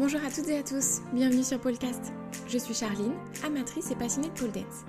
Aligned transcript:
Bonjour 0.00 0.24
à 0.24 0.30
toutes 0.30 0.48
et 0.48 0.56
à 0.56 0.62
tous, 0.62 1.02
bienvenue 1.12 1.42
sur 1.42 1.60
Podcast. 1.60 2.00
Je 2.48 2.56
suis 2.56 2.72
Charline, 2.72 3.12
amatrice 3.44 3.90
et 3.90 3.94
passionnée 3.94 4.30
de 4.30 4.32
pole 4.32 4.50
dance. 4.50 4.86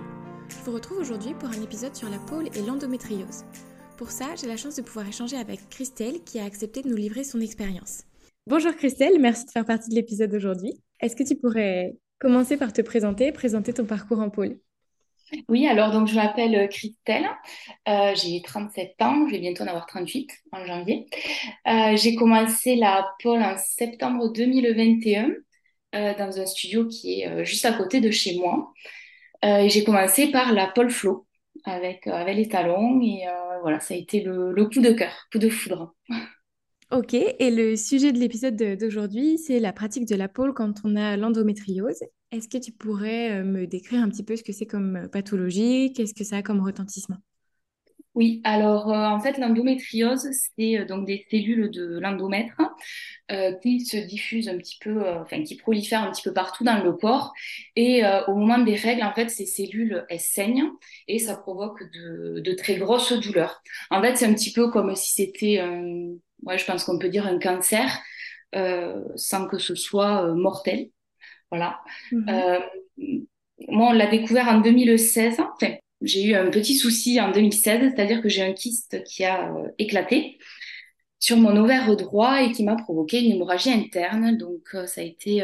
Je 0.48 0.56
vous 0.64 0.72
retrouve 0.72 0.96
aujourd'hui 0.96 1.34
pour 1.34 1.50
un 1.50 1.62
épisode 1.62 1.94
sur 1.94 2.08
la 2.08 2.16
pole 2.16 2.48
et 2.56 2.62
l'endométriose. 2.62 3.44
Pour 3.98 4.10
ça, 4.10 4.34
j'ai 4.40 4.46
la 4.46 4.56
chance 4.56 4.76
de 4.76 4.80
pouvoir 4.80 5.06
échanger 5.06 5.36
avec 5.36 5.68
Christelle 5.68 6.24
qui 6.24 6.38
a 6.38 6.46
accepté 6.46 6.80
de 6.80 6.88
nous 6.88 6.96
livrer 6.96 7.24
son 7.24 7.42
expérience. 7.42 8.04
Bonjour 8.46 8.74
Christelle, 8.74 9.20
merci 9.20 9.44
de 9.44 9.50
faire 9.50 9.66
partie 9.66 9.90
de 9.90 9.96
l'épisode 9.96 10.30
d'aujourd'hui. 10.30 10.72
Est-ce 11.00 11.14
que 11.14 11.24
tu 11.24 11.36
pourrais 11.36 11.94
commencer 12.18 12.56
par 12.56 12.72
te 12.72 12.80
présenter, 12.80 13.32
présenter 13.32 13.74
ton 13.74 13.84
parcours 13.84 14.20
en 14.20 14.30
pôle 14.30 14.56
oui, 15.48 15.66
alors 15.66 15.90
donc 15.90 16.08
je 16.08 16.14
m'appelle 16.14 16.54
euh, 16.54 16.66
Christelle, 16.66 17.26
euh, 17.88 18.14
j'ai 18.14 18.42
37 18.42 19.00
ans, 19.00 19.26
je 19.26 19.32
vais 19.32 19.38
bientôt 19.38 19.64
en 19.64 19.66
avoir 19.66 19.86
38 19.86 20.30
en 20.52 20.64
janvier. 20.64 21.06
Euh, 21.66 21.96
j'ai 21.96 22.14
commencé 22.14 22.76
la 22.76 23.08
pole 23.22 23.42
en 23.42 23.56
septembre 23.56 24.32
2021 24.32 25.30
dans 25.92 26.40
un 26.40 26.46
studio 26.46 26.88
qui 26.88 27.20
est 27.20 27.44
juste 27.44 27.66
à 27.66 27.72
côté 27.74 28.00
de 28.00 28.10
chez 28.10 28.38
moi. 28.38 28.72
et 29.42 29.68
j'ai 29.68 29.84
commencé 29.84 30.30
par 30.30 30.54
la 30.54 30.66
pole 30.66 30.90
flow 30.90 31.26
avec, 31.64 32.06
avec 32.06 32.34
les 32.34 32.48
talons 32.48 32.98
et 33.02 33.26
voilà, 33.60 33.78
ça 33.78 33.92
a 33.92 33.98
été 33.98 34.22
le, 34.22 34.52
le 34.52 34.64
coup 34.64 34.80
de 34.80 34.92
cœur, 34.92 35.12
coup 35.30 35.38
de 35.38 35.50
foudre. 35.50 35.94
Ok, 36.90 37.14
et 37.14 37.50
le 37.50 37.74
sujet 37.74 38.12
de 38.12 38.18
l'épisode 38.18 38.54
d'aujourd'hui, 38.54 39.38
c'est 39.38 39.60
la 39.60 39.72
pratique 39.72 40.06
de 40.06 40.14
la 40.14 40.28
pole 40.28 40.52
quand 40.52 40.74
on 40.84 40.94
a 40.94 41.16
l'endométriose. 41.16 42.02
Est-ce 42.32 42.48
que 42.48 42.56
tu 42.56 42.72
pourrais 42.72 43.32
euh, 43.32 43.44
me 43.44 43.66
décrire 43.66 44.02
un 44.02 44.08
petit 44.08 44.22
peu 44.22 44.36
ce 44.36 44.42
que 44.42 44.52
c'est 44.52 44.64
comme 44.64 44.96
euh, 44.96 45.06
pathologie, 45.08 45.92
qu'est-ce 45.92 46.14
que 46.14 46.24
ça 46.24 46.36
a 46.36 46.42
comme 46.42 46.64
retentissement? 46.64 47.18
Oui, 48.14 48.40
alors 48.42 48.90
euh, 48.90 49.06
en 49.06 49.20
fait 49.20 49.36
l'endométriose, 49.36 50.26
c'est 50.56 50.84
donc 50.86 51.06
des 51.06 51.26
cellules 51.30 51.70
de 51.70 51.98
l'endomètre 51.98 52.56
qui 53.62 53.80
se 53.80 53.96
diffusent 53.96 54.50
un 54.50 54.58
petit 54.58 54.76
peu, 54.78 55.08
enfin 55.08 55.42
qui 55.42 55.56
prolifèrent 55.56 56.02
un 56.02 56.10
petit 56.10 56.20
peu 56.20 56.34
partout 56.34 56.64
dans 56.64 56.84
le 56.84 56.92
corps. 56.92 57.32
Et 57.76 58.02
au 58.28 58.34
moment 58.34 58.58
des 58.58 58.74
règles, 58.74 59.02
en 59.04 59.14
fait, 59.14 59.30
ces 59.30 59.46
cellules, 59.46 60.04
elles 60.10 60.20
saignent 60.20 60.68
et 61.08 61.18
ça 61.18 61.36
provoque 61.36 61.82
de, 61.94 62.52
très 62.52 62.76
grosses 62.76 63.14
douleurs. 63.14 63.62
En 63.90 64.02
fait, 64.02 64.16
c'est 64.16 64.26
un 64.26 64.34
petit 64.34 64.52
peu 64.52 64.70
comme 64.70 64.94
si 64.94 65.14
c'était 65.14 65.60
un 65.60 66.10
je 66.54 66.64
pense 66.66 66.84
qu'on 66.84 66.98
peut 66.98 67.08
dire 67.08 67.26
un 67.26 67.38
cancer 67.38 67.98
sans 68.52 69.46
que 69.48 69.56
ce 69.56 69.74
soit 69.74 70.34
mortel. 70.34 70.90
Voilà. 71.52 71.80
Mhm. 72.10 72.26
Euh, 72.30 72.58
moi, 73.68 73.90
on 73.90 73.92
l'a 73.92 74.06
découvert 74.06 74.48
en 74.48 74.60
2016. 74.60 75.38
Enfin, 75.38 75.74
j'ai 76.00 76.24
eu 76.24 76.34
un 76.34 76.50
petit 76.50 76.74
souci 76.74 77.20
en 77.20 77.30
2016, 77.30 77.92
c'est-à-dire 77.94 78.22
que 78.22 78.28
j'ai 78.30 78.42
un 78.42 78.54
kyste 78.54 79.04
qui 79.04 79.24
a 79.24 79.52
éclaté 79.78 80.38
sur 81.18 81.36
mon 81.36 81.54
ovaire 81.56 81.94
droit 81.94 82.42
et 82.42 82.50
qui 82.50 82.64
m'a 82.64 82.74
provoqué 82.74 83.20
une 83.20 83.32
hémorragie 83.32 83.70
interne. 83.70 84.36
Donc 84.36 84.74
ça 84.86 85.02
a 85.02 85.04
été 85.04 85.38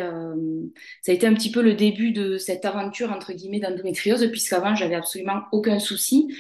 ça 1.02 1.12
a 1.12 1.14
été 1.14 1.24
un 1.28 1.34
petit 1.34 1.52
peu 1.52 1.62
le 1.62 1.74
début 1.74 2.10
de 2.10 2.36
cette 2.36 2.64
aventure 2.64 3.12
entre 3.12 3.32
guillemets 3.32 3.60
d'endométriose 3.60 4.28
puisqu'avant 4.32 4.74
j'avais 4.74 4.96
absolument 4.96 5.42
aucun 5.52 5.78
souci 5.78 6.34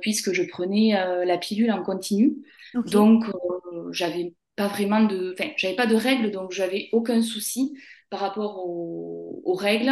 puisque 0.00 0.32
je 0.32 0.44
prenais 0.44 0.92
la 1.24 1.38
pilule 1.38 1.72
en 1.72 1.82
continu. 1.82 2.36
Donc 2.86 3.24
j'avais 3.90 4.34
pas 4.58 4.66
vraiment 4.66 5.04
de, 5.04 5.34
enfin, 5.38 5.50
j'avais 5.56 5.76
pas 5.76 5.86
de 5.86 5.94
règles, 5.94 6.30
donc 6.30 6.52
j'avais 6.52 6.88
aucun 6.92 7.22
souci 7.22 7.74
par 8.10 8.20
rapport 8.20 8.64
aux, 8.66 9.54
règles, 9.54 9.90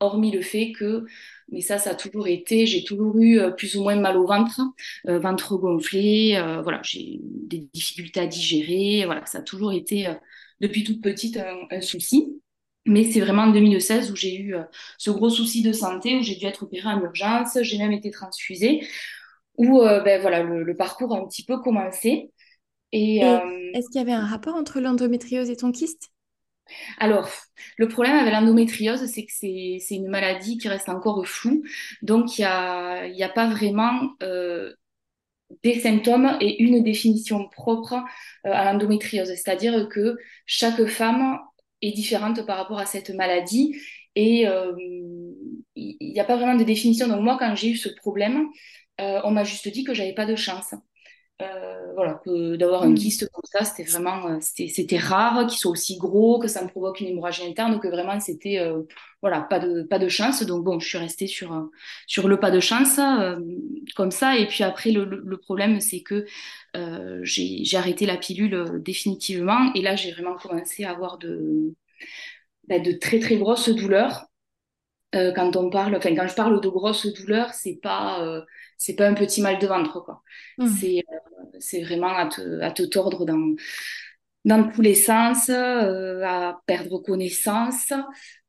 hormis 0.00 0.30
le 0.30 0.42
fait 0.42 0.72
que, 0.72 1.06
mais 1.50 1.60
ça, 1.60 1.78
ça 1.78 1.90
a 1.90 1.94
toujours 1.94 2.26
été, 2.26 2.66
j'ai 2.66 2.84
toujours 2.84 3.18
eu 3.18 3.38
euh, 3.38 3.50
plus 3.50 3.76
ou 3.76 3.82
moins 3.82 3.96
mal 3.96 4.16
au 4.16 4.26
ventre, 4.26 4.60
euh, 5.08 5.18
ventre 5.18 5.56
gonflé, 5.56 6.36
euh, 6.36 6.60
voilà, 6.62 6.80
j'ai 6.82 7.20
des 7.22 7.68
difficultés 7.72 8.20
à 8.20 8.26
digérer, 8.26 9.04
voilà, 9.06 9.24
ça 9.26 9.38
a 9.38 9.42
toujours 9.42 9.72
été 9.72 10.08
depuis 10.60 10.84
toute 10.84 11.00
petite 11.02 11.38
un, 11.70 11.80
souci. 11.80 12.40
Mais 12.88 13.02
c'est 13.04 13.20
vraiment 13.20 13.42
en 13.42 13.50
2016 13.50 14.12
où 14.12 14.16
j'ai 14.16 14.38
eu 14.38 14.54
ce 14.96 15.10
gros 15.10 15.28
souci 15.28 15.62
de 15.62 15.72
santé, 15.72 16.16
où 16.16 16.22
j'ai 16.22 16.36
dû 16.36 16.46
être 16.46 16.62
opérée 16.62 16.88
en 16.88 17.00
urgence, 17.00 17.58
j'ai 17.62 17.78
même 17.78 17.90
été 17.90 18.12
transfusée, 18.12 18.86
où 19.56 19.80
ben, 19.80 20.20
voilà, 20.20 20.44
le, 20.44 20.62
le, 20.62 20.76
parcours 20.76 21.12
a 21.12 21.18
un 21.18 21.26
petit 21.26 21.44
peu 21.44 21.58
commencé. 21.58 22.30
Et, 22.92 23.18
est-ce 23.74 23.88
qu'il 23.88 23.96
y 23.96 24.02
avait 24.02 24.12
un 24.12 24.24
rapport 24.24 24.54
entre 24.54 24.78
l'endométriose 24.80 25.50
et 25.50 25.56
ton 25.56 25.72
kyste? 25.72 26.10
Alors, 26.98 27.28
le 27.76 27.88
problème 27.88 28.16
avec 28.16 28.32
l'endométriose, 28.32 29.06
c'est 29.06 29.24
que 29.24 29.32
c'est 29.32 29.94
une 29.94 30.08
maladie 30.08 30.58
qui 30.58 30.68
reste 30.68 30.88
encore 30.88 31.26
floue. 31.26 31.62
Donc, 32.02 32.38
il 32.38 32.42
n'y 32.42 33.22
a, 33.22 33.28
pas 33.34 33.48
vraiment 33.48 34.10
euh, 34.22 34.74
des 35.62 35.80
symptômes 35.80 36.36
et 36.40 36.62
une 36.62 36.82
définition 36.82 37.48
propre 37.48 37.94
euh, 38.46 38.52
à 38.52 38.72
l'endométriose. 38.72 39.28
C'est-à-dire 39.28 39.88
que 39.88 40.16
chaque 40.46 40.84
femme 40.86 41.38
est 41.82 41.92
différente 41.92 42.44
par 42.46 42.56
rapport 42.58 42.78
à 42.78 42.86
cette 42.86 43.10
maladie 43.10 43.76
et 44.14 44.46
il 45.76 45.96
n'y 46.00 46.20
a 46.20 46.24
pas 46.24 46.36
vraiment 46.36 46.56
de 46.56 46.64
définition. 46.64 47.08
Donc, 47.08 47.20
moi, 47.22 47.36
quand 47.38 47.54
j'ai 47.54 47.70
eu 47.70 47.76
ce 47.76 47.90
problème, 47.90 48.48
on 48.98 49.30
m'a 49.30 49.44
juste 49.44 49.68
dit 49.68 49.84
que 49.84 49.94
j'avais 49.94 50.14
pas 50.14 50.26
de 50.26 50.36
chance. 50.36 50.74
Euh, 51.42 51.92
voilà, 51.94 52.14
que 52.24 52.56
d'avoir 52.56 52.84
un 52.84 52.90
hmm. 52.92 52.94
kyste 52.94 53.28
comme 53.30 53.44
ça, 53.44 53.62
c'était 53.64 53.88
vraiment, 53.90 54.26
euh, 54.26 54.38
c'était 54.40 54.96
rare, 54.96 55.46
qu'il 55.46 55.58
soit 55.58 55.70
aussi 55.70 55.98
gros, 55.98 56.38
que 56.38 56.48
ça 56.48 56.62
me 56.62 56.68
provoque 56.68 57.00
une 57.00 57.08
hémorragie 57.08 57.46
interne, 57.46 57.78
que 57.78 57.88
vraiment 57.88 58.18
c'était, 58.20 58.58
euh, 58.58 58.82
voilà, 59.20 59.42
pas 59.42 59.58
de, 59.58 59.82
pas 59.82 59.98
de 59.98 60.08
chance. 60.08 60.42
Donc 60.44 60.64
bon, 60.64 60.80
je 60.80 60.88
suis 60.88 60.96
restée 60.96 61.26
sur, 61.26 61.70
sur 62.06 62.28
le 62.28 62.40
pas 62.40 62.50
de 62.50 62.60
chance, 62.60 62.98
comme 63.96 64.10
ça. 64.10 64.38
Et 64.38 64.46
puis 64.46 64.64
après, 64.64 64.92
le, 64.92 65.04
le 65.04 65.36
problème, 65.36 65.80
c'est 65.80 66.00
que 66.00 66.24
j'ai 67.22 67.76
arrêté 67.76 68.06
la 68.06 68.16
pilule 68.16 68.80
définitivement. 68.82 69.72
Et 69.74 69.82
là, 69.82 69.94
j'ai 69.94 70.12
vraiment 70.12 70.36
commencé 70.36 70.84
à 70.84 70.92
avoir 70.92 71.18
de, 71.18 71.74
bah, 72.68 72.78
de 72.78 72.92
très 72.92 73.18
très 73.20 73.36
grosses 73.36 73.68
douleurs. 73.68 74.26
Quand 75.34 75.56
on 75.56 75.70
parle, 75.70 75.96
enfin, 75.96 76.14
quand 76.14 76.26
je 76.26 76.34
parle 76.34 76.60
de 76.60 76.68
grosses 76.68 77.06
douleurs, 77.06 77.54
c'est 77.54 77.78
pas 77.82 78.44
c'est 78.78 78.94
pas 78.94 79.08
un 79.08 79.14
petit 79.14 79.42
mal 79.42 79.58
de 79.58 79.66
ventre 79.66 80.00
quoi. 80.00 80.22
Mmh. 80.58 80.66
C'est 80.68 81.04
euh, 81.12 81.44
c'est 81.60 81.82
vraiment 81.82 82.14
à 82.14 82.26
te, 82.26 82.60
à 82.60 82.70
te 82.70 82.82
tordre 82.82 83.24
dans 83.24 83.54
dans 84.44 84.68
tous 84.70 84.80
les 84.80 84.94
sens, 84.94 85.48
euh, 85.48 86.22
à 86.24 86.60
perdre 86.66 86.98
connaissance, 86.98 87.92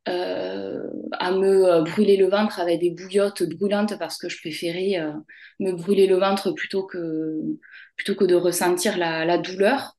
euh, 0.08 0.84
à 1.14 1.32
me 1.32 1.84
brûler 1.84 2.18
le 2.18 2.30
ventre 2.30 2.60
avec 2.60 2.80
des 2.80 2.92
bouillottes 2.92 3.44
brûlantes 3.44 3.98
parce 3.98 4.18
que 4.20 4.30
je 4.30 4.40
préférais 4.40 5.02
me 5.60 5.72
brûler 5.72 6.06
le 6.08 6.18
ventre 6.18 6.52
plutôt 6.52 6.86
que 6.86 7.40
plutôt 7.96 8.16
que 8.16 8.26
de 8.26 8.36
ressentir 8.36 8.98
la, 8.98 9.26
la 9.26 9.38
douleur. 9.40 9.97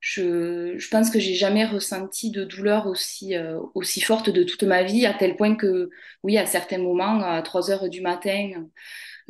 Je, 0.00 0.78
je, 0.78 0.88
pense 0.90 1.10
que 1.10 1.18
j'ai 1.18 1.34
jamais 1.34 1.64
ressenti 1.64 2.30
de 2.30 2.44
douleur 2.44 2.86
aussi, 2.86 3.34
aussi 3.74 4.00
forte 4.00 4.30
de 4.30 4.44
toute 4.44 4.62
ma 4.62 4.84
vie, 4.84 5.06
à 5.06 5.12
tel 5.12 5.36
point 5.36 5.56
que, 5.56 5.90
oui, 6.22 6.38
à 6.38 6.46
certains 6.46 6.78
moments, 6.78 7.20
à 7.22 7.42
3 7.42 7.70
heures 7.72 7.88
du 7.88 8.00
matin, 8.00 8.68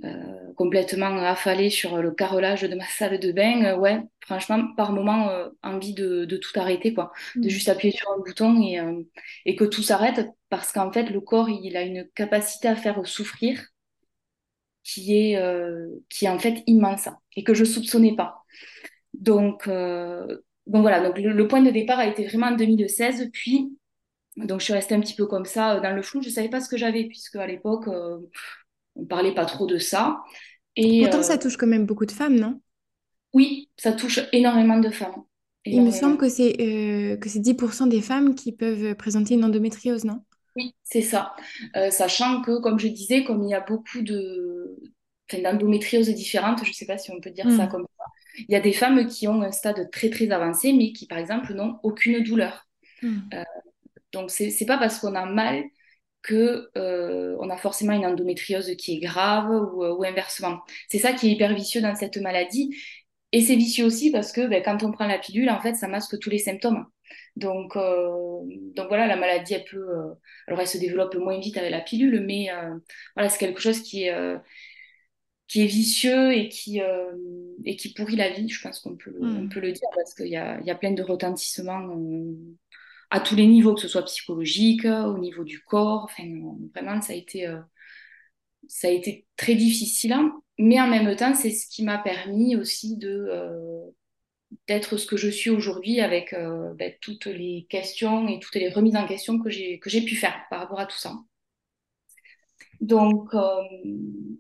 euh, 0.05 0.53
complètement 0.55 1.17
affalée 1.25 1.71
sur 1.71 2.01
le 2.01 2.13
carrelage 2.13 2.63
de 2.63 2.75
ma 2.77 2.87
salle 2.99 3.19
de 3.19 3.33
bain, 3.33 3.65
euh, 3.65 3.77
ouais, 3.77 4.01
franchement, 4.21 4.73
par 4.77 4.93
moment, 4.93 5.29
euh, 5.31 5.49
envie 5.65 5.93
de, 5.93 6.25
de, 6.25 6.37
tout 6.37 6.53
arrêter, 6.55 6.95
quoi. 6.95 7.13
De 7.35 7.47
mm. 7.47 7.49
juste 7.49 7.69
appuyer 7.69 7.97
sur 7.97 8.09
un 8.13 8.19
bouton 8.19 8.63
et, 8.63 8.79
et 9.45 9.57
que 9.57 9.65
tout 9.65 9.83
s'arrête 9.83 10.29
parce 10.51 10.71
qu'en 10.71 10.93
fait, 10.93 11.11
le 11.11 11.21
corps, 11.21 11.51
il 11.51 11.77
a 11.77 11.83
une 11.83 12.09
capacité 12.15 12.69
à 12.69 12.77
faire 12.77 13.05
souffrir 13.07 13.61
qui 14.85 15.15
est, 15.17 15.39
qui 16.09 16.25
est 16.25 16.29
en 16.29 16.39
fait 16.39 16.63
immense 16.67 17.09
et 17.37 17.45
que 17.45 17.53
je 17.53 17.65
soupçonnais 17.65 18.15
pas. 18.17 18.45
Donc, 19.13 19.69
donc 20.69 20.83
voilà, 20.83 21.01
donc 21.01 21.19
le, 21.19 21.49
point 21.49 21.63
de 21.63 21.71
départ 21.71 21.99
a 21.99 22.07
été 22.07 22.27
vraiment 22.27 22.47
en 22.49 22.57
2016, 22.57 23.31
puis 23.33 23.77
donc 24.37 24.61
je 24.61 24.65
suis 24.65 24.73
restée 24.73 24.95
un 24.95 25.01
petit 25.01 25.17
peu 25.17 25.27
comme 25.27 25.45
ça 25.45 25.81
dans 25.81 25.95
le 25.95 26.03
flou, 26.03 26.23
je 26.23 26.31
savais 26.31 26.49
pas 26.49 26.61
ce 26.61 26.69
que 26.69 26.77
j'avais 26.77 27.05
puisque 27.05 27.37
à 27.37 27.47
l'époque 27.47 27.89
on 28.99 29.05
parlait 29.07 29.35
pas 29.35 29.47
trop 29.47 29.67
de 29.67 29.79
ça. 29.79 30.23
Et, 30.77 31.01
Pourtant, 31.03 31.23
ça 31.23 31.35
euh, 31.35 31.39
touche 31.39 31.57
quand 31.57 31.67
même 31.67 31.87
beaucoup 31.87 32.07
de 32.07 32.13
femmes, 32.13 32.37
non? 32.37 32.61
Oui, 33.33 33.69
ça 33.77 33.93
touche 33.93 34.21
énormément 34.33 34.79
de 34.79 34.91
femmes. 34.91 35.25
Il 35.65 35.83
me 35.83 35.91
semble 35.91 36.17
que 36.17 36.29
c'est 36.29 36.55
euh, 36.61 37.17
que 37.17 37.29
c'est 37.29 37.41
10% 37.41 37.89
des 37.89 38.01
femmes 38.01 38.35
qui 38.35 38.53
peuvent 38.53 38.95
présenter 38.95 39.35
une 39.35 39.45
endométriose, 39.45 40.05
non? 40.05 40.23
Oui, 40.57 40.75
c'est 40.83 41.03
ça. 41.03 41.35
Euh, 41.77 41.91
sachant 41.91 42.43
que, 42.43 42.61
comme 42.61 42.79
je 42.79 42.89
disais, 42.89 43.23
comme 43.25 43.43
il 43.43 43.51
y 43.51 43.55
a 43.55 43.61
beaucoup 43.61 44.03
de 44.03 44.77
d'endométriose 45.33 46.09
différentes, 46.09 46.65
je 46.65 46.71
ne 46.71 46.75
sais 46.75 46.87
pas 46.87 46.97
si 46.97 47.11
on 47.11 47.21
peut 47.21 47.31
dire 47.31 47.45
ça 47.51 47.67
hmm. 47.67 47.69
comme 47.69 47.87
ça, 47.99 48.05
il 48.39 48.53
y 48.53 48.57
a 48.57 48.61
des 48.61 48.73
femmes 48.73 49.07
qui 49.07 49.29
ont 49.29 49.43
un 49.43 49.53
stade 49.53 49.91
très 49.91 50.11
très 50.11 50.31
avancé, 50.31 50.73
mais 50.73 50.93
qui, 50.93 51.07
par 51.07 51.19
exemple, 51.19 51.55
n'ont 51.55 51.79
aucune 51.83 52.23
douleur. 52.23 52.67
Hmm. 53.03 53.21
donc, 54.13 54.31
c'est 54.31 54.53
n'est 54.61 54.67
pas 54.67 54.79
parce 54.79 54.99
qu'on 54.99 55.15
a 55.15 55.25
mal 55.25 55.63
que 56.23 56.69
euh, 56.77 57.37
on 57.41 57.49
a 57.49 57.57
forcément 57.57 57.93
une 57.93 58.05
endométriose 58.05 58.75
qui 58.77 58.97
est 58.97 59.01
grave 59.01 59.51
ou, 59.51 59.85
euh, 59.85 59.95
ou 59.95 60.05
inversement. 60.05 60.61
C'est 60.89 60.99
ça 60.99 61.13
qui 61.13 61.29
est 61.29 61.31
hyper 61.33 61.55
vicieux 61.55 61.81
dans 61.81 61.95
cette 61.95 62.17
maladie. 62.17 62.77
Et 63.33 63.41
c'est 63.43 63.57
vicieux 63.57 63.85
aussi 63.85 64.11
parce 64.11 64.33
que 64.33 64.47
ben, 64.47 64.63
quand 64.63 64.83
on 64.83 64.91
prend 64.91 65.07
la 65.07 65.19
pilule, 65.19 65.51
en 65.51 65.61
fait, 65.61 65.75
ça 65.75 65.89
masque 65.89 66.19
tous 66.19 66.31
les 66.31 66.39
symptômes. 66.39 66.87
Donc, 67.37 67.77
euh, 67.77 68.41
donc 68.75 68.89
voilà, 68.89 69.07
la 69.07 69.17
maladie, 69.17 69.55
elle 69.55 69.65
peut, 69.65 69.79
euh, 69.79 70.15
alors 70.47 70.61
elle 70.61 70.67
se 70.67 70.79
développe 70.79 71.15
moins 71.17 71.39
vite 71.39 71.57
avec 71.57 71.71
la 71.71 71.81
pilule, 71.81 72.21
mais 72.27 72.51
euh, 72.51 72.75
voilà, 73.15 73.29
c'est 73.29 73.39
quelque 73.39 73.61
chose 73.61 73.81
qui 73.83 74.05
est, 74.05 74.37
qui 75.49 75.63
est 75.63 75.67
vicieux 75.67 76.33
et 76.33 76.49
qui, 76.49 76.81
et 77.65 77.77
qui 77.77 77.93
pourrit 77.95 78.17
la 78.17 78.31
vie. 78.31 78.49
Je 78.49 78.61
pense 78.61 78.81
qu'on 78.81 78.97
peut, 78.97 79.17
on 79.21 79.27
mm. 79.27 79.49
peut 79.49 79.61
le 79.61 79.73
dire 79.73 79.89
parce 79.97 80.15
qu'il 80.15 80.29
y 80.29 80.37
a, 80.37 80.61
y 80.61 80.71
a 80.71 80.75
plein 80.75 80.93
de 80.93 81.03
retentissements 81.03 81.89
à 83.11 83.21
tous 83.21 83.35
les 83.35 83.47
niveaux, 83.47 83.75
que 83.75 83.81
ce 83.81 83.89
soit 83.89 84.05
psychologique, 84.05 84.85
au 84.85 85.19
niveau 85.19 85.45
du 85.45 85.61
corps. 85.61 86.05
Enfin, 86.05 86.25
vraiment, 86.75 87.01
ça 87.01 87.15
a 87.15 87.17
été, 87.17 87.51
ça 88.69 88.89
a 88.89 88.91
été 88.91 89.27
très 89.37 89.55
difficile. 89.55 90.13
Hein. 90.13 90.39
Mais 90.59 90.79
en 90.81 90.87
même 90.87 91.17
temps, 91.17 91.35
c'est 91.35 91.51
ce 91.51 91.67
qui 91.67 91.83
m'a 91.83 91.99
permis 91.99 92.55
aussi 92.55 92.97
de 92.97 93.31
d'être 94.67 94.97
ce 94.97 95.07
que 95.07 95.19
je 95.19 95.29
suis 95.29 95.51
aujourd'hui 95.51 96.01
avec 96.01 96.35
ben, 96.77 96.93
toutes 97.03 97.27
les 97.27 97.67
questions 97.69 98.29
et 98.29 98.39
toutes 98.39 98.55
les 98.55 98.71
remises 98.71 98.97
en 98.97 99.07
question 99.07 99.39
que 99.39 99.51
j'ai 99.51 99.79
que 99.79 99.91
j'ai 99.91 100.03
pu 100.03 100.15
faire 100.17 100.35
par 100.51 100.61
rapport 100.61 100.81
à 100.81 100.87
tout 100.87 100.97
ça. 100.97 101.15
Donc, 102.81 103.35
euh, 103.35 103.63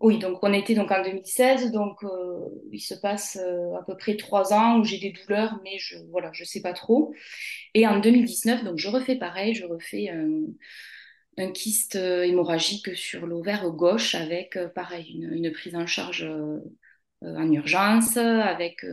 oui, 0.00 0.18
donc 0.18 0.38
on 0.42 0.52
était 0.52 0.74
donc 0.74 0.92
en 0.92 1.02
2016, 1.02 1.72
donc 1.72 2.04
euh, 2.04 2.38
il 2.72 2.80
se 2.80 2.94
passe 2.94 3.36
euh, 3.40 3.74
à 3.76 3.82
peu 3.82 3.96
près 3.96 4.16
trois 4.16 4.52
ans 4.52 4.78
où 4.78 4.84
j'ai 4.84 4.98
des 4.98 5.10
douleurs, 5.10 5.58
mais 5.64 5.78
je 5.78 5.96
voilà, 6.10 6.30
sais 6.44 6.62
pas 6.62 6.72
trop. 6.72 7.12
Et 7.74 7.86
en 7.86 7.98
2019, 7.98 8.64
donc 8.64 8.78
je 8.78 8.88
refais 8.88 9.16
pareil, 9.16 9.54
je 9.54 9.66
refais 9.66 10.08
un, 10.10 11.52
kyste 11.52 11.94
hémorragique 11.96 12.96
sur 12.96 13.26
l'ovaire 13.26 13.70
gauche 13.70 14.14
avec 14.16 14.58
pareil 14.74 15.12
une, 15.14 15.32
une, 15.32 15.52
prise 15.52 15.76
en 15.76 15.86
charge 15.86 16.28
en 17.22 17.52
urgence, 17.52 18.16
avec 18.16 18.84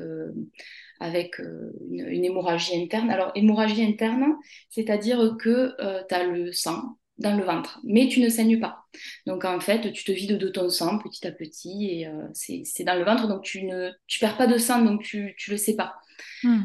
avec 0.99 1.39
une, 1.39 2.07
une, 2.07 2.25
hémorragie 2.25 2.79
interne. 2.79 3.09
Alors 3.09 3.31
hémorragie 3.33 3.83
interne, 3.83 4.35
c'est-à-dire 4.69 5.35
que 5.39 5.75
tu 6.07 6.15
as 6.15 6.23
le 6.23 6.51
sang 6.51 6.97
dans 7.17 7.35
le 7.35 7.43
ventre, 7.43 7.79
mais 7.83 8.07
tu 8.07 8.19
ne 8.19 8.29
saignes 8.29 8.59
pas. 8.59 8.85
Donc 9.25 9.45
en 9.45 9.59
fait, 9.59 9.91
tu 9.93 10.03
te 10.03 10.11
vides 10.11 10.37
de 10.37 10.49
ton 10.49 10.69
sang 10.69 10.99
petit 10.99 11.25
à 11.25 11.31
petit 11.31 11.89
et 11.89 12.07
euh, 12.07 12.27
c'est 12.33 12.83
dans 12.83 12.95
le 12.95 13.05
ventre, 13.05 13.27
donc 13.27 13.43
tu 13.43 13.63
ne 13.63 13.91
tu 14.07 14.19
perds 14.19 14.37
pas 14.37 14.47
de 14.47 14.57
sang, 14.57 14.83
donc 14.83 15.01
tu 15.01 15.35
ne 15.47 15.51
le 15.51 15.57
sais 15.57 15.75
pas. 15.75 15.95
Hmm. 16.43 16.63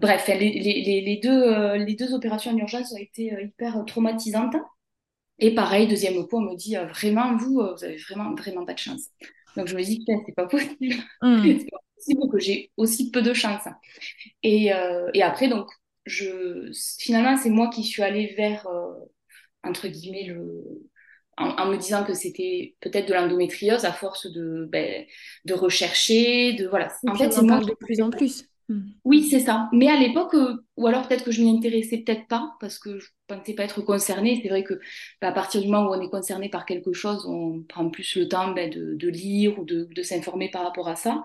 Bref, 0.00 0.28
les, 0.28 0.36
les, 0.36 1.00
les, 1.02 1.20
deux, 1.22 1.42
euh, 1.42 1.76
les 1.76 1.94
deux 1.94 2.14
opérations 2.14 2.52
en 2.52 2.56
urgence 2.56 2.92
ont 2.92 2.96
été 2.96 3.34
euh, 3.34 3.42
hyper 3.42 3.84
traumatisantes. 3.84 4.56
Et 5.40 5.54
pareil, 5.54 5.88
deuxième 5.88 6.26
coup, 6.26 6.38
on 6.38 6.52
me 6.52 6.56
dit 6.56 6.76
vraiment, 6.76 7.36
vous, 7.36 7.54
vous 7.54 7.84
avez 7.84 7.96
vraiment, 7.96 8.34
vraiment 8.34 8.64
pas 8.64 8.74
de 8.74 8.78
chance. 8.78 9.08
Donc 9.56 9.66
je 9.66 9.76
me 9.76 9.82
dis, 9.82 10.04
c'est 10.06 10.34
pas 10.34 10.46
possible. 10.46 10.94
Hmm. 11.20 11.42
c'est 11.58 11.70
pas 11.70 11.80
possible 11.96 12.30
que 12.30 12.38
j'ai 12.38 12.70
aussi 12.76 13.10
peu 13.10 13.22
de 13.22 13.34
chance. 13.34 13.64
Et, 14.44 14.70
et 15.14 15.22
après, 15.22 15.48
donc, 15.48 15.66
je, 16.06 16.70
finalement, 17.00 17.36
c'est 17.36 17.50
moi 17.50 17.68
qui 17.68 17.82
suis 17.82 18.02
allée 18.02 18.34
vers 18.36 18.68
entre 19.64 19.88
guillemets, 19.88 20.24
le, 20.24 20.88
en, 21.36 21.66
me 21.66 21.76
disant 21.76 22.04
que 22.04 22.14
c'était 22.14 22.76
peut-être 22.80 23.08
de 23.08 23.14
l'endométriose 23.14 23.84
à 23.84 23.92
force 23.92 24.30
de, 24.30 24.68
ben, 24.70 25.04
de 25.44 25.54
rechercher, 25.54 26.52
de 26.54 26.66
voilà. 26.66 26.92
en 27.06 27.14
fait, 27.14 27.32
c'est 27.32 27.42
moi 27.42 27.60
de 27.60 27.74
plus 27.74 28.00
en 28.00 28.10
plus. 28.10 28.44
Hmm. 28.68 28.80
Oui, 29.04 29.24
c'est 29.24 29.40
ça. 29.40 29.68
Mais 29.72 29.88
à 29.88 29.98
l'époque, 29.98 30.34
euh, 30.34 30.56
ou 30.78 30.86
alors 30.86 31.06
peut-être 31.06 31.24
que 31.24 31.30
je 31.30 31.42
m'y 31.42 31.50
intéressais 31.50 31.98
peut-être 31.98 32.26
pas, 32.28 32.54
parce 32.60 32.78
que 32.78 32.98
je 32.98 33.08
pensais 33.26 33.52
pas 33.52 33.64
être 33.64 33.82
concernée. 33.82 34.40
C'est 34.42 34.48
vrai 34.48 34.64
que 34.64 34.80
ben, 35.20 35.28
à 35.28 35.32
partir 35.32 35.60
du 35.60 35.68
moment 35.68 35.90
où 35.90 35.94
on 35.94 36.00
est 36.00 36.08
concerné 36.08 36.48
par 36.48 36.64
quelque 36.64 36.92
chose, 36.92 37.26
on 37.26 37.62
prend 37.68 37.90
plus 37.90 38.16
le 38.16 38.26
temps 38.26 38.52
ben, 38.52 38.70
de, 38.70 38.94
de, 38.94 39.08
lire 39.08 39.58
ou 39.58 39.64
de, 39.64 39.86
de 39.94 40.02
s'informer 40.02 40.50
par 40.50 40.62
rapport 40.62 40.88
à 40.88 40.96
ça. 40.96 41.22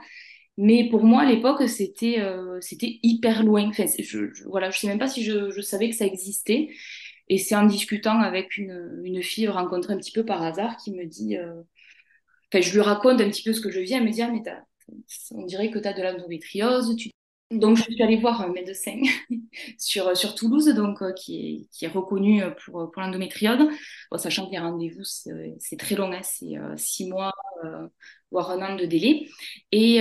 Mais 0.58 0.90
pour 0.90 1.06
moi, 1.06 1.22
à 1.22 1.26
l'époque, 1.26 1.70
c'était 1.70 2.20
euh, 2.20 2.60
c'était 2.60 3.00
hyper 3.04 3.44
loin. 3.44 3.70
Enfin, 3.70 3.86
je, 3.98 4.34
je, 4.34 4.44
voilà, 4.44 4.70
je 4.72 4.80
sais 4.80 4.88
même 4.88 5.00
pas 5.00 5.08
si 5.08 5.24
je, 5.24 5.52
je 5.52 5.62
savais 5.62 5.90
que 5.90 5.96
ça 5.96 6.06
existait. 6.06 6.68
Et 7.30 7.38
c'est 7.38 7.56
en 7.56 7.66
discutant 7.66 8.20
avec 8.20 8.58
une, 8.58 9.02
une, 9.04 9.22
fille 9.22 9.48
rencontrée 9.48 9.94
un 9.94 9.98
petit 9.98 10.12
peu 10.12 10.26
par 10.26 10.42
hasard 10.42 10.78
qui 10.78 10.92
me 10.92 11.06
dit, 11.06 11.38
euh... 11.38 11.62
enfin, 12.52 12.62
je 12.62 12.74
lui 12.74 12.82
raconte 12.82 13.22
un 13.22 13.30
petit 13.30 13.44
peu 13.44 13.54
ce 13.54 13.62
que 13.62 13.72
je 13.72 13.80
viens, 13.80 14.00
elle 14.00 14.06
me 14.06 14.12
dit, 14.12 14.22
ah, 14.22 14.32
mais 14.32 14.42
on 15.32 15.46
dirait 15.46 15.70
que 15.70 15.80
tu 15.80 15.88
as 15.88 15.94
de 15.94 16.02
l'endométriose, 16.02 16.96
tu 16.96 17.10
donc, 17.52 17.78
je 17.78 17.82
suis 17.82 18.04
allée 18.04 18.18
voir 18.18 18.42
un 18.42 18.50
médecin 18.50 19.02
sur, 19.80 20.16
sur 20.16 20.36
Toulouse, 20.36 20.68
donc, 20.76 21.02
euh, 21.02 21.14
qui, 21.14 21.36
est, 21.36 21.70
qui 21.72 21.86
est 21.86 21.88
reconnu 21.88 22.44
pour, 22.64 22.92
pour 22.92 23.02
l'endométriose. 23.02 23.70
sachant 24.18 24.46
que 24.46 24.52
les 24.52 24.60
rendez-vous, 24.60 25.04
c'est 25.04 25.78
très 25.80 25.96
long, 25.96 26.12
hein, 26.12 26.22
c'est 26.22 26.58
euh, 26.60 26.78
six 26.78 27.10
mois, 27.10 27.34
euh, 27.66 27.88
voire 28.30 28.52
un 28.52 28.62
an 28.62 28.76
de 28.76 28.86
délai. 28.86 29.28
Et, 29.72 30.00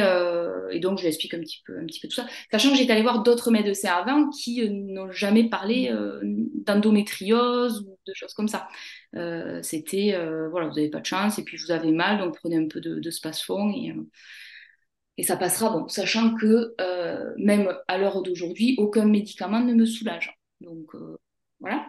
donc, 0.81 0.99
je 0.99 1.05
lui 1.05 1.09
explique 1.09 1.33
un 1.33 1.41
petit, 1.41 1.62
peu, 1.67 1.79
un 1.79 1.87
petit 1.87 2.00
peu 2.00 2.09
tout 2.09 2.17
ça. 2.17 2.27
Sachant 2.50 2.71
que 2.71 2.77
j'étais 2.77 2.93
allée 2.93 3.03
voir 3.03 3.23
d'autres 3.23 3.50
médecins 3.50 3.93
avant 3.93 4.29
qui 4.29 4.69
n'ont 4.69 5.11
jamais 5.11 5.49
parlé 5.49 5.91
d'endométriose 6.23 7.81
ou 7.81 7.99
de 8.06 8.12
choses 8.12 8.35
comme 8.35 8.49
ça. 8.49 8.69
C'était, 9.62 10.15
voilà, 10.50 10.69
vous 10.69 10.75
n'avez 10.75 10.91
pas 10.91 11.00
de 11.00 11.06
chance 11.06 11.39
et 11.39 11.45
puis 11.45 11.56
vous 11.56 11.71
avez 11.71 11.93
mal, 11.93 12.19
donc 12.19 12.37
prenez 12.37 12.56
un 12.56 12.69
peu 12.69 12.83
de, 12.83 13.00
de 13.00 13.11
space-fond 13.11 13.71
et 13.71 13.95
et 15.19 15.25
ça 15.25 15.37
passera, 15.37 15.70
bon, 15.70 15.88
sachant 15.88 16.37
que 16.37 16.75
euh, 16.81 17.35
même 17.37 17.76
à 17.88 17.99
l'heure 17.99 18.23
d'aujourd'hui, 18.23 18.76
aucun 18.79 19.05
médicament 19.05 19.61
ne 19.61 19.75
me 19.75 19.85
soulage. 19.85 20.38
Donc 20.61 20.94
euh, 20.94 21.19
voilà. 21.59 21.87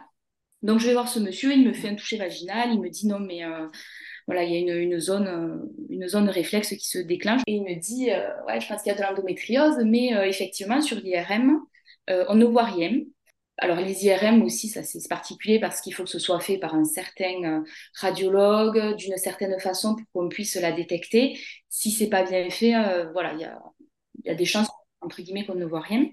Donc 0.64 0.80
je 0.80 0.88
vais 0.88 0.94
voir 0.94 1.08
ce 1.08 1.20
monsieur, 1.20 1.54
il 1.54 1.66
me 1.66 1.72
fait 1.72 1.90
un 1.90 1.96
toucher 1.96 2.18
vaginal, 2.18 2.74
il 2.74 2.82
me 2.82 2.90
dit 2.90 3.08
non 3.08 3.20
mais 3.20 3.46
euh, 3.46 3.68
voilà, 4.26 4.44
il 4.44 4.52
y 4.52 4.72
a 4.72 4.76
une, 4.76 5.00
zone, 5.00 5.70
une 5.90 6.08
zone 6.08 6.28
réflexe 6.28 6.70
qui 6.70 6.88
se 6.88 6.98
déclenche. 6.98 7.42
Et 7.46 7.54
il 7.54 7.64
me 7.64 7.80
dit 7.80 8.08
ouais, 8.48 8.60
je 8.60 8.68
pense 8.68 8.82
qu'il 8.82 8.92
y 8.92 8.96
a 8.96 8.98
de 8.98 9.04
l'endométriose, 9.04 9.78
mais 9.86 10.10
effectivement 10.28 10.82
sur 10.82 10.98
l'IRM, 10.98 11.60
on 12.08 12.36
ne 12.36 12.46
voit 12.46 12.66
rien. 12.66 13.00
Alors 13.62 13.78
les 13.78 14.06
IRM 14.06 14.42
aussi, 14.44 14.70
ça 14.70 14.84
c'est 14.84 15.06
particulier 15.10 15.60
parce 15.60 15.82
qu'il 15.82 15.94
faut 15.94 16.04
que 16.04 16.10
ce 16.10 16.20
soit 16.20 16.40
fait 16.40 16.58
par 16.58 16.76
un 16.76 16.86
certain 16.86 17.44
euh, 17.44 17.62
radiologue 18.00 18.96
d'une 18.96 19.18
certaine 19.18 19.60
façon 19.60 19.96
pour 19.96 20.06
qu'on 20.14 20.30
puisse 20.30 20.56
la 20.56 20.72
détecter. 20.72 21.38
Si 21.68 21.92
c'est 21.92 22.10
pas 22.10 22.24
bien 22.24 22.50
fait, 22.50 22.76
euh, 22.76 23.12
voilà, 23.12 23.34
il 23.34 23.42
y 24.26 24.30
a, 24.30 24.36
des 24.36 24.46
chances 24.46 24.70
entre 25.02 25.22
guillemets 25.22 25.46
qu'on 25.46 25.56
ne 25.56 25.66
voit 25.66 25.82
rien. 25.82 26.06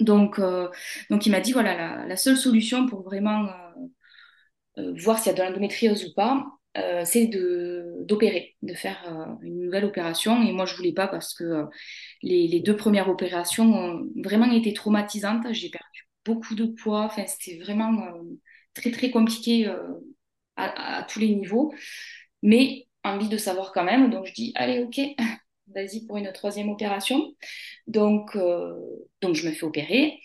Donc, 0.00 0.38
euh, 0.38 0.68
donc 1.10 1.26
il 1.26 1.30
m'a 1.30 1.40
dit 1.40 1.52
voilà 1.52 1.76
la, 1.76 2.06
la, 2.06 2.16
seule 2.16 2.36
solution 2.36 2.86
pour 2.86 3.02
vraiment 3.02 3.48
voir 4.76 5.18
s'il 5.18 5.32
y 5.32 5.34
a 5.34 5.38
de 5.38 5.42
l'endométriose 5.42 6.04
ou 6.06 6.14
pas, 6.14 6.46
c'est 7.04 7.26
de 7.26 7.96
d'opérer, 8.02 8.56
de 8.62 8.74
faire 8.74 9.36
une 9.42 9.60
nouvelle 9.64 9.84
opération. 9.84 10.42
Et 10.42 10.52
moi 10.52 10.66
je 10.66 10.76
voulais 10.76 10.92
pas 10.92 11.08
parce 11.08 11.34
que 11.34 11.64
les, 12.22 12.48
les 12.48 12.60
deux 12.60 12.76
premières 12.76 13.08
opérations 13.08 13.64
ont 13.74 14.08
vraiment 14.16 14.50
été 14.52 14.72
traumatisantes. 14.72 15.46
J'ai 15.52 15.70
perdu 15.70 16.07
beaucoup 16.28 16.54
de 16.54 16.66
poids. 16.66 17.04
Enfin, 17.04 17.24
c'était 17.26 17.58
vraiment 17.58 18.04
euh, 18.04 18.22
très, 18.74 18.90
très 18.90 19.10
compliqué 19.10 19.66
euh, 19.66 19.94
à, 20.56 21.06
tous 21.08 21.18
les 21.18 21.34
niveaux. 21.34 21.72
Mais 22.42 22.86
envie 23.02 23.28
de 23.28 23.36
savoir 23.36 23.72
quand 23.72 23.84
même. 23.84 24.10
Donc, 24.10 24.26
je 24.26 24.34
dis, 24.34 24.52
allez, 24.54 24.80
OK, 24.82 25.00
vas-y 25.74 26.06
pour 26.06 26.18
une 26.18 26.30
troisième 26.32 26.68
opération. 26.68 27.34
Donc, 27.86 28.36
euh, 28.36 28.74
donc 29.20 29.34
je 29.34 29.48
me 29.48 29.52
fais 29.52 29.64
opérer. 29.64 30.20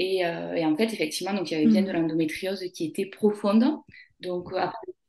Et, 0.00 0.18
et, 0.20 0.64
en 0.64 0.76
fait, 0.76 0.92
effectivement, 0.92 1.34
donc, 1.34 1.50
il 1.50 1.54
y 1.54 1.56
avait 1.56 1.66
bien 1.66 1.82
de 1.82 1.90
mmh. 1.90 1.92
l'endométriose 1.92 2.64
qui 2.72 2.86
était 2.86 3.06
profonde. 3.06 3.64
Donc, 4.20 4.50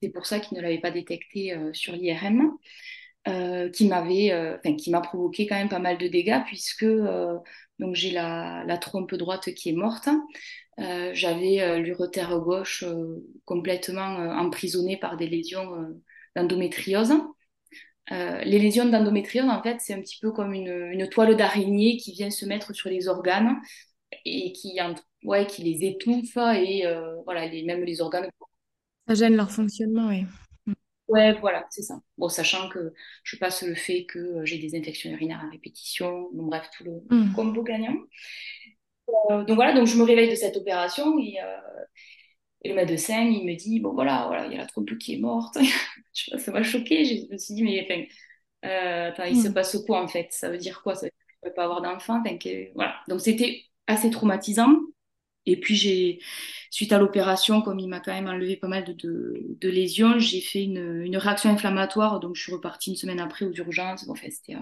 c'est 0.02 0.10
pour 0.10 0.26
ça 0.26 0.40
qu'ils 0.40 0.58
ne 0.58 0.64
l'avaient 0.64 0.80
pas 0.80 0.90
détecté 0.90 1.56
sur 1.74 1.94
l'IRM. 1.94 2.58
qui 3.72 3.88
m'avait, 3.88 4.34
enfin, 4.34 4.76
qui 4.76 4.90
m'a 4.90 5.02
provoqué 5.02 5.46
quand 5.46 5.58
même 5.58 5.70
pas 5.70 5.78
mal 5.78 6.00
de 6.00 6.08
dégâts 6.08 6.42
puisque 6.48 6.88
donc 7.80 7.96
j'ai 7.96 8.12
la, 8.12 8.78
trompe 8.80 9.16
droite 9.16 9.54
qui 9.54 9.70
est 9.70 9.74
morte. 9.74 10.10
Euh, 10.80 11.12
J'avais 11.14 11.62
euh, 11.62 11.80
l'urotère 11.80 12.38
gauche 12.40 12.84
euh, 12.84 13.26
complètement 13.46 14.16
emprisonnée 14.40 14.98
par 14.98 15.18
des 15.18 15.28
lésions 15.28 15.72
d'endométriose. 16.36 17.14
les 18.10 18.60
lésions 18.60 18.86
d'endométriose, 18.86 19.50
en 19.50 19.64
fait, 19.64 19.78
c'est 19.80 19.94
un 19.94 20.02
petit 20.02 20.20
peu 20.22 20.32
comme 20.32 20.54
une, 20.54 21.08
toile 21.10 21.36
d'araignée 21.36 21.98
qui 21.98 22.12
vient 22.12 22.30
se 22.30 22.46
mettre 22.46 22.74
sur 22.74 22.90
les 22.90 23.08
organes 23.08 23.58
et 24.26 24.52
qui, 24.54 24.80
ouais, 25.24 25.46
qui 25.46 25.64
les 25.64 25.88
étouffe 25.88 26.38
et 26.38 26.84
voilà, 27.26 27.48
même 27.64 27.84
les 27.84 28.02
organes. 28.02 28.30
Ça 29.08 29.16
gêne 29.16 29.36
leur 29.36 29.52
fonctionnement, 29.52 30.08
oui. 30.10 30.26
Ouais, 31.10 31.34
voilà, 31.40 31.66
c'est 31.72 31.82
ça. 31.82 32.00
Bon, 32.18 32.30
sachant 32.30 32.70
que 32.70 32.94
je 33.24 33.36
passe 33.38 33.64
le 33.64 33.76
fait 33.76 34.06
que 34.06 34.20
euh, 34.20 34.46
j'ai 34.46 34.60
des 34.60 34.78
infections 34.78 35.10
urinaires 35.12 35.44
à 35.44 35.50
répétition, 35.50 36.30
bon, 36.34 36.46
bref, 36.46 36.70
tout 36.78 36.84
le 36.84 37.02
mmh. 37.10 37.34
combo 37.34 37.64
gagnant. 37.64 37.96
Euh, 39.32 39.44
donc 39.44 39.56
voilà, 39.56 39.74
donc 39.74 39.88
je 39.88 39.98
me 39.98 40.04
réveille 40.04 40.30
de 40.30 40.36
cette 40.36 40.58
opération 40.58 41.18
et, 41.20 41.38
euh, 41.42 41.58
et, 42.64 42.70
le 42.70 42.76
médecin, 42.76 43.22
il 43.22 43.46
me 43.46 43.56
dit, 43.56 43.80
bon 43.80 43.94
voilà, 43.94 44.26
voilà, 44.28 44.46
il 44.46 44.52
y 44.54 44.56
a 44.56 44.60
la 44.60 44.66
trompe 44.68 44.98
qui 44.98 45.16
est 45.16 45.20
morte. 45.20 45.58
ça 46.14 46.52
m'a 46.52 46.64
choqué, 46.64 47.06
je 47.06 47.32
me 47.32 47.38
suis 47.38 47.56
dit, 47.56 47.64
mais 47.64 47.84
enfin, 47.84 48.04
euh, 48.70 49.10
attends, 49.10 49.24
il 49.24 49.42
se 49.42 49.50
mmh. 49.50 49.54
passe 49.54 49.78
quoi 49.86 50.02
en 50.02 50.08
fait? 50.08 50.28
Ça 50.32 50.50
veut 50.50 50.58
dire 50.58 50.82
quoi? 50.84 50.96
Ça 50.96 51.08
veut 51.08 51.12
dire 51.12 51.28
que 51.28 51.34
je 51.34 51.48
ne 51.48 51.50
peux 51.50 51.56
pas 51.56 51.64
avoir 51.64 51.82
d'enfant? 51.82 52.22
Voilà, 52.76 52.96
donc 53.08 53.22
c'était 53.22 53.64
assez 53.88 54.10
traumatisant. 54.10 54.76
Et 55.46 55.60
puis, 55.60 56.20
suite 56.70 56.92
à 56.92 57.00
l'opération, 57.00 57.62
comme 57.62 57.80
il 57.80 57.88
m'a 57.88 58.00
quand 58.00 58.14
même 58.14 58.28
enlevé 58.28 58.58
pas 58.58 58.68
mal 58.68 58.96
de, 58.96 59.70
lésions, 59.70 60.20
j'ai 60.20 60.42
fait 60.42 60.64
une, 60.64 61.18
réaction 61.18 61.50
inflammatoire. 61.52 62.20
Donc, 62.20 62.36
je 62.36 62.44
suis 62.44 62.54
repartie 62.54 62.92
une 62.92 62.96
semaine 62.96 63.20
après 63.20 63.46
aux 63.46 63.54
urgences. 63.54 64.06
Bon, 64.06 64.14
enfin, 64.14 64.28
c'était, 64.30 64.56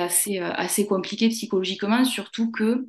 euh, 0.00 0.42
euh, 0.42 0.52
assez 0.54 0.86
compliqué 0.86 1.28
psychologiquement, 1.28 2.04
surtout 2.04 2.50
que, 2.50 2.86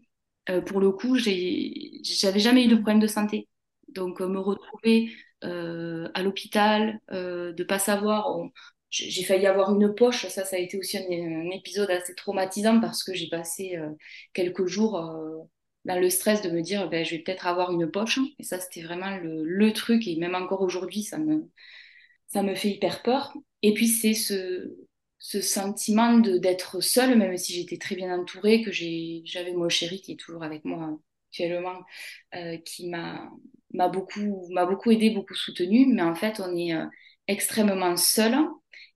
euh, 0.50 0.62
pour 0.62 0.80
le 0.80 0.92
coup, 0.92 1.18
j'ai, 1.18 2.00
j'avais 2.04 2.40
jamais 2.40 2.66
eu 2.66 2.68
de 2.68 2.76
problème 2.76 3.00
de 3.00 3.08
santé. 3.08 3.48
Donc, 3.90 4.20
me 4.22 4.40
retrouver 4.40 5.12
à 5.42 6.24
l'hôpital, 6.24 7.00
de 7.12 7.64
pas 7.64 7.80
savoir. 7.80 8.28
j'ai 8.90 9.24
failli 9.24 9.46
avoir 9.46 9.74
une 9.76 9.94
poche, 9.96 10.28
ça, 10.28 10.46
ça 10.46 10.56
a 10.56 10.60
été 10.60 10.78
aussi 10.78 10.98
un, 10.98 11.52
épisode 11.52 11.92
assez 11.92 12.16
traumatisant 12.16 12.80
parce 12.80 13.04
que 13.04 13.14
j'ai 13.14 13.30
passé 13.30 13.78
quelques 14.34 14.66
jours 14.66 15.48
dans 15.88 16.00
le 16.00 16.10
stress 16.10 16.42
de 16.42 16.50
me 16.50 16.62
dire, 16.62 16.90
ben, 16.90 17.06
je 17.06 17.16
vais 17.16 17.22
peut-être 17.22 17.48
avoir 17.48 17.72
une 17.72 17.90
poche. 17.90 18.20
Et 18.40 18.44
ça, 18.44 18.60
c'était 18.60 18.84
vraiment 18.84 19.18
le, 19.18 19.44
le, 19.44 19.74
truc. 19.74 20.06
Et 20.06 20.18
même 20.18 20.36
encore 20.36 20.62
aujourd'hui, 20.62 21.02
ça 21.02 21.18
me, 21.18 21.50
ça 22.28 22.44
me 22.44 22.56
fait 22.56 22.70
hyper 22.72 23.02
peur. 23.04 23.34
Et 23.62 23.74
puis, 23.74 23.88
c'est 23.88 24.14
ce, 24.14 24.76
ce 25.18 25.40
sentiment 25.40 26.18
d'être 26.18 26.82
seule, 26.84 27.18
même 27.18 27.38
si 27.38 27.54
j'étais 27.54 27.78
très 27.78 27.96
bien 27.96 28.14
entourée, 28.20 28.62
que 28.62 28.72
j'avais 28.72 29.54
mon 29.54 29.70
chéri 29.70 30.02
qui 30.02 30.12
est 30.12 30.18
toujours 30.18 30.44
avec 30.44 30.66
moi 30.66 31.00
actuellement, 31.30 31.84
euh, 32.36 32.58
qui 32.58 32.90
m'a 32.90 33.32
beaucoup, 33.88 34.46
beaucoup 34.52 34.92
aidé, 34.92 35.10
beaucoup 35.12 35.36
soutenu. 35.36 35.86
Mais 35.88 36.02
en 36.02 36.16
fait, 36.16 36.42
on 36.42 36.54
est 36.54 36.74
euh, 36.74 36.86
extrêmement 37.30 37.96
seul. 37.96 38.36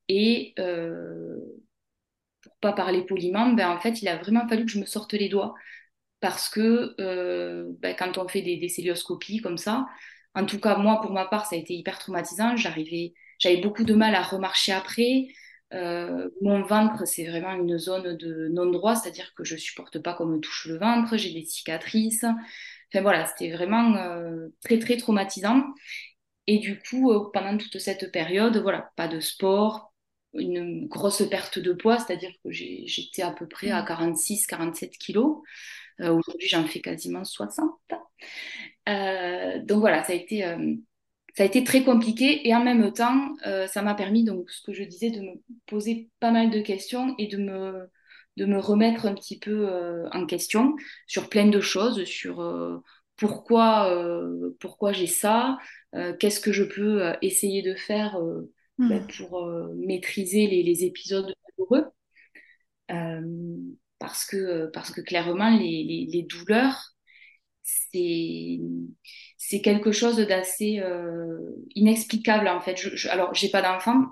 Et 0.09 0.53
euh, 0.59 1.37
pour 2.41 2.53
pas 2.57 2.73
parler 2.73 3.05
poliment, 3.05 3.53
ben, 3.53 3.69
en 3.69 3.79
fait, 3.79 4.01
il 4.01 4.09
a 4.09 4.17
vraiment 4.17 4.45
fallu 4.49 4.65
que 4.65 4.71
je 4.71 4.79
me 4.79 4.85
sorte 4.85 5.13
les 5.13 5.29
doigts 5.29 5.55
parce 6.21 6.49
que 6.49 6.95
euh, 7.01 7.65
ben, 7.79 7.95
quand 7.97 8.17
on 8.17 8.27
fait 8.27 8.41
des, 8.41 8.57
des 8.57 8.69
célioscopies 8.69 9.41
comme 9.41 9.57
ça, 9.57 9.87
en 10.35 10.45
tout 10.45 10.59
cas 10.59 10.77
moi 10.77 11.01
pour 11.01 11.11
ma 11.11 11.25
part 11.25 11.45
ça 11.45 11.55
a 11.55 11.59
été 11.59 11.73
hyper 11.73 11.99
traumatisant. 11.99 12.55
J'arrivais, 12.55 13.13
j'avais 13.39 13.57
beaucoup 13.57 13.83
de 13.83 13.93
mal 13.93 14.15
à 14.15 14.21
remarcher 14.23 14.71
après. 14.71 15.27
Euh, 15.73 16.29
mon 16.41 16.61
ventre 16.63 17.05
c'est 17.07 17.25
vraiment 17.25 17.53
une 17.53 17.77
zone 17.77 18.15
de 18.17 18.49
non-droit, 18.49 18.95
c'est-à-dire 18.95 19.33
que 19.35 19.43
je 19.43 19.55
supporte 19.57 19.99
pas 19.99 20.13
qu'on 20.13 20.25
me 20.25 20.39
touche 20.39 20.67
le 20.67 20.77
ventre, 20.77 21.17
j'ai 21.17 21.33
des 21.33 21.45
cicatrices. 21.45 22.23
Enfin 22.23 23.01
voilà, 23.01 23.25
c'était 23.25 23.51
vraiment 23.51 23.95
euh, 23.95 24.47
très 24.63 24.79
très 24.79 24.97
traumatisant. 24.97 25.63
Et 26.47 26.59
du 26.59 26.79
coup, 26.81 27.13
pendant 27.33 27.57
toute 27.57 27.79
cette 27.79 28.11
période, 28.11 28.57
voilà, 28.57 28.91
pas 28.97 29.07
de 29.07 29.19
sport, 29.19 29.93
une 30.33 30.87
grosse 30.87 31.23
perte 31.29 31.59
de 31.59 31.73
poids, 31.73 31.99
c'est-à-dire 31.99 32.31
que 32.43 32.51
j'étais 32.51 33.21
à 33.21 33.31
peu 33.31 33.47
près 33.47 33.71
à 33.71 33.83
46-47 33.83 34.87
mmh. 34.87 34.89
kilos. 34.99 35.37
Euh, 35.99 36.13
aujourd'hui, 36.13 36.47
j'en 36.47 36.65
fais 36.65 36.79
quasiment 36.79 37.23
60. 37.23 37.71
Euh, 38.89 39.59
donc 39.63 39.79
voilà, 39.79 40.03
ça 40.03 40.13
a 40.13 40.15
été 40.15 40.45
euh, 40.45 40.75
ça 41.35 41.43
a 41.43 41.45
été 41.45 41.63
très 41.63 41.83
compliqué 41.83 42.47
et 42.47 42.53
en 42.53 42.63
même 42.63 42.91
temps, 42.91 43.33
ça 43.69 43.81
m'a 43.81 43.95
permis, 43.95 44.25
donc 44.25 44.51
ce 44.51 44.61
que 44.63 44.73
je 44.73 44.83
disais, 44.83 45.11
de 45.11 45.21
me 45.21 45.41
poser 45.65 46.09
pas 46.19 46.31
mal 46.31 46.49
de 46.49 46.59
questions 46.59 47.15
et 47.17 47.27
de 47.27 47.37
me, 47.37 47.89
de 48.35 48.45
me 48.45 48.59
remettre 48.59 49.05
un 49.05 49.13
petit 49.13 49.39
peu 49.39 49.69
en 50.11 50.25
question 50.25 50.75
sur 51.07 51.29
plein 51.29 51.47
de 51.47 51.61
choses, 51.61 52.03
sur 52.03 52.83
pourquoi, 53.15 53.97
pourquoi 54.59 54.91
j'ai 54.91 55.07
ça, 55.07 55.57
qu'est-ce 56.19 56.41
que 56.41 56.51
je 56.51 56.65
peux 56.65 57.13
essayer 57.21 57.61
de 57.61 57.75
faire 57.75 58.19
hmm. 58.77 58.89
ben, 58.89 59.07
pour 59.15 59.49
maîtriser 59.77 60.47
les, 60.47 60.63
les 60.63 60.83
épisodes 60.83 61.33
douloureux 61.57 61.85
parce 64.01 64.25
que, 64.25 64.65
parce 64.73 64.91
que 64.91 64.99
clairement, 64.99 65.55
les, 65.55 66.07
les, 66.11 66.23
douleurs, 66.23 66.95
c'est 67.63 68.59
c'est 69.37 69.61
quelque 69.61 69.91
chose 69.91 70.17
d'assez 70.17 70.79
euh, 70.79 71.37
inexplicable 71.75 72.47
en 72.47 72.59
fait. 72.61 72.77
Je, 72.77 72.95
je, 72.95 73.09
alors 73.09 73.33
j'ai 73.35 73.49
pas 73.49 73.61
d'enfant 73.61 74.05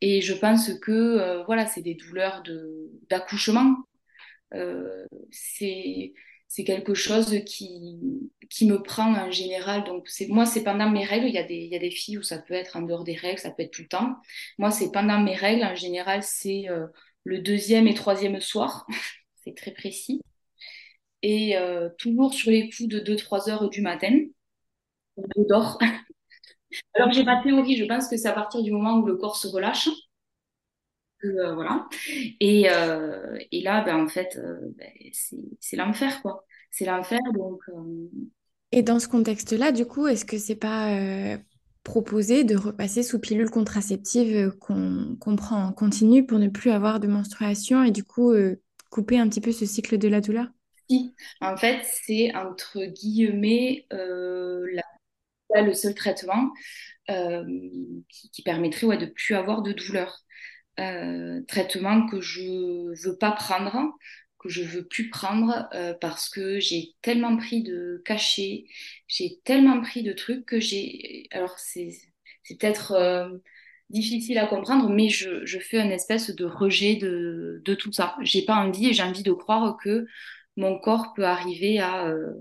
et 0.00 0.20
je 0.20 0.34
pense 0.34 0.72
que 0.80 0.90
euh, 0.90 1.44
voilà 1.44 1.66
c'est 1.66 1.82
des 1.82 1.94
douleurs 1.94 2.42
de 2.42 2.90
d'accouchement. 3.08 3.76
Euh, 4.54 5.06
c'est 5.30 6.12
c'est 6.48 6.64
quelque 6.64 6.94
chose 6.94 7.38
qui 7.46 8.00
qui 8.50 8.66
me 8.66 8.82
prend 8.82 9.14
en 9.14 9.30
général. 9.30 9.84
Donc 9.84 10.08
c'est 10.08 10.26
moi 10.28 10.44
c'est 10.44 10.64
pendant 10.64 10.90
mes 10.90 11.04
règles. 11.04 11.28
Il 11.28 11.34
y 11.34 11.38
a 11.38 11.44
des 11.44 11.54
il 11.54 11.70
y 11.72 11.76
a 11.76 11.78
des 11.78 11.92
filles 11.92 12.18
où 12.18 12.22
ça 12.22 12.38
peut 12.38 12.54
être 12.54 12.76
en 12.76 12.82
dehors 12.82 13.04
des 13.04 13.14
règles, 13.14 13.38
ça 13.38 13.50
peut 13.52 13.62
être 13.62 13.70
tout 13.72 13.82
le 13.82 13.88
temps. 13.88 14.16
Moi 14.58 14.72
c'est 14.72 14.90
pendant 14.92 15.20
mes 15.20 15.36
règles 15.36 15.64
en 15.64 15.76
général 15.76 16.22
c'est 16.24 16.66
le 17.24 17.38
deuxième 17.40 17.86
et 17.86 17.94
troisième 17.94 18.40
soir. 18.40 18.86
Très 19.54 19.72
précis. 19.72 20.20
Et 21.22 21.56
euh, 21.56 21.88
toujours 21.98 22.32
sur 22.32 22.50
les 22.50 22.70
coups 22.70 22.88
de 22.88 23.00
2-3 23.00 23.50
heures 23.50 23.68
du 23.68 23.82
matin, 23.82 24.18
je 25.16 25.42
dors. 25.48 25.78
Alors, 26.94 27.12
j'ai 27.12 27.24
de 27.24 27.42
théorie, 27.42 27.76
je 27.76 27.84
pense 27.84 28.08
que 28.08 28.16
c'est 28.16 28.28
à 28.28 28.32
partir 28.32 28.62
du 28.62 28.70
moment 28.70 28.98
où 28.98 29.06
le 29.06 29.16
corps 29.16 29.36
se 29.36 29.48
relâche. 29.48 29.88
Euh, 31.24 31.54
voilà. 31.54 31.86
Et, 32.40 32.70
euh, 32.70 33.36
et, 33.52 33.60
là, 33.62 33.82
ben, 33.84 34.02
en 34.02 34.08
fait, 34.08 34.38
ben, 34.76 34.88
c'est 35.60 35.76
l'enfer, 35.76 36.22
quoi. 36.22 36.44
C'est 36.70 36.86
l'enfer, 36.86 37.18
donc. 37.34 37.60
Et 38.72 38.82
dans 38.82 39.00
ce 39.00 39.08
contexte-là, 39.08 39.72
du 39.72 39.84
coup, 39.84 40.06
est-ce 40.06 40.24
que 40.24 40.38
c'est 40.38 40.56
pas 40.56 41.36
proposé 41.82 42.44
de 42.44 42.56
repasser 42.56 43.02
sous 43.02 43.18
pilule 43.18 43.50
contraceptive 43.50 44.52
qu'on 44.60 45.36
prend 45.36 45.64
en 45.64 45.72
continu 45.72 46.24
pour 46.24 46.38
ne 46.38 46.48
plus 46.48 46.70
avoir 46.70 47.00
de 47.00 47.08
menstruation 47.08 47.82
et 47.82 47.90
du 47.90 48.04
coup 48.04 48.32
couper 48.90 49.18
un 49.18 49.28
petit 49.28 49.40
peu 49.40 49.52
ce 49.52 49.64
cycle 49.64 49.96
de 49.96 50.08
la 50.08 50.20
douleur 50.20 50.48
Si, 50.88 51.14
en 51.40 51.56
fait, 51.56 51.80
c'est 51.84 52.34
entre 52.34 52.84
guillemets 52.84 53.86
euh, 53.92 54.66
le 55.54 55.72
seul 55.72 55.94
traitement 55.94 56.50
euh, 57.10 57.44
qui, 58.08 58.42
permettrait 58.42 58.98
de 58.98 59.06
ne 59.06 59.10
plus 59.10 59.34
avoir 59.34 59.62
de 59.62 59.72
douleur. 59.72 60.20
Euh, 60.78 61.42
traitement 61.48 62.06
que 62.06 62.20
je 62.20 62.94
veux 63.04 63.16
pas 63.16 63.32
prendre, 63.32 63.92
que 64.38 64.48
je 64.48 64.62
veux 64.62 64.86
plus 64.86 65.10
prendre 65.10 65.68
parce 66.00 66.28
que 66.30 66.58
j'ai 66.58 66.94
tellement 67.02 67.36
pris 67.36 67.62
de 67.62 68.00
cachets, 68.04 68.64
j'ai 69.06 69.40
tellement 69.44 69.82
pris 69.82 70.02
de 70.02 70.12
trucs 70.12 70.46
que 70.46 70.58
j'ai. 70.58 71.26
Alors 71.32 71.58
c'est 71.58 71.90
peut-être 72.48 73.40
difficile 73.90 74.38
à 74.38 74.46
comprendre, 74.46 74.88
mais 74.88 75.08
je, 75.08 75.44
je, 75.44 75.58
fais 75.58 75.80
une 75.80 75.92
espèce 75.92 76.30
de 76.34 76.44
rejet 76.44 76.96
de, 76.96 77.60
de 77.64 77.74
tout 77.74 77.92
ça. 77.92 78.16
J'ai 78.22 78.42
pas 78.42 78.56
envie 78.56 78.88
et 78.88 78.92
j'ai 78.92 79.02
envie 79.02 79.22
de 79.22 79.32
croire 79.32 79.76
que 79.82 80.06
mon 80.56 80.78
corps 80.78 81.12
peut 81.14 81.24
arriver 81.24 81.78
à, 81.80 82.06
euh, 82.06 82.32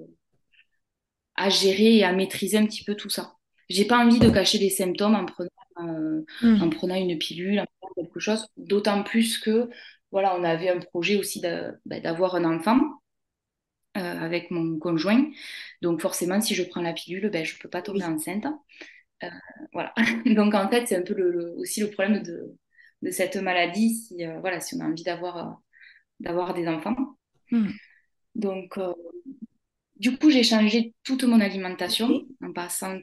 à 1.36 1.50
gérer 1.50 1.98
et 1.98 2.04
à 2.04 2.12
maîtriser 2.14 2.58
un 2.58 2.66
petit 2.66 2.84
peu 2.84 2.96
tout 2.96 3.10
ça. 3.10 3.34
J'ai 3.70 3.86
pas 3.86 4.04
envie 4.04 4.20
de 4.20 4.30
cacher 4.30 4.60
des 4.60 4.70
symptômes 4.70 5.16
en 5.16 5.26
prenant, 5.26 5.50
euh, 5.82 6.26
hmm. 6.42 6.62
en 6.64 6.70
prenant 6.70 6.96
une 6.96 7.18
pilule, 7.18 7.60
en 7.60 7.66
prenant 7.80 7.94
quelque 7.96 8.20
chose, 8.20 8.48
d'autant 8.58 9.04
plus 9.04 9.38
que 9.38 9.70
voilà, 10.12 10.36
on 10.40 10.44
avait 10.44 10.70
un 10.70 10.80
projet 10.80 11.18
aussi 11.18 11.42
bah, 11.42 12.00
d'avoir 12.00 12.36
un 12.36 12.46
enfant. 12.46 12.80
Euh, 13.98 14.20
avec 14.20 14.52
mon 14.52 14.78
conjoint. 14.78 15.26
Donc 15.82 16.00
forcément, 16.00 16.40
si 16.42 16.54
je 16.54 16.62
prends 16.62 16.82
la 16.82 16.94
pilule, 16.94 17.32
ben, 17.32 17.44
je 17.44 17.56
ne 17.56 17.60
peux 17.60 17.70
pas 17.70 17.82
tomber 17.82 18.04
enceinte. 18.04 18.46
Euh, 19.24 19.28
voilà. 19.74 19.94
Donc 20.26 20.54
en 20.54 20.70
fait, 20.70 20.88
c'est 20.88 20.96
un 20.98 21.02
peu 21.02 21.14
le, 21.14 21.56
aussi 21.58 21.82
le 21.82 21.90
problème 21.90 22.24
de, 22.24 22.56
de 23.02 23.12
cette 23.12 23.36
maladie 23.38 23.94
si, 23.94 24.26
euh, 24.26 24.40
voilà, 24.40 24.60
si 24.60 24.76
on 24.76 24.82
a 24.82 24.86
envie 24.86 25.04
d'avoir 25.04 25.38
euh, 25.38 25.52
d'avoir 26.20 26.54
des 26.54 26.68
enfants. 26.68 26.96
Hmm. 27.52 27.70
Donc, 28.36 28.78
du 29.96 30.18
coup, 30.18 30.30
j'ai 30.30 30.44
changé 30.44 30.94
toute 31.04 31.24
mon 31.24 31.40
alimentation 31.42 32.26
en 32.42 32.54
passant 32.54 33.00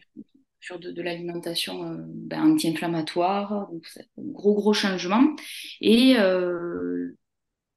sur 0.61 0.79
de, 0.79 0.93
de 0.93 1.03
l'alimentation 1.03 1.97
ben, 2.09 2.53
anti-inflammatoire, 2.53 3.71
donc 3.71 3.87
c'est 3.87 4.03
un 4.19 4.23
gros 4.33 4.55
gros 4.55 4.73
changement. 4.73 5.35
Et 5.81 6.17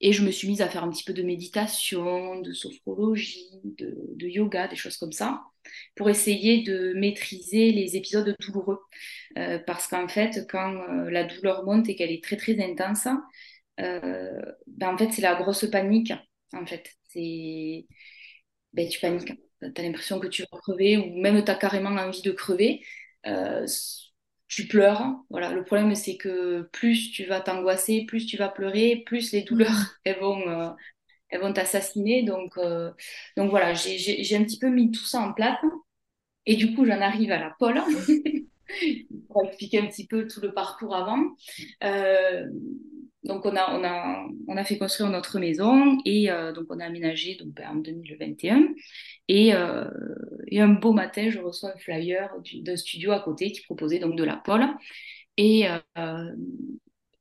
et 0.01 0.13
je 0.13 0.23
me 0.23 0.31
suis 0.31 0.47
mise 0.47 0.61
à 0.61 0.69
faire 0.69 0.83
un 0.83 0.89
petit 0.89 1.03
peu 1.03 1.13
de 1.13 1.23
méditation, 1.23 2.39
de 2.41 2.53
sophrologie, 2.53 3.49
de, 3.63 4.27
yoga, 4.27 4.67
des 4.67 4.75
choses 4.75 4.97
comme 4.97 5.11
ça, 5.11 5.43
pour 5.95 6.09
essayer 6.09 6.63
de 6.63 6.93
maîtriser 6.93 7.71
les 7.71 7.97
épisodes 7.97 8.35
douloureux. 8.39 8.79
Euh, 9.37 9.59
parce 9.59 9.87
qu'en 9.87 10.07
fait, 10.07 10.47
quand 10.49 10.73
euh, 10.89 11.09
la 11.09 11.25
douleur 11.25 11.65
monte 11.65 11.89
et 11.89 11.95
qu'elle 11.95 12.11
est 12.11 12.23
très 12.23 12.37
très 12.37 12.61
intense, 12.63 13.07
euh, 13.79 14.41
ben 14.67 14.93
en 14.93 14.97
fait, 14.97 15.11
c'est 15.11 15.21
la 15.21 15.35
grosse 15.35 15.65
panique. 15.69 16.13
En 16.53 16.65
fait, 16.65 16.89
c'est 17.09 17.85
ben, 18.73 18.87
tu 18.89 18.99
paniques. 18.99 19.33
Tu 19.61 19.81
as 19.81 19.83
l'impression 19.83 20.19
que 20.19 20.27
tu 20.27 20.43
vas 20.43 20.57
crever 20.59 20.97
ou 20.97 21.19
même 21.19 21.43
tu 21.43 21.51
as 21.51 21.55
carrément 21.55 21.89
envie 21.89 22.21
de 22.21 22.31
crever. 22.31 22.81
Tu 24.49 24.67
pleures. 24.67 25.15
Voilà, 25.29 25.53
le 25.53 25.63
problème 25.63 25.95
c'est 25.95 26.17
que 26.17 26.63
plus 26.73 27.11
tu 27.11 27.25
vas 27.25 27.39
t'angoisser, 27.39 28.05
plus 28.05 28.25
tu 28.25 28.35
vas 28.35 28.49
pleurer, 28.49 29.03
plus 29.05 29.31
les 29.31 29.43
douleurs 29.43 29.69
mm. 29.71 29.85
elles 30.03 30.19
vont 30.19 30.49
euh, 30.49 30.69
elles 31.29 31.41
vont 31.41 31.53
t'assassiner. 31.53 32.23
Donc 32.23 32.57
euh, 32.57 32.91
donc 33.37 33.49
voilà, 33.51 33.73
j'ai 33.73 34.35
un 34.35 34.43
petit 34.43 34.59
peu 34.59 34.69
mis 34.69 34.91
tout 34.91 35.05
ça 35.05 35.19
en 35.19 35.33
place. 35.33 35.59
Et 36.45 36.55
du 36.55 36.73
coup, 36.73 36.85
j'en 36.85 36.99
arrive 37.01 37.31
à 37.31 37.39
la 37.39 37.55
pole 37.59 37.79
pour 39.27 39.45
expliquer 39.45 39.79
un 39.79 39.87
petit 39.87 40.07
peu 40.07 40.27
tout 40.27 40.41
le 40.41 40.51
parcours 40.53 40.95
avant. 40.95 41.35
Euh, 41.83 42.47
donc 43.23 43.45
on 43.45 43.55
a, 43.55 43.77
on, 43.77 43.83
a, 43.83 44.25
on 44.47 44.57
a 44.57 44.63
fait 44.63 44.77
construire 44.77 45.09
notre 45.11 45.39
maison 45.39 45.99
et 46.05 46.31
euh, 46.31 46.53
donc 46.53 46.67
on 46.69 46.79
a 46.79 46.85
aménagé 46.85 47.35
donc, 47.35 47.49
ben, 47.49 47.69
en 47.69 47.75
2021. 47.75 48.69
Et, 49.27 49.53
euh, 49.53 49.85
et, 50.49 50.59
un 50.61 50.69
beau 50.69 50.93
matin, 50.93 51.29
je 51.29 51.39
reçois 51.39 51.71
un 51.75 51.77
flyer 51.77 52.29
d'un 52.55 52.77
studio 52.77 53.11
à 53.11 53.19
côté 53.19 53.51
qui 53.51 53.61
proposait 53.61 53.99
donc 53.99 54.15
de 54.15 54.23
la 54.23 54.35
pole. 54.37 54.65
Et, 55.37 55.67
euh, 55.97 56.35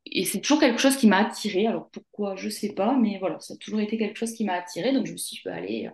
et 0.07 0.25
c'est 0.25 0.41
toujours 0.41 0.61
quelque 0.61 0.81
chose 0.81 0.97
qui 0.97 1.07
m'a 1.07 1.19
attirée. 1.19 1.67
Alors 1.67 1.89
pourquoi, 1.91 2.37
je 2.37 2.49
sais 2.49 2.75
pas, 2.75 2.97
mais 2.97 3.19
voilà, 3.19 3.39
ça 3.41 3.55
a 3.55 3.57
toujours 3.59 3.81
été 3.81 3.99
quelque 3.99 4.17
chose 4.17 4.33
qui 4.33 4.45
m'a 4.45 4.55
attirée. 4.55 4.93
Donc 4.93 5.07
je 5.07 5.13
me 5.13 5.17
suis 5.17 5.37
dit, 5.37 5.41
je 5.45 5.49
peux 5.49 5.55
aller 5.55 5.91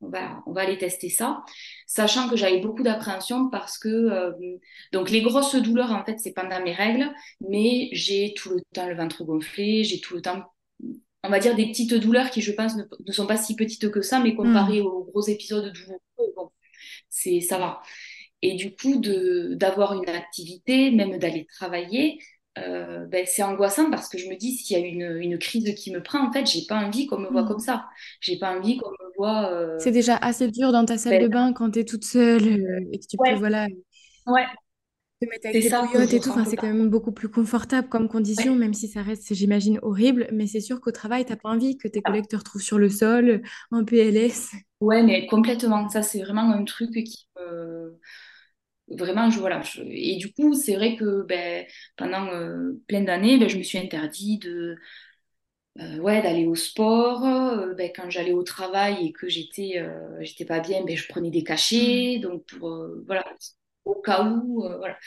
on 0.00 0.08
va, 0.10 0.42
on 0.46 0.52
va 0.52 0.60
aller 0.62 0.78
tester 0.78 1.08
ça, 1.08 1.42
sachant 1.88 2.28
que 2.28 2.36
j'avais 2.36 2.60
beaucoup 2.60 2.84
d'appréhension 2.84 3.50
parce 3.50 3.78
que 3.78 3.88
euh, 3.88 4.30
donc 4.92 5.10
les 5.10 5.22
grosses 5.22 5.56
douleurs 5.56 5.90
en 5.90 6.04
fait 6.04 6.18
c'est 6.20 6.32
pendant 6.32 6.62
mes 6.62 6.72
règles, 6.72 7.10
mais 7.40 7.88
j'ai 7.92 8.32
tout 8.36 8.50
le 8.50 8.62
temps 8.72 8.86
le 8.88 8.94
ventre 8.94 9.24
gonflé, 9.24 9.82
j'ai 9.82 10.00
tout 10.00 10.14
le 10.14 10.22
temps 10.22 10.44
on 11.24 11.30
va 11.30 11.40
dire 11.40 11.56
des 11.56 11.66
petites 11.66 11.94
douleurs 11.94 12.30
qui, 12.30 12.40
je 12.40 12.52
pense, 12.52 12.76
ne, 12.76 13.12
sont 13.12 13.26
pas 13.26 13.36
si 13.36 13.56
petites 13.56 13.90
que 13.90 14.02
ça, 14.02 14.20
mais 14.20 14.34
comparées 14.34 14.80
aux 14.80 15.04
gros 15.04 15.22
épisodes 15.22 15.72
douloureux, 15.72 16.32
c'est, 17.08 17.40
ça 17.40 17.58
va. 17.58 17.80
Et 18.42 18.54
du 18.54 18.74
coup, 18.74 19.00
d'avoir 19.56 19.94
une 19.94 20.08
activité, 20.08 20.90
même 20.90 21.18
d'aller 21.18 21.46
travailler, 21.46 22.18
euh, 22.58 23.06
ben, 23.06 23.24
c'est 23.26 23.42
angoissant 23.42 23.90
parce 23.90 24.08
que 24.08 24.18
je 24.18 24.28
me 24.28 24.36
dis 24.36 24.52
s'il 24.52 24.78
y 24.78 24.82
a 24.82 24.84
une, 24.84 25.18
une, 25.20 25.38
crise 25.38 25.74
qui 25.74 25.92
me 25.92 26.02
prend, 26.02 26.26
en 26.26 26.32
fait, 26.32 26.46
j'ai 26.46 26.62
pas 26.68 26.76
envie 26.76 27.06
qu'on 27.06 27.18
me 27.18 27.28
voit 27.28 27.44
comme 27.44 27.58
ça. 27.58 27.86
J'ai 28.20 28.38
pas 28.38 28.56
envie 28.56 28.76
qu'on 28.78 28.90
me 28.90 29.16
voit. 29.16 29.52
Euh, 29.52 29.76
c'est 29.78 29.92
déjà 29.92 30.16
assez 30.16 30.50
dur 30.50 30.72
dans 30.72 30.84
ta 30.84 30.98
salle 30.98 31.18
ben, 31.18 31.22
de 31.24 31.28
bain 31.28 31.52
quand 31.52 31.70
tu 31.70 31.80
es 31.80 31.84
toute 31.84 32.04
seule 32.04 32.46
euh, 32.46 32.88
et 32.92 32.98
que 32.98 33.06
tu 33.06 33.16
ouais, 33.18 33.32
peux 33.32 33.38
voilà, 33.38 33.66
ouais, 34.26 34.46
te 35.20 35.26
mettre 35.28 35.46
avec 35.48 35.64
que 35.64 35.74
bouillottes 35.76 36.12
et 36.14 36.20
tout. 36.20 36.30
Enfin, 36.30 36.44
c'est 36.44 36.56
quand 36.56 36.66
même 36.66 36.90
beaucoup 36.90 37.12
plus 37.12 37.28
confortable 37.28 37.88
comme 37.88 38.08
condition, 38.08 38.54
Ouais, 38.54 38.56
même 38.56 38.74
si 38.74 38.88
ça 38.88 39.02
reste, 39.02 39.34
j'imagine, 39.34 39.78
horrible. 39.82 40.28
Mais 40.32 40.46
c'est 40.46 40.60
sûr 40.60 40.80
qu'au 40.80 40.92
travail, 40.92 41.24
t'as 41.24 41.36
pas 41.36 41.48
envie 41.50 41.76
que 41.78 41.88
tes 41.88 42.02
collègues 42.02 42.28
te 42.28 42.36
retrouvent 42.36 42.62
sur 42.62 42.78
le 42.78 42.88
sol, 42.90 43.42
en 43.70 43.84
PLS. 43.84 44.50
ouais, 44.80 45.02
mais 45.02 45.26
complètement. 45.26 45.88
Ça, 45.88 46.02
c'est 46.02 46.22
vraiment 46.22 46.50
un 46.52 46.64
truc 46.64 46.92
qui 46.92 47.28
me. 47.38 47.98
Vraiment, 48.88 49.30
je, 49.30 49.40
voilà. 49.40 49.62
je- 49.62 49.82
Et 49.82 50.16
du 50.16 50.32
coup, 50.32 50.54
c'est 50.54 50.76
vrai 50.76 50.96
que 50.96 51.22
ben, 51.24 51.66
pendant 51.96 52.28
euh, 52.32 52.72
plein 52.88 53.02
d'années, 53.02 53.38
ben, 53.38 53.48
je 53.48 53.58
me 53.58 53.62
suis 53.62 53.78
interdit 53.78 54.38
de, 54.38 54.78
euh, 55.80 55.98
ouais, 55.98 56.22
d'aller 56.22 56.46
au 56.46 56.54
sport. 56.54 57.24
Euh, 57.24 57.74
ben, 57.74 57.90
quand 57.94 58.10
j'allais 58.10 58.32
au 58.32 58.42
travail 58.42 59.06
et 59.06 59.12
que 59.12 59.28
j'étais 59.28 59.78
euh, 59.78 60.18
j'étais 60.20 60.44
pas 60.44 60.60
bien, 60.60 60.84
je 60.88 61.08
prenais 61.08 61.30
des 61.30 61.44
cachets. 61.44 62.18
Donc, 62.18 62.44
pour, 62.46 62.70
voilà, 63.06 63.24
au 63.88 63.96
cas 64.02 64.24
où, 64.24 64.64
euh, 64.64 64.78
voilà. 64.78 64.98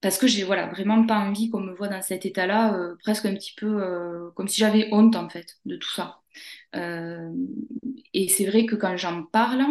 Parce 0.00 0.18
que 0.18 0.26
j'ai 0.26 0.44
voilà, 0.44 0.68
vraiment 0.68 1.06
pas 1.06 1.16
envie 1.18 1.50
qu'on 1.50 1.60
me 1.60 1.74
voit 1.74 1.88
dans 1.88 2.02
cet 2.02 2.26
état-là, 2.26 2.74
euh, 2.78 2.96
presque 3.02 3.26
un 3.26 3.34
petit 3.34 3.54
peu 3.56 3.82
euh, 3.82 4.30
comme 4.36 4.48
si 4.48 4.60
j'avais 4.60 4.88
honte, 4.92 5.16
en 5.16 5.28
fait, 5.28 5.56
de 5.64 5.76
tout 5.76 5.90
ça. 5.90 6.20
Et 8.14 8.28
c'est 8.28 8.46
vrai 8.46 8.66
que 8.66 8.74
quand 8.76 8.96
j'en 8.96 9.24
parle, 9.24 9.64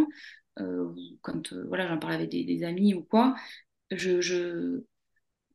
quand 1.22 1.54
voilà, 1.68 1.88
j'en 1.88 1.98
parle 2.00 2.14
avec 2.14 2.30
des, 2.30 2.44
des 2.44 2.64
amis 2.64 2.94
ou 2.94 3.04
quoi, 3.04 3.36
je, 3.92 4.22
je, 4.22 4.84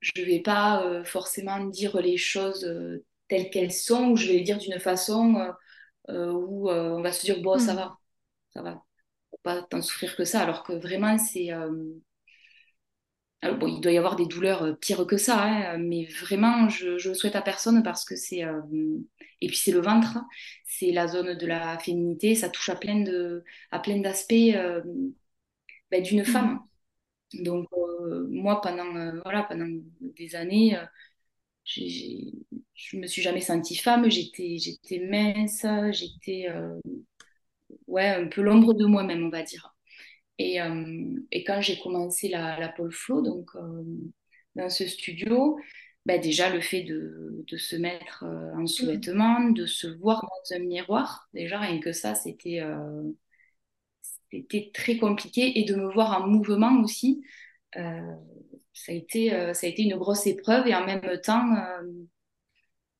je 0.01 0.23
vais 0.23 0.41
pas 0.43 0.85
euh, 0.87 1.05
forcément 1.05 1.65
dire 1.67 1.99
les 2.01 2.17
choses 2.19 2.65
euh, 2.65 3.05
telles 3.29 3.51
qu'elles 3.51 3.73
sont, 3.73 4.11
ou 4.13 4.17
je 4.17 4.27
vais 4.29 4.35
les 4.35 4.43
dire 4.43 4.59
d'une 4.59 4.81
façon 4.81 5.53
euh, 6.11 6.33
où 6.33 6.71
on 6.71 7.03
va 7.03 7.13
se 7.13 7.23
dire, 7.27 7.41
bon, 7.43 7.59
ça 7.59 7.75
Mm. 7.75 7.77
va, 7.77 7.99
ça 8.55 8.63
va, 8.63 8.85
faut 9.31 9.41
pas 9.45 9.63
tant 9.65 9.83
souffrir 9.83 10.17
que 10.17 10.25
ça, 10.25 10.43
alors 10.43 10.65
que 10.65 10.75
vraiment, 10.75 11.19
c'est... 11.19 11.51
euh, 13.45 13.47
alors 13.49 13.59
bon, 13.59 13.67
il 13.69 13.81
doit 13.81 13.93
y 13.93 13.99
avoir 13.99 14.17
des 14.17 14.27
douleurs 14.27 14.63
euh, 14.65 14.73
pires 14.75 15.07
que 15.07 15.17
ça, 15.17 15.43
hein, 15.43 15.79
mais 15.79 16.05
vraiment, 16.07 16.69
je, 16.69 17.09
le 17.09 17.15
souhaite 17.15 17.37
à 17.37 17.43
personne 17.43 17.83
parce 17.83 18.05
que 18.05 18.17
c'est... 18.17 18.45
euh, 18.45 18.61
et 19.41 19.49
puis 19.49 19.57
c'est 19.57 19.73
le 19.73 19.81
ventre, 19.81 20.17
hein, 20.19 20.29
c'est 20.67 20.93
la 20.93 21.09
zone 21.09 21.37
de 21.37 21.47
la 21.47 21.79
féminité, 21.79 22.35
ça 22.35 22.49
touche 22.51 22.69
à 22.69 22.77
plein 22.77 23.01
de, 23.01 23.45
à 23.71 23.79
plein 23.81 23.99
d'aspects 23.99 24.33
euh, 24.35 24.83
ben, 25.91 26.03
d'une 26.03 26.25
Mm. 26.27 26.33
femme. 26.33 26.61
Donc 27.35 27.69
euh, 27.77 28.27
moi, 28.31 28.61
pendant, 28.63 28.97
euh, 28.97 29.21
voilà, 29.25 29.45
pendant 29.45 29.67
des 30.03 30.37
années, 30.37 30.77
euh, 30.79 30.85
j'ai, 31.65 31.89
j'ai- 31.89 32.33
je 32.75 32.97
me 32.99 33.07
suis 33.09 33.23
jamais 33.23 33.41
sentie 33.43 33.77
femme, 33.77 34.11
j'étais, 34.11 34.59
j'étais 34.59 35.01
mince, 35.01 35.67
j'étais 35.93 36.49
euh, 36.51 36.79
ouais, 37.87 38.09
un 38.09 38.27
peu 38.29 38.41
l'ombre 38.43 38.73
de 38.75 38.87
moi-même, 38.87 39.25
on 39.25 39.29
va 39.31 39.43
dire. 39.43 39.75
Et, 40.41 40.63
euh, 40.63 41.21
et 41.33 41.45
quand 41.45 41.61
j'ai 41.63 41.79
commencé 41.81 42.29
la, 42.29 42.59
la 42.61 42.71
pole 42.71 42.93
flow, 42.93 43.23
donc 43.23 43.51
euh, 43.57 43.85
dans 44.57 44.71
ce 44.71 44.87
studio, 44.89 45.59
bah 46.07 46.19
déjà 46.19 46.51
le 46.51 46.63
fait 46.63 46.83
de, 46.85 47.45
de 47.49 47.59
se 47.59 47.77
mettre 47.77 48.25
euh, 48.25 48.55
en 48.57 48.63
Mm. 48.63 48.67
sous-vêtements, 48.67 49.51
de 49.51 49.67
se 49.67 49.89
voir 49.89 50.23
dans 50.23 50.57
un 50.57 50.61
miroir, 50.61 51.29
déjà 51.35 51.61
rien 51.61 51.81
que 51.81 51.93
ça, 51.93 52.15
c'était 52.17 52.61
c'était 54.31 54.71
très 54.75 54.97
compliqué. 54.99 55.59
Et 55.59 55.65
de 55.65 55.75
me 55.75 55.93
voir 55.93 56.23
en 56.23 56.27
mouvement 56.29 56.81
aussi, 56.83 57.23
euh, 57.77 58.01
ça 58.73 58.93
a 58.93 58.95
été, 58.95 59.35
euh, 59.35 59.55
ça 59.55 59.67
a 59.67 59.71
été 59.71 59.83
une 59.83 59.97
grosse 59.97 60.27
épreuve. 60.27 60.67
Et 60.69 60.75
en 60.75 60.87
même 60.87 61.03
temps, 61.23 61.55
euh, 61.57 61.83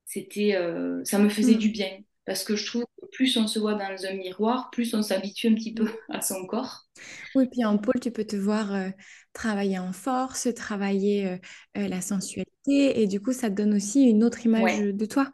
c'était, 0.05 0.57
ça 1.05 1.19
me 1.19 1.29
faisait 1.29 1.55
du 1.57 1.69
Mm. 1.69 1.71
bien. 1.71 2.01
Parce 2.27 2.45
que 2.45 2.55
je 2.55 2.67
trouve 2.67 2.85
que 3.01 3.07
plus 3.13 3.37
on 3.37 3.47
se 3.47 3.59
voit 3.59 3.75
dans 3.75 4.07
un 4.07 4.15
miroir, 4.15 4.71
plus 4.71 4.95
on 4.95 5.03
s'habitue 5.03 5.49
un 5.49 5.55
petit 5.55 5.75
peu 5.75 5.89
à 6.11 6.21
son 6.21 6.47
corps. 6.47 6.87
Oui, 7.35 7.47
puis 7.51 7.65
en 7.65 7.79
pôle, 7.79 7.99
tu 8.01 8.11
peux 8.11 8.25
te 8.25 8.37
voir 8.37 8.75
euh, 8.75 8.89
travailler 9.33 9.79
en 9.79 9.93
force, 9.93 10.49
travailler 10.55 11.27
euh, 11.27 11.37
euh, 11.79 11.89
la 11.89 12.01
sensualité, 12.01 13.01
et 13.01 13.07
du 13.07 13.21
coup, 13.21 13.33
ça 13.33 13.51
te 13.51 13.55
donne 13.55 13.75
aussi 13.75 14.03
une 14.05 14.23
autre 14.23 14.45
image 14.45 14.63
Ouais, 14.63 14.93
de 14.93 15.07
toi. 15.07 15.31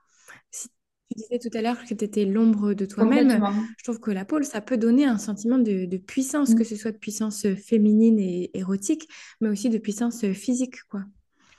Si 0.51 0.69
tu 1.11 1.17
disais 1.17 1.39
tout 1.39 1.57
à 1.57 1.63
l'heure 1.63 1.83
que 1.85 1.95
tu 1.95 2.05
étais 2.05 2.25
l'ombre 2.25 2.75
de 2.75 2.87
toi-même, 2.87 3.43
je 3.79 3.85
trouve 3.85 4.01
que 4.01 4.11
la 4.11 4.25
pôle, 4.25 4.45
ça 4.45 4.61
peut 4.61 4.77
donner 4.77 5.05
un 5.05 5.19
sentiment 5.19 5.59
de, 5.59 5.87
de 5.87 5.97
puissance, 5.97 6.55
que 6.55 6.65
ce 6.65 6.77
soit 6.77 6.93
de 6.93 6.99
puissance 6.99 7.47
féminine 7.57 8.19
et 8.19 8.51
érotique, 8.55 9.09
mais 9.41 9.49
aussi 9.49 9.71
de 9.71 9.79
puissance 9.79 10.25
physique, 10.33 10.83
quoi. 10.89 11.03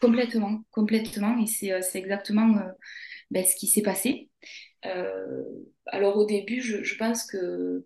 Complètement, 0.01 0.63
complètement. 0.71 1.37
Et 1.39 1.47
c'est 1.47 1.97
exactement 1.99 2.55
ben, 3.31 3.45
ce 3.45 3.55
qui 3.55 3.67
s'est 3.67 3.81
passé. 3.81 4.29
Euh, 4.85 5.43
alors 5.87 6.17
au 6.17 6.25
début, 6.25 6.61
je, 6.61 6.83
je 6.83 6.95
pense 6.97 7.25
que, 7.25 7.85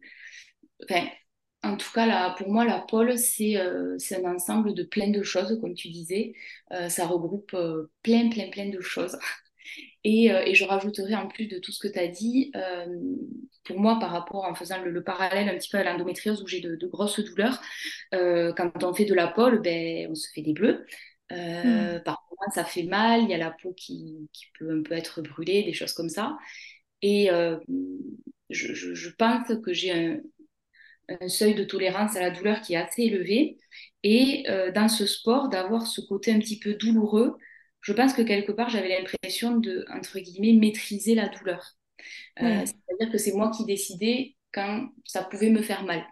enfin, 0.89 1.07
en 1.63 1.77
tout 1.77 1.91
cas, 1.93 2.05
là, 2.07 2.35
pour 2.37 2.49
moi, 2.51 2.65
la 2.65 2.79
pôle, 2.81 3.17
c'est 3.17 3.57
euh, 3.57 3.97
un 4.11 4.35
ensemble 4.35 4.73
de 4.75 4.83
plein 4.83 5.09
de 5.09 5.23
choses, 5.23 5.59
comme 5.61 5.75
tu 5.75 5.89
disais. 5.89 6.33
Euh, 6.73 6.89
ça 6.89 7.07
regroupe 7.07 7.53
euh, 7.55 7.91
plein, 8.03 8.29
plein, 8.29 8.49
plein 8.51 8.69
de 8.69 8.81
choses. 8.81 9.17
Et, 10.03 10.27
et 10.27 10.55
je 10.55 10.65
rajouterai 10.65 11.15
en 11.15 11.27
plus 11.27 11.47
de 11.47 11.59
tout 11.59 11.71
ce 11.71 11.79
que 11.79 11.87
tu 11.91 11.99
as 11.99 12.07
dit, 12.07 12.51
pour 13.63 13.79
moi, 13.79 13.99
par 13.99 14.11
rapport, 14.11 14.45
en 14.45 14.55
faisant 14.55 14.81
le, 14.81 14.91
le 14.91 15.03
parallèle 15.03 15.49
un 15.49 15.57
petit 15.57 15.69
peu 15.69 15.77
à 15.77 15.83
l'endométriose 15.83 16.41
où 16.41 16.47
j'ai 16.47 16.61
de, 16.61 16.75
de 16.75 16.87
grosses 16.87 17.19
douleurs, 17.19 17.61
quand 18.11 18.83
on 18.83 18.93
fait 18.93 19.05
de 19.05 19.13
la 19.13 19.27
pôle, 19.27 19.61
ben, 19.61 20.07
on 20.09 20.15
se 20.15 20.27
fait 20.33 20.41
des 20.41 20.53
bleus. 20.53 20.85
Euh, 21.31 21.99
Mm. 21.99 22.01
par 22.01 22.23
contre, 22.29 22.53
ça 22.53 22.65
fait 22.65 22.83
mal, 22.83 23.21
il 23.23 23.29
y 23.29 23.33
a 23.33 23.37
la 23.37 23.51
peau 23.51 23.73
qui, 23.73 24.29
qui 24.33 24.45
peut 24.59 24.69
un 24.79 24.83
peu 24.83 24.93
être 24.95 25.21
brûlée, 25.21 25.63
des 25.63 25.73
choses 25.73 25.93
comme 25.93 26.09
ça. 26.09 26.37
Et 27.01 27.31
euh, 27.31 27.57
je, 28.49 28.73
je- 28.73 28.93
je 28.93 29.09
pense 29.09 29.47
que 29.63 29.73
j'ai 29.73 29.91
un, 29.91 30.19
un 31.21 31.27
seuil 31.29 31.55
de 31.55 31.63
tolérance 31.63 32.15
à 32.15 32.21
la 32.21 32.31
douleur 32.31 32.61
qui 32.61 32.73
est 32.73 32.77
assez 32.77 33.03
élevé. 33.03 33.57
Et 34.03 34.45
euh, 34.49 34.71
dans 34.71 34.87
ce 34.89 35.05
sport, 35.05 35.49
d'avoir 35.49 35.87
ce 35.87 36.01
côté 36.01 36.31
un 36.33 36.39
petit 36.39 36.59
peu 36.59 36.73
douloureux, 36.75 37.37
je 37.81 37.93
pense 37.93 38.13
que 38.13 38.21
quelque 38.21 38.51
part, 38.51 38.69
j'avais 38.69 38.89
l'impression 38.99 39.57
de, 39.57 39.85
entre 39.93 40.19
guillemets, 40.19 40.53
maîtriser 40.53 41.15
la 41.15 41.29
douleur. 41.29 41.73
Euh, 42.41 42.65
c'est-à-dire 42.65 43.11
que 43.11 43.17
c'est 43.19 43.33
moi 43.33 43.51
qui 43.51 43.65
décidais 43.65 44.35
quand 44.53 44.89
ça 45.05 45.23
pouvait 45.23 45.49
me 45.51 45.61
faire 45.63 45.83
mal. 45.85 46.03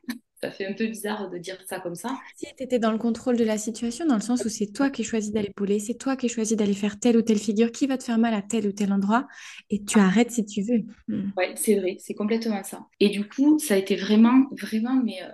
Ça 0.42 0.52
fait 0.52 0.66
un 0.66 0.74
peu 0.74 0.88
bizarre 0.88 1.30
de 1.30 1.38
dire 1.38 1.58
ça 1.68 1.80
comme 1.82 1.96
ça. 1.96 2.18
Si 2.38 2.46
tu 2.56 2.64
étais 2.64 2.80
dans 2.80 2.92
le 2.92 2.98
contrôle 2.98 3.36
de 3.36 3.44
la 3.44 3.58
situation, 3.58 4.06
dans 4.06 4.16
le 4.16 4.22
sens 4.22 4.46
où 4.46 4.50
c'est 4.50 4.68
toi 4.68 4.90
qui 4.90 5.04
choisis 5.04 5.34
d'aller 5.34 5.52
pôler, 5.54 5.80
c'est 5.80 5.96
toi 5.96 6.16
qui 6.16 6.30
choisis 6.30 6.56
d'aller 6.56 6.74
faire 6.74 6.98
telle 6.98 7.18
ou 7.18 7.22
telle 7.22 7.40
figure 7.40 7.72
qui 7.72 7.88
va 7.88 7.98
te 7.98 8.04
faire 8.04 8.18
mal 8.18 8.34
à 8.34 8.42
tel 8.42 8.66
ou 8.68 8.72
tel 8.72 8.94
endroit, 8.94 9.28
et 9.70 9.84
tu 9.84 10.00
arrêtes 10.00 10.32
si 10.32 10.46
tu 10.46 10.62
veux. 10.62 10.84
Mm. 11.10 11.32
Ouais, 11.36 11.54
c'est 11.58 11.76
vrai, 11.76 11.98
c'est 12.00 12.14
complètement 12.14 12.64
ça. 12.64 12.86
Et 13.02 13.10
du 13.10 13.28
coup, 13.28 13.60
ça 13.60 13.74
a 13.74 13.78
été 13.78 13.98
vraiment, 13.98 14.46
vraiment, 14.52 15.02
mais 15.04 15.22
euh, 15.24 15.28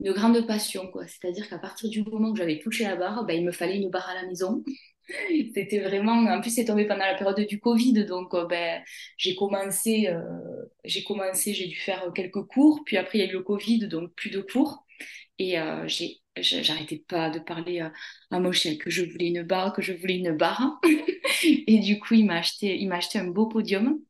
une 0.00 0.12
grande 0.12 0.46
passion, 0.46 0.88
quoi. 0.90 1.06
C'est-à-dire 1.06 1.48
qu'à 1.48 1.58
partir 1.58 1.90
du 1.90 2.02
moment 2.02 2.30
où 2.30 2.36
j'avais 2.36 2.58
touché 2.58 2.84
la 2.84 2.96
barre, 2.96 3.24
bah, 3.26 3.34
il 3.34 3.44
me 3.44 3.52
fallait 3.52 3.76
une 3.76 3.90
barre 3.90 4.08
à 4.08 4.14
la 4.14 4.26
maison. 4.26 4.64
C'était 5.54 5.80
vraiment, 5.80 6.12
en 6.12 6.40
plus, 6.40 6.50
c'est 6.50 6.64
tombé 6.66 6.86
pendant 6.86 7.04
la 7.04 7.14
période 7.14 7.40
du 7.46 7.60
Covid, 7.60 8.04
donc 8.04 8.34
euh, 8.34 8.46
ben, 8.46 8.82
j'ai 9.16 9.34
commencé, 9.34 10.08
euh, 10.08 10.20
j'ai 10.84 11.02
commencé, 11.04 11.54
j'ai 11.54 11.66
dû 11.66 11.76
faire 11.76 12.12
quelques 12.14 12.42
cours, 12.44 12.82
puis 12.84 12.96
après 12.96 13.18
il 13.18 13.24
y 13.24 13.24
a 13.24 13.30
eu 13.30 13.34
le 13.34 13.42
Covid, 13.42 13.88
donc 13.88 14.14
plus 14.14 14.30
de 14.30 14.40
cours. 14.40 14.84
Et 15.38 15.58
euh, 15.58 15.86
j'ai, 15.86 16.18
j'arrêtais 16.36 16.98
pas 16.98 17.30
de 17.30 17.38
parler 17.38 17.80
à, 17.80 17.92
mon 18.40 18.52
chien 18.52 18.76
que 18.76 18.90
je 18.90 19.04
voulais 19.04 19.28
une 19.28 19.42
barre, 19.42 19.72
que 19.72 19.82
je 19.82 19.92
voulais 19.92 20.16
une 20.16 20.36
barre. 20.36 20.80
Et 21.44 21.78
du 21.78 22.00
coup, 22.00 22.14
il 22.14 22.26
m'a 22.26 22.38
acheté, 22.38 22.76
il 22.76 22.88
m'a 22.88 22.96
acheté 22.96 23.18
un 23.18 23.28
beau 23.28 23.46
podium. 23.46 24.00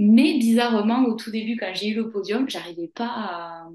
Mais 0.00 0.38
bizarrement, 0.38 1.06
au 1.06 1.14
tout 1.14 1.30
début, 1.30 1.56
quand 1.56 1.72
j'ai 1.74 1.88
eu 1.88 1.94
le 1.94 2.10
podium, 2.10 2.48
j'arrivais 2.48 2.88
pas 2.94 3.08
à, 3.08 3.68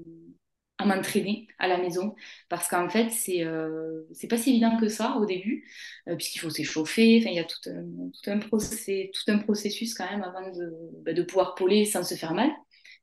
à 0.78 0.86
m'entraîner 0.86 1.46
à 1.58 1.68
la 1.68 1.78
maison 1.78 2.14
parce 2.48 2.68
qu'en 2.68 2.88
fait, 2.88 3.10
c'est 3.10 3.44
euh, 3.44 4.02
c'est 4.12 4.28
pas 4.28 4.36
si 4.38 4.50
évident 4.50 4.76
que 4.78 4.88
ça 4.88 5.16
au 5.18 5.24
début, 5.26 5.64
euh, 6.08 6.16
puisqu'il 6.16 6.40
faut 6.40 6.50
s'échauffer. 6.50 7.18
Enfin, 7.20 7.30
il 7.30 7.36
y 7.36 7.38
a 7.38 7.44
tout 7.44 7.70
un, 7.70 7.84
tout 8.10 8.30
un 8.30 8.38
procès, 8.38 9.10
tout 9.14 9.30
un 9.30 9.38
processus 9.38 9.94
quand 9.94 10.10
même 10.10 10.22
avant 10.22 10.50
de, 10.52 10.72
bah, 11.04 11.12
de 11.12 11.22
pouvoir 11.22 11.54
poler 11.54 11.84
sans 11.84 12.02
se 12.02 12.14
faire 12.14 12.34
mal 12.34 12.50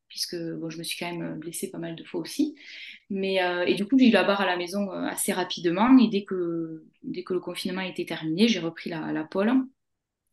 puisque 0.08 0.36
bon, 0.36 0.70
je 0.70 0.78
me 0.78 0.84
suis 0.84 0.98
quand 1.00 1.12
même 1.12 1.40
blessée 1.40 1.72
pas 1.72 1.78
mal 1.78 1.96
de 1.96 2.04
fois 2.04 2.20
aussi. 2.22 2.56
Mais, 3.10 3.44
euh, 3.44 3.66
et 3.66 3.76
du 3.76 3.86
coup, 3.86 3.98
j'ai 3.98 4.10
eu 4.10 4.12
la 4.12 4.24
barre 4.24 4.42
à 4.42 4.46
la 4.46 4.58
maison 4.58 4.90
assez 4.92 5.32
rapidement. 5.34 5.98
Et 6.00 6.10
dès 6.10 6.26
que, 6.26 6.84
dès 7.04 7.24
que 7.24 7.34
le 7.34 7.40
confinement 7.40 7.82
était 7.82 8.06
terminé, 8.06 8.48
j'ai 8.48 8.60
repris 8.60 8.90
la, 8.90 9.12
la 9.14 9.24
pole 9.24 9.54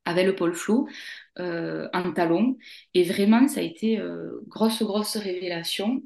avec 0.04 0.26
le 0.26 0.34
pôle 0.36 0.54
flow 0.54 0.88
euh, 1.38 1.88
en 1.92 2.12
talon. 2.12 2.56
Et 2.94 3.04
vraiment, 3.04 3.46
ça 3.48 3.60
a 3.60 3.62
été 3.62 4.00
grosse, 4.48 4.82
grosse 4.82 5.16
révélation. 5.16 6.02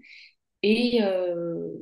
Et, 0.62 1.01
euh, 1.03 1.72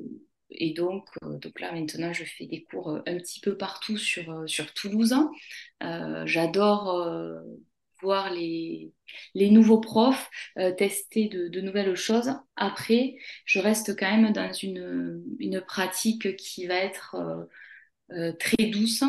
et 0.50 0.72
donc, 0.72 1.06
euh, 1.22 1.38
donc 1.38 1.60
là, 1.60 1.72
maintenant, 1.72 2.12
je 2.12 2.24
fais 2.24 2.46
des 2.46 2.62
cours 2.64 2.90
euh, 2.90 3.00
un 3.06 3.16
petit 3.18 3.40
peu 3.40 3.56
partout 3.56 3.96
sur, 3.96 4.48
sur 4.48 4.72
Toulouse. 4.74 5.14
J'adore. 5.80 7.42
voir 8.02 8.32
les, 8.32 8.92
les 9.34 9.50
nouveaux 9.50 9.80
profs, 9.80 10.30
euh, 10.58 10.72
tester 10.72 11.28
de, 11.28 11.48
de, 11.48 11.60
nouvelles 11.60 11.94
choses. 11.96 12.32
Après, 12.56 13.16
je 13.44 13.58
reste 13.58 13.94
quand 13.98 14.10
même 14.10 14.32
dans 14.32 14.52
une, 14.52 15.22
une 15.38 15.60
pratique 15.60 16.36
qui 16.36 16.66
va 16.66 16.76
être 16.76 17.16
euh, 17.16 17.44
euh, 18.12 18.32
très 18.32 18.66
douce. 18.66 19.04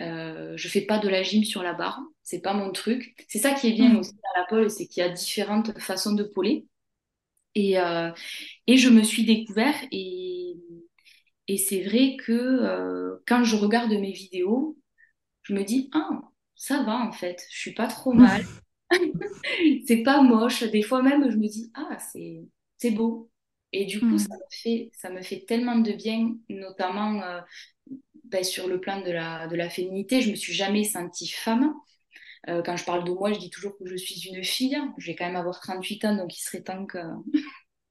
Euh, 0.00 0.56
je 0.56 0.68
fais 0.68 0.80
pas 0.80 0.98
de 0.98 1.08
la 1.08 1.22
gym 1.22 1.44
sur 1.44 1.62
la 1.62 1.74
barre, 1.74 2.00
c'est 2.22 2.40
pas 2.40 2.54
mon 2.54 2.72
truc. 2.72 3.14
C'est 3.28 3.38
ça 3.38 3.52
qui 3.52 3.68
est 3.68 3.72
bien 3.72 3.90
mmh. 3.92 3.98
aussi 3.98 4.14
à 4.34 4.40
la 4.40 4.46
pole, 4.46 4.70
c'est 4.70 4.86
qu'il 4.86 5.02
y 5.02 5.06
a 5.06 5.10
différentes 5.10 5.78
façons 5.78 6.12
de 6.12 6.24
poler. 6.24 6.66
Et, 7.54 7.78
euh, 7.78 8.10
et 8.66 8.78
je 8.78 8.88
me 8.88 9.02
suis 9.02 9.24
découvert 9.24 9.74
et, 9.90 10.54
et 11.48 11.58
c'est 11.58 11.82
vrai 11.82 12.16
que 12.16 12.32
euh, 12.32 13.16
quand 13.26 13.44
je 13.44 13.56
regarde 13.56 13.92
mes 13.92 14.12
vidéos, 14.12 14.78
je 15.42 15.54
me 15.54 15.62
dis 15.64 15.90
ah 15.92 16.20
ça 16.54 16.82
va 16.82 16.96
en 16.96 17.12
fait, 17.12 17.44
je 17.50 17.58
suis 17.58 17.74
pas 17.74 17.88
trop 17.88 18.12
mal, 18.12 18.44
c'est 19.86 20.02
pas 20.02 20.22
moche. 20.22 20.62
Des 20.64 20.82
fois 20.82 21.02
même 21.02 21.30
je 21.30 21.36
me 21.36 21.48
dis 21.48 21.70
ah 21.74 21.98
c'est 21.98 22.42
c'est 22.78 22.90
beau. 22.90 23.30
Et 23.72 23.86
du 23.86 24.00
coup, 24.00 24.06
mmh. 24.06 24.18
ça, 24.18 24.34
me 24.34 24.50
fait, 24.50 24.90
ça 24.92 25.10
me 25.10 25.22
fait 25.22 25.44
tellement 25.46 25.78
de 25.78 25.92
bien, 25.92 26.34
notamment 26.50 27.22
euh, 27.22 27.40
ben, 28.24 28.44
sur 28.44 28.68
le 28.68 28.80
plan 28.80 29.00
de 29.00 29.10
la, 29.10 29.46
de 29.46 29.56
la 29.56 29.70
féminité. 29.70 30.20
Je 30.20 30.30
me 30.30 30.34
suis 30.34 30.52
jamais 30.52 30.84
sentie 30.84 31.28
femme. 31.28 31.74
Euh, 32.48 32.62
quand 32.62 32.76
je 32.76 32.84
parle 32.84 33.04
de 33.04 33.12
moi, 33.12 33.32
je 33.32 33.38
dis 33.38 33.50
toujours 33.50 33.76
que 33.78 33.86
je 33.86 33.96
suis 33.96 34.28
une 34.28 34.42
fille. 34.42 34.78
Je 34.98 35.06
vais 35.06 35.14
quand 35.14 35.26
même 35.26 35.36
avoir 35.36 35.60
38 35.60 36.04
ans, 36.06 36.16
donc 36.16 36.36
il 36.36 36.40
serait 36.40 36.62
temps 36.62 36.86
que, 36.86 36.98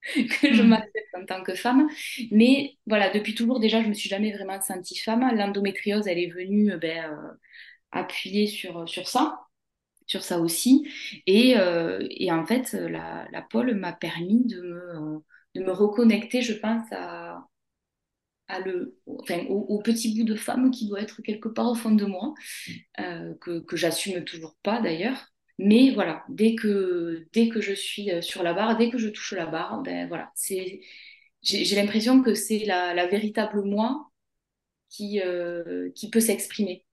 que 0.16 0.54
je 0.54 0.62
mmh. 0.62 0.68
m'accepte 0.68 1.16
en 1.16 1.26
tant 1.26 1.44
que 1.44 1.56
femme. 1.56 1.88
Mais 2.32 2.78
voilà, 2.86 3.10
depuis 3.12 3.36
toujours, 3.36 3.60
déjà, 3.60 3.82
je 3.82 3.88
me 3.88 3.94
suis 3.94 4.10
jamais 4.10 4.34
vraiment 4.34 4.62
sentie 4.62 4.98
femme. 4.98 5.22
L'endométriose, 5.36 6.08
elle 6.08 6.20
est 6.20 6.32
venue 6.32 6.78
ben, 6.78 7.12
euh, 7.12 7.34
appuyer 7.92 8.48
sur, 8.48 8.88
sur 8.88 9.08
ça 9.08 9.40
sur 10.08 10.24
ça 10.24 10.40
aussi. 10.40 10.90
Et, 11.26 11.58
euh, 11.58 12.06
et 12.10 12.32
en 12.34 12.46
fait, 12.46 12.74
la, 12.74 13.28
la 13.32 13.42
pole 13.42 13.76
m'a 13.76 13.94
permis 13.94 14.46
de 14.46 14.62
me, 14.62 15.24
de 15.56 15.64
me 15.64 15.72
reconnecter, 15.72 16.42
je 16.42 16.52
pense, 16.52 16.86
à, 16.92 17.48
à 18.52 18.60
le, 18.60 18.98
enfin, 19.08 19.46
au, 19.48 19.80
petit 19.80 20.16
bout 20.16 20.26
de 20.26 20.36
femme 20.36 20.72
qui 20.72 20.88
doit 20.88 21.02
être 21.02 21.22
quelque 21.22 21.48
part 21.48 21.72
au 21.72 21.76
fond 21.76 21.92
de 21.92 22.06
moi, 22.06 22.34
euh, 23.00 23.34
que, 23.42 23.60
que 23.60 23.78
j'assume 23.78 24.24
toujours 24.24 24.56
pas 24.64 24.82
d'ailleurs. 24.82 25.28
Mais 25.58 25.92
voilà, 25.92 26.24
dès 26.30 26.56
que, 26.56 27.28
dès 27.34 27.50
que 27.50 27.62
je 27.62 27.74
suis 27.74 28.12
euh, 28.12 28.22
sur 28.22 28.44
la 28.44 28.54
barre, 28.54 28.78
dès 28.78 28.90
que 28.90 28.98
je 28.98 29.10
touche 29.10 29.34
la 29.34 29.46
barre, 29.46 29.82
ben 29.84 30.08
voilà, 30.08 30.32
c'est, 30.36 30.82
j'ai, 31.42 31.76
l'impression 31.76 32.22
que 32.22 32.34
c'est 32.34 32.66
la, 32.66 32.94
la, 32.94 33.08
véritable 33.08 33.64
moi 33.64 34.12
qui, 34.90 35.22
euh, 35.22 35.90
qui 35.96 36.10
peut 36.10 36.20
s'exprimer. 36.20 36.86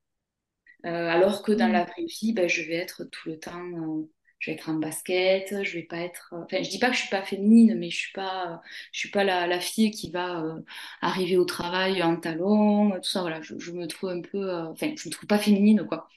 alors 0.84 1.42
que 1.42 1.52
dans 1.52 1.68
mmh. 1.68 1.72
la 1.72 1.84
vraie 1.84 2.04
vie, 2.06 2.32
ben, 2.32 2.48
je 2.48 2.62
vais 2.62 2.76
être 2.76 3.04
tout 3.04 3.28
le 3.28 3.38
temps 3.38 4.08
je 4.38 4.50
vais 4.50 4.56
être 4.56 4.68
en 4.68 4.74
basket, 4.74 5.64
je 5.64 5.74
vais 5.74 5.82
pas 5.82 5.98
être. 5.98 6.32
Enfin, 6.32 6.62
je 6.62 6.70
dis 6.70 6.78
pas 6.78 6.88
que 6.88 6.94
je 6.94 7.00
suis 7.00 7.08
pas 7.08 7.22
féminine, 7.22 7.76
mais 7.78 7.90
je 7.90 7.96
suis 7.96 8.12
pas, 8.12 8.60
je 8.92 8.98
suis 9.00 9.10
pas 9.10 9.24
la, 9.24 9.46
la 9.46 9.60
fille 9.60 9.90
qui 9.90 10.10
va 10.10 10.44
euh, 10.44 10.60
arriver 11.00 11.36
au 11.36 11.44
travail 11.44 12.02
en 12.02 12.16
talons, 12.16 12.90
tout 12.92 13.08
ça. 13.08 13.20
Voilà, 13.22 13.40
je, 13.42 13.58
je 13.58 13.72
me 13.72 13.86
trouve 13.86 14.10
un 14.10 14.20
peu, 14.20 14.38
euh, 14.38 14.66
enfin, 14.66 14.92
je 14.96 15.08
me 15.08 15.12
trouve 15.12 15.26
pas 15.26 15.38
féminine, 15.38 15.84
quoi. 15.88 16.08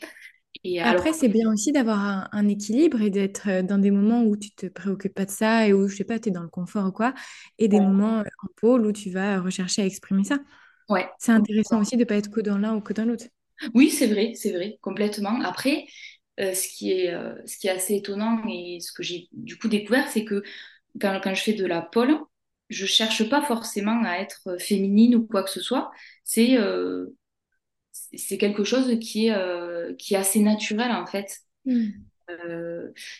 Et 0.63 0.79
Après, 0.79 1.11
c'est 1.13 1.29
bien 1.29 1.51
aussi 1.51 1.71
d'avoir 1.71 2.29
un, 2.31 2.47
équilibre 2.47 3.01
et 3.01 3.09
d'être 3.09 3.49
euh, 3.49 3.61
dans 3.63 3.79
des 3.79 3.89
moments 3.89 4.23
où 4.23 4.37
tu 4.37 4.51
te 4.51 4.67
préoccupes 4.67 5.15
pas 5.15 5.25
de 5.25 5.31
ça 5.31 5.67
et 5.67 5.73
où, 5.73 5.87
je 5.87 5.95
sais 5.95 6.03
pas, 6.03 6.19
tu 6.19 6.29
es 6.29 6.31
dans 6.31 6.43
le 6.43 6.49
confort 6.49 6.87
ou 6.87 6.91
quoi, 6.91 7.15
et 7.57 7.67
des 7.67 7.79
moments 7.79 8.19
en 8.19 8.47
pôle 8.57 8.85
où 8.85 8.91
tu 8.91 9.09
vas 9.09 9.39
rechercher 9.41 9.81
à 9.81 9.85
exprimer 9.85 10.23
ça. 10.23 10.37
Ouais. 10.89 11.09
C'est 11.17 11.31
intéressant 11.31 11.81
aussi 11.81 11.97
de 11.97 12.03
pas 12.03 12.15
être 12.15 12.29
que 12.29 12.41
dans 12.41 12.59
l'un 12.59 12.75
ou 12.75 12.81
que 12.81 12.93
dans 12.93 13.05
l'autre. 13.05 13.25
Oui, 13.73 13.89
c'est 13.89 14.07
vrai, 14.07 14.33
c'est 14.35 14.51
vrai, 14.51 14.77
complètement. 14.81 15.39
Après, 15.41 15.85
euh, 16.39 16.53
ce, 16.53 16.67
qui 16.67 16.91
est, 16.91 17.13
euh, 17.13 17.35
ce 17.45 17.57
qui 17.57 17.67
est 17.67 17.71
assez 17.71 17.95
étonnant 17.95 18.41
et 18.47 18.79
ce 18.79 18.91
que 18.93 19.03
j'ai 19.03 19.27
du 19.33 19.57
coup 19.57 19.67
découvert, 19.67 20.07
c'est 20.07 20.23
que 20.23 20.43
quand, 20.99 21.19
quand, 21.21 21.33
je 21.33 21.41
fais 21.41 21.53
de 21.53 21.65
la 21.65 21.81
pole, 21.81 22.17
je 22.69 22.85
cherche 22.85 23.27
pas 23.29 23.41
forcément 23.41 24.01
à 24.05 24.17
être 24.17 24.57
féminine 24.59 25.15
ou 25.15 25.27
quoi 25.27 25.43
que 25.43 25.49
ce 25.49 25.61
soit. 25.61 25.91
C'est 26.23 26.57
euh, 26.57 27.07
c'est 27.91 28.37
quelque 28.37 28.63
chose 28.63 28.97
qui 28.99 29.27
est, 29.27 29.97
qui 29.97 30.13
est 30.13 30.17
assez 30.17 30.39
naturel 30.39 30.91
en 30.91 31.05
fait. 31.05 31.39
Mm. 31.65 31.89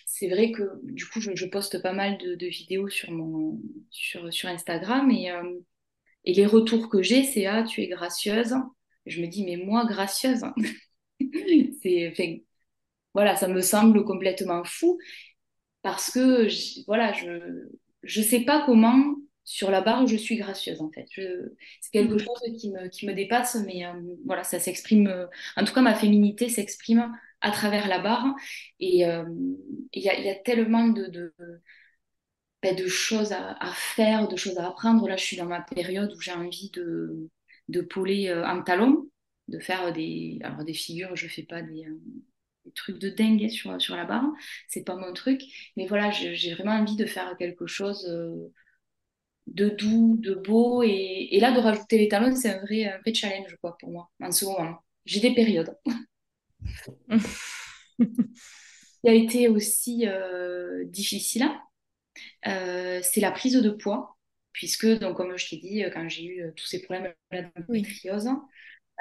c'est 0.05 0.29
vrai 0.29 0.51
que 0.51 0.63
du 0.83 1.05
coup, 1.05 1.19
je, 1.19 1.35
je 1.35 1.45
poste 1.45 1.81
pas 1.81 1.91
mal 1.91 2.17
de, 2.17 2.35
de, 2.35 2.47
vidéos 2.47 2.87
sur, 2.87 3.11
mon, 3.11 3.61
sur, 3.89 4.31
sur 4.33 4.47
Instagram 4.47 5.11
et, 5.11 5.29
et 6.23 6.33
les 6.33 6.45
retours 6.45 6.89
que 6.89 7.01
j'ai, 7.01 7.23
c'est 7.23 7.45
Ah, 7.45 7.63
tu 7.63 7.81
es 7.81 7.87
gracieuse. 7.87 8.55
Je 9.05 9.21
me 9.21 9.27
dis, 9.27 9.43
mais 9.43 9.57
moi, 9.57 9.85
gracieuse 9.85 10.43
c'est 11.81 12.13
voilà, 13.13 13.35
ça 13.35 13.47
me 13.47 13.61
semble 13.61 14.03
complètement 14.05 14.63
fou 14.63 14.97
parce 15.81 16.11
que 16.11 16.47
je, 16.47 16.81
voilà, 16.87 17.13
je 17.13 17.67
je 18.03 18.21
sais 18.21 18.41
pas 18.41 18.63
comment 18.65 19.15
sur 19.43 19.71
la 19.71 19.81
barre 19.81 20.07
je 20.07 20.15
suis 20.15 20.37
gracieuse 20.37 20.81
en 20.81 20.91
fait. 20.91 21.05
C'est 21.09 21.91
quelque 21.91 22.15
mm. 22.15 22.19
chose 22.19 22.41
qui 22.59 22.71
me, 22.71 22.87
qui 22.87 23.07
me 23.07 23.13
dépasse, 23.13 23.55
mais 23.65 23.85
euh, 23.85 23.93
voilà, 24.25 24.43
ça 24.43 24.59
s'exprime. 24.59 25.07
Euh, 25.07 25.27
en 25.57 25.65
tout 25.65 25.73
cas, 25.73 25.81
ma 25.81 25.95
féminité 25.95 26.49
s'exprime 26.49 27.11
à 27.41 27.51
travers 27.51 27.87
la 27.87 27.99
barre 27.99 28.27
et 28.79 29.05
euh, 29.05 29.25
il 29.93 30.03
y, 30.03 30.09
a, 30.09 30.19
y, 30.19 30.29
a, 30.29 30.35
tellement 30.35 30.87
de, 30.87 31.07
de, 31.07 31.33
ben, 32.61 32.75
de 32.75 32.87
choses 32.87 33.31
à, 33.31 33.57
à, 33.59 33.71
faire, 33.73 34.27
de 34.27 34.35
choses 34.35 34.57
à 34.57 34.67
apprendre. 34.67 35.07
Là, 35.07 35.17
je 35.17 35.25
suis 35.25 35.37
dans 35.37 35.45
ma 35.45 35.61
période 35.61 36.13
où 36.15 36.21
j'ai 36.21 36.33
envie 36.33 36.69
de, 36.71 37.29
de 37.67 37.81
poler 37.81 38.31
en 38.33 38.61
talon, 38.61 39.09
de 39.47 39.59
faire 39.59 39.91
des, 39.91 40.39
alors 40.43 40.63
des 40.63 40.73
figures. 40.73 41.15
Je 41.15 41.27
fais 41.27 41.43
pas 41.43 41.63
des 41.63 41.87
des 42.65 42.71
trucs 42.73 42.99
de 42.99 43.09
dingue 43.09 43.49
sur, 43.49 43.79
sur 43.81 43.95
la 43.95 44.05
barre. 44.05 44.25
C'est 44.67 44.83
pas 44.83 44.95
mon 44.95 45.13
truc. 45.13 45.41
Mais 45.77 45.85
voilà, 45.87 46.11
j'ai 46.11 46.53
vraiment 46.53 46.73
envie 46.73 46.95
de 46.95 47.05
faire 47.05 47.35
quelque 47.37 47.67
chose 47.67 48.05
euh, 48.09 48.51
de 49.47 49.69
doux, 49.69 50.17
de 50.19 50.35
beau. 50.35 50.83
Et, 50.83 51.29
et, 51.31 51.39
là, 51.39 51.51
de 51.51 51.59
rajouter 51.59 51.97
les 51.97 52.07
talons, 52.07 52.35
c'est 52.35 52.49
un 52.49 52.61
vrai, 52.61 52.85
un 52.85 52.99
vrai 52.99 53.13
challenge 53.13 53.55
quoi, 53.61 53.77
pour 53.79 53.91
moi 53.91 54.09
en 54.21 54.31
ce 54.31 54.45
moment. 54.45 54.83
J'ai 55.05 55.19
des 55.19 55.33
périodes. 55.33 55.75
qui 59.01 59.09
a 59.09 59.13
été 59.13 59.47
aussi 59.47 60.07
euh, 60.07 60.85
difficile, 60.85 61.49
euh, 62.47 62.99
c'est 63.03 63.21
la 63.21 63.31
prise 63.31 63.55
de 63.55 63.69
poids. 63.69 64.17
Puisque, 64.53 64.85
donc, 64.85 65.15
comme 65.15 65.37
je 65.37 65.49
t'ai 65.49 65.57
dit, 65.57 65.81
quand 65.93 66.09
j'ai 66.09 66.25
eu 66.25 66.53
tous 66.57 66.65
ces 66.65 66.81
problèmes 66.81 67.13
d'endométriose, 67.31 68.29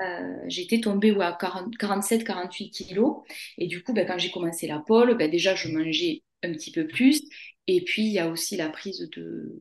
euh, 0.03 0.37
j'étais 0.49 0.81
tombée 0.81 1.15
à 1.21 1.37
47-48 1.41 2.71
kilos. 2.71 3.23
Et 3.59 3.67
du 3.67 3.83
coup, 3.83 3.93
ben, 3.93 4.07
quand 4.07 4.19
j'ai 4.19 4.31
commencé 4.31 4.67
la 4.67 4.79
pole, 4.81 5.17
ben, 5.17 5.31
déjà, 5.31 5.55
je 5.55 5.69
mangeais 5.69 6.23
un 6.43 6.53
petit 6.53 6.73
peu 6.73 6.87
plus. 6.87 7.23
Et 7.67 7.83
puis, 7.83 8.03
il 8.03 8.13
y 8.13 8.19
a 8.19 8.29
aussi 8.29 8.57
la 8.57 8.69
prise 8.69 9.09
de, 9.17 9.61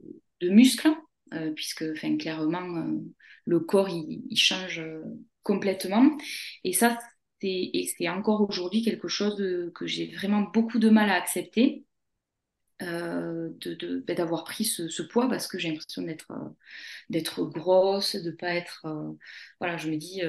muscles, 0.50 0.90
euh, 1.34 1.52
puisque 1.52 1.94
clairement, 1.94 2.78
euh, 2.78 3.00
le 3.46 3.60
corps, 3.60 3.90
il 3.90 4.38
change 4.38 4.82
complètement. 5.44 6.18
Et 6.64 6.74
ça, 6.74 6.98
c'est 7.42 8.10
encore 8.10 8.48
aujourd'hui 8.48 8.84
quelque 8.84 9.08
chose 9.08 9.72
que 9.76 9.88
j'ai 9.88 10.08
vraiment 10.08 10.42
beaucoup 10.42 10.80
de 10.80 10.90
mal 10.90 11.10
à 11.10 11.16
accepter. 11.16 11.86
Euh, 12.82 13.50
de, 13.60 14.00
ben, 14.08 14.16
d'avoir 14.16 14.46
pris 14.46 14.64
ce, 14.64 15.02
poids 15.02 15.28
parce 15.28 15.48
que 15.48 15.60
j'ai 15.60 15.68
l'impression 15.68 16.02
d'être 16.02 16.32
euh, 16.32 16.50
d'être 17.10 17.44
grosse, 17.44 18.16
de 18.16 18.32
pas 18.32 18.56
être 18.56 18.86
euh, 18.86 19.12
voilà, 19.60 19.76
je 19.76 19.90
me 19.90 19.98
dis 19.98 20.22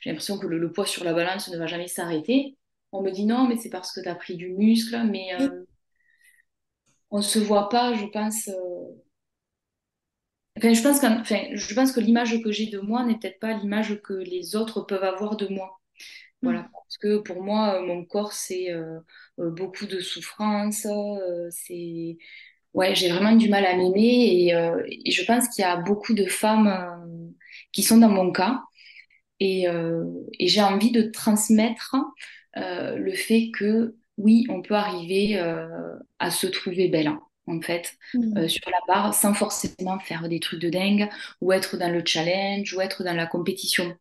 j'ai 0.00 0.10
l'impression 0.10 0.38
que 0.38 0.46
le, 0.46 0.72
poids 0.72 0.86
sur 0.86 1.02
la 1.04 1.12
balance 1.12 1.48
ne 1.48 1.58
va 1.58 1.66
jamais 1.66 1.88
s'arrêter. 1.88 2.56
On 2.92 3.02
me 3.02 3.10
dit 3.10 3.26
non, 3.26 3.48
mais 3.48 3.56
c'est 3.56 3.70
parce 3.70 3.92
que 3.92 4.00
tu 4.00 4.08
as 4.08 4.14
pris 4.14 4.36
du 4.36 4.50
muscle, 4.50 4.96
mais 5.10 5.30
on 7.10 7.20
se 7.22 7.38
voit 7.38 7.68
pas, 7.68 7.92
je 7.94 8.06
pense. 8.06 8.48
Enfin, 10.56 10.72
je 10.74 10.82
pense 10.82 11.02
enfin, 11.04 11.48
je 11.52 11.74
pense 11.74 11.92
que 11.92 12.00
l'image 12.00 12.40
que 12.42 12.50
j'ai 12.52 12.66
de 12.66 12.80
moi 12.80 13.04
n'est 13.04 13.18
peut-être 13.18 13.38
pas 13.40 13.54
l'image 13.54 14.00
que 14.02 14.12
les 14.14 14.56
autres 14.56 14.82
peuvent 14.82 15.04
avoir 15.04 15.36
de 15.36 15.46
moi. 15.48 15.80
Voilà, 16.42 16.60
mm. 16.62 16.68
parce 16.72 16.98
que 16.98 17.18
pour 17.18 17.42
moi, 17.42 17.80
mon 17.82 18.04
corps, 18.04 18.32
c'est 18.32 18.70
euh, 18.70 19.00
beaucoup 19.38 19.86
de 19.86 20.00
souffrance. 20.00 20.86
Euh, 20.86 21.48
c'est 21.50 22.18
ouais, 22.74 22.94
j'ai 22.94 23.08
vraiment 23.10 23.32
du 23.32 23.48
mal 23.48 23.66
à 23.66 23.76
m'aimer 23.76 24.46
et, 24.46 24.54
euh, 24.54 24.82
et, 24.86 25.10
je 25.10 25.24
pense 25.24 25.48
qu'il 25.48 25.62
y 25.62 25.64
a 25.64 25.76
beaucoup 25.76 26.14
de 26.14 26.26
femmes 26.26 27.34
qui 27.72 27.82
sont 27.82 27.98
dans 27.98 28.08
mon 28.08 28.30
cas 28.32 28.62
et, 29.40 29.66
et 30.38 30.48
j'ai 30.48 30.62
envie 30.62 30.90
de 30.92 31.02
transmettre 31.02 31.96
le 32.56 33.12
fait 33.12 33.50
que 33.52 33.96
oui, 34.16 34.46
on 34.48 34.62
peut 34.62 34.74
arriver 34.74 35.38
à 36.18 36.30
se 36.30 36.46
trouver 36.46 36.88
belle 36.88 37.08
en 37.48 37.60
fait, 37.60 37.96
mmh. 38.14 38.48
sur 38.48 38.70
la 38.70 38.78
barre, 38.86 39.14
sans 39.14 39.34
forcément 39.34 39.98
faire 39.98 40.28
des 40.28 40.40
trucs 40.40 40.60
de 40.60 40.70
dingue, 40.70 41.08
ou 41.40 41.52
être 41.52 41.76
dans 41.76 41.92
le 41.92 42.02
challenge, 42.04 42.74
ou 42.74 42.80
être 42.80 43.04
dans 43.04 43.14
la 43.14 43.26
compétition. 43.26 43.96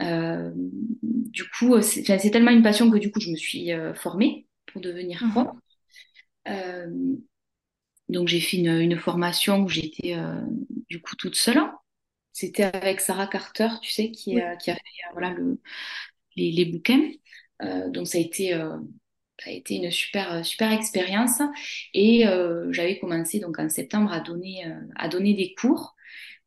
Euh, 0.00 0.50
du 0.54 1.44
coup, 1.50 1.80
c'est 1.82 2.30
tellement 2.30 2.50
une 2.50 2.62
passion 2.62 2.90
que 2.90 2.98
du 2.98 3.10
coup, 3.10 3.20
je 3.20 3.30
me 3.30 3.36
suis 3.36 3.70
formée 3.94 4.46
pour 4.66 4.80
devenir 4.80 5.22
mhm. 5.24 5.30
prof. 5.30 5.48
Euh, 6.48 7.16
donc 8.08 8.28
j'ai 8.28 8.40
fait 8.40 8.56
une, 8.56 8.98
formation 8.98 9.60
où 9.62 9.68
j'étais 9.68 10.14
euh, 10.14 10.40
du 10.88 11.00
coup 11.00 11.14
toute 11.16 11.36
seule. 11.36 11.60
C'était 12.32 12.64
avec 12.64 13.00
Sarah 13.00 13.26
Carter, 13.26 13.68
tu 13.82 13.90
sais, 13.90 14.10
qui, 14.10 14.38
qui 14.60 14.70
a 14.70 14.74
fait 14.74 14.74
euh, 14.74 15.12
voilà, 15.12 15.30
le, 15.30 15.60
les, 16.36 16.52
les, 16.52 16.64
bouquins. 16.64 17.10
donc 17.88 18.06
ça 18.06 18.18
a 18.18 18.20
été 18.20 18.54
ça 19.38 19.50
a 19.50 19.52
été 19.52 19.76
une 19.76 19.90
super, 19.90 20.44
super 20.44 20.72
expérience. 20.72 21.40
Et 21.94 22.24
j'avais 22.70 22.98
commencé 22.98 23.40
donc 23.40 23.58
en 23.58 23.68
septembre 23.68 24.12
à 24.12 24.20
donner, 24.20 24.64
à 24.96 25.08
donner 25.08 25.34
des 25.34 25.54
cours. 25.54 25.94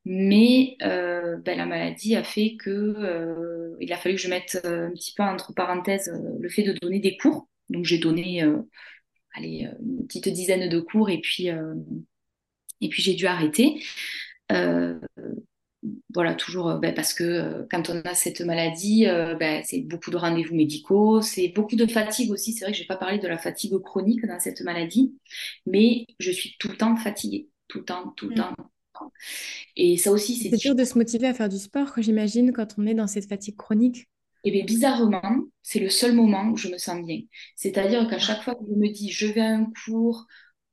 Mais 0.03 0.75
ben, 0.79 1.57
la 1.57 1.65
maladie 1.65 2.15
a 2.15 2.23
fait 2.23 2.55
que 2.59 3.77
il 3.79 3.93
a 3.93 3.97
fallu 3.97 4.15
que 4.15 4.21
je 4.21 4.29
mette 4.29 4.59
un 4.63 4.91
petit 4.91 5.13
peu 5.13 5.23
entre 5.23 5.53
parenthèses 5.53 6.11
le 6.39 6.49
fait 6.49 6.63
de 6.63 6.73
donner 6.81 6.99
des 6.99 7.17
cours. 7.17 7.47
Donc 7.69 7.85
j'ai 7.85 7.97
donné 7.97 8.43
allez, 9.33 9.67
une 9.79 10.05
petite 10.07 10.27
dizaine 10.29 10.69
de 10.69 10.79
cours 10.79 11.09
et 11.09 11.21
puis, 11.21 11.47
et 12.81 12.89
puis 12.89 13.01
j'ai 13.01 13.13
dû 13.13 13.25
arrêter. 13.25 13.81
Euh, 16.11 16.13
voilà, 16.13 16.35
toujours 16.35 16.69
euh, 16.69 16.77
ben, 16.77 16.93
parce 16.93 17.13
que 17.13 17.23
euh, 17.23 17.63
quand 17.69 17.89
on 17.89 18.01
a 18.01 18.13
cette 18.13 18.41
maladie, 18.41 19.05
ben, 19.39 19.63
c'est 19.65 19.81
beaucoup 19.81 20.11
de 20.11 20.17
rendez-vous 20.17 20.55
médicaux, 20.55 21.21
c'est 21.21 21.49
beaucoup 21.49 21.75
de 21.75 21.85
fatigue 21.85 22.31
aussi. 22.31 22.53
C'est 22.53 22.65
vrai 22.65 22.71
que 22.71 22.77
je 22.77 22.83
n'ai 22.83 22.87
pas 22.87 22.97
parlé 22.97 23.19
de 23.19 23.27
la 23.27 23.37
fatigue 23.37 23.77
chronique 23.79 24.25
dans 24.25 24.39
cette 24.39 24.61
maladie, 24.61 25.15
mais 25.65 26.05
je 26.19 26.31
suis 26.31 26.55
tout 26.59 26.69
le 26.69 26.77
temps 26.77 26.95
fatiguée, 26.95 27.49
tout 27.67 27.79
le 27.79 27.85
temps, 27.85 28.13
tout 28.15 28.27
le 28.27 28.33
mm. 28.33 28.37
temps. 28.37 28.55
Et 29.75 29.97
ça 29.97 30.11
aussi, 30.11 30.35
c'est 30.35 30.55
dur 30.57 30.75
de 30.75 30.83
se 30.83 30.97
motiver 30.97 31.27
à 31.27 31.33
faire 31.33 31.49
du 31.49 31.57
sport, 31.57 31.93
j'imagine, 31.97 32.51
quand 32.51 32.75
on 32.77 32.85
est 32.85 32.93
dans 32.93 33.07
cette 33.07 33.27
fatigue 33.27 33.55
chronique. 33.55 34.07
Et 34.43 34.49
eh 34.49 34.51
bien 34.51 34.65
bizarrement, 34.65 35.45
c'est 35.61 35.79
le 35.79 35.89
seul 35.89 36.13
moment 36.13 36.49
où 36.49 36.57
je 36.57 36.67
me 36.67 36.77
sens 36.79 37.05
bien. 37.05 37.21
C'est-à-dire 37.55 38.07
qu'à 38.07 38.17
chaque 38.17 38.41
fois 38.41 38.55
que 38.55 38.63
je 38.67 38.73
me 38.73 38.89
dis 38.91 39.11
je 39.11 39.27
vais 39.27 39.41
à 39.41 39.51
un 39.55 39.71
cours 39.85 40.25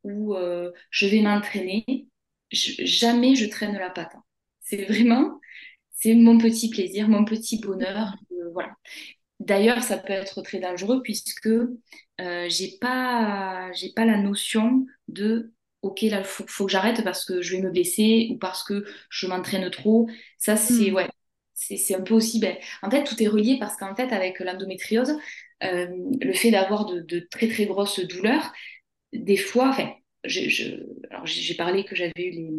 ou 0.05 0.35
je 0.91 1.07
vais 1.07 1.21
m'entraîner, 1.21 1.85
jamais 2.51 3.35
je 3.35 3.47
traîne 3.47 3.75
la 3.75 3.91
patte. 3.91 4.15
C'est 4.69 4.85
vraiment, 4.85 5.41
c'est 5.93 6.15
mon 6.15 6.39
petit 6.39 6.69
plaisir, 6.69 7.09
mon 7.09 7.25
petit 7.25 7.59
bonheur. 7.61 8.17
Euh, 8.33 8.51
voilà. 8.53 8.75
D'ailleurs, 9.41 9.83
ça 9.83 9.97
peut 9.97 10.13
être 10.13 10.43
très 10.43 10.59
dangereux 10.59 11.01
puisque 11.03 11.47
euh, 11.47 12.47
j'ai 12.49 12.77
pas, 12.81 13.71
j'ai 13.73 13.93
pas 13.95 14.05
la 14.05 14.19
notion 14.19 14.85
de 15.09 15.53
ok 15.83 16.03
là, 16.03 16.25
faut, 16.25 16.45
faut 16.49 16.67
que 16.67 16.73
j'arrête 16.73 17.05
parce 17.05 17.25
que 17.25 17.41
je 17.41 17.57
vais 17.57 17.63
me 17.63 17.71
blesser 17.71 18.29
ou 18.33 18.39
parce 18.39 18.63
que 18.65 18.85
je 19.11 19.27
m'entraîne 19.27 19.71
trop. 19.71 20.09
Ça, 20.37 20.57
c'est 20.57 20.91
hmm. 20.91 20.95
ouais, 20.95 21.09
c'est 21.55 21.95
un 21.95 22.03
peu 22.03 22.15
aussi. 22.15 22.41
Ben, 22.41 22.57
en 22.83 22.91
fait, 22.91 23.05
tout 23.05 23.21
est 23.23 23.29
relié 23.29 23.59
parce 23.59 23.77
qu'en 23.77 23.95
fait, 23.95 24.13
avec 24.13 24.41
l'endométriose, 24.41 25.17
euh, 25.65 25.87
le 26.21 26.33
fait 26.33 26.51
d'avoir 26.51 26.85
de, 26.87 27.01
de, 27.01 27.21
très 27.31 27.49
très 27.49 27.67
grosses 27.67 28.01
douleurs, 28.01 28.53
des 29.13 29.37
fois, 29.37 29.71
enfin, 29.71 29.95
j'ai 30.25 31.55
parlé 31.57 31.85
que 31.85 31.97
j'avais 31.97 32.13
eu 32.19 32.31
les, 32.31 32.51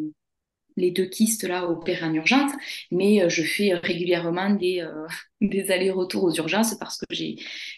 les, 0.79 0.91
deux 0.91 1.05
kystes 1.05 1.43
là 1.43 1.67
opérés 1.69 2.05
en 2.05 2.13
urgence, 2.13 2.51
mais 2.91 3.23
euh, 3.23 3.29
je 3.29 3.43
fais 3.43 3.73
régulièrement 3.73 4.49
des, 4.51 4.81
euh, 4.81 5.07
des 5.41 5.71
allers-retours 5.71 6.23
aux 6.23 6.33
urgences 6.33 6.75
parce 6.79 6.97
que 6.97 7.05
j'ai 7.11 7.37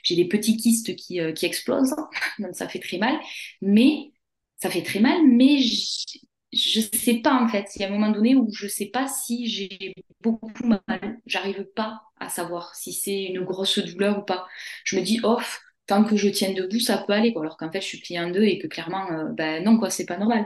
des 0.09 0.25
petits 0.25 0.57
kystes 0.57 0.95
qui, 0.95 1.19
euh, 1.19 1.33
explosent, 1.41 1.95
donc 2.39 2.55
ça 2.55 2.67
fait 2.67 2.79
très 2.79 2.97
mal. 2.97 3.19
Mais 3.61 4.11
ça 4.57 4.69
fait 4.69 4.83
très 4.83 4.99
mal, 4.99 5.17
mais 5.27 5.59
je 5.59 6.79
ne 6.79 6.85
sais 6.93 7.15
pas 7.15 7.33
en 7.33 7.47
fait. 7.47 7.67
Il 7.75 7.81
y 7.81 7.85
a 7.85 7.87
un 7.87 7.91
moment 7.91 8.11
donné 8.11 8.35
où 8.35 8.47
je 8.51 8.65
ne 8.65 8.69
sais 8.69 8.87
pas 8.87 9.07
si 9.07 9.47
j'ai 9.47 9.93
beaucoup 10.21 10.51
mal. 10.63 11.19
J'arrive 11.25 11.65
pas 11.75 12.01
à 12.19 12.29
savoir 12.29 12.75
si 12.75 12.93
c'est 12.93 13.23
une 13.23 13.43
grosse 13.43 13.79
douleur 13.79 14.19
ou 14.19 14.21
pas. 14.23 14.47
Je 14.83 14.97
me 14.97 15.01
dis, 15.01 15.19
off, 15.23 15.61
tant 15.87 16.03
que 16.03 16.15
je 16.15 16.29
tienne 16.29 16.53
debout, 16.53 16.79
ça 16.79 16.99
peut 16.99 17.13
aller. 17.13 17.33
Quoi. 17.33 17.41
Alors 17.41 17.57
qu'en 17.57 17.71
fait, 17.71 17.81
je 17.81 17.87
suis 17.87 17.99
pliée 17.99 18.19
en 18.19 18.29
deux 18.29 18.43
et 18.43 18.59
que 18.59 18.67
clairement, 18.67 19.31
ben 19.33 19.63
non, 19.63 19.77
quoi, 19.77 19.89
c'est 19.89 20.05
pas 20.05 20.17
normal. 20.17 20.45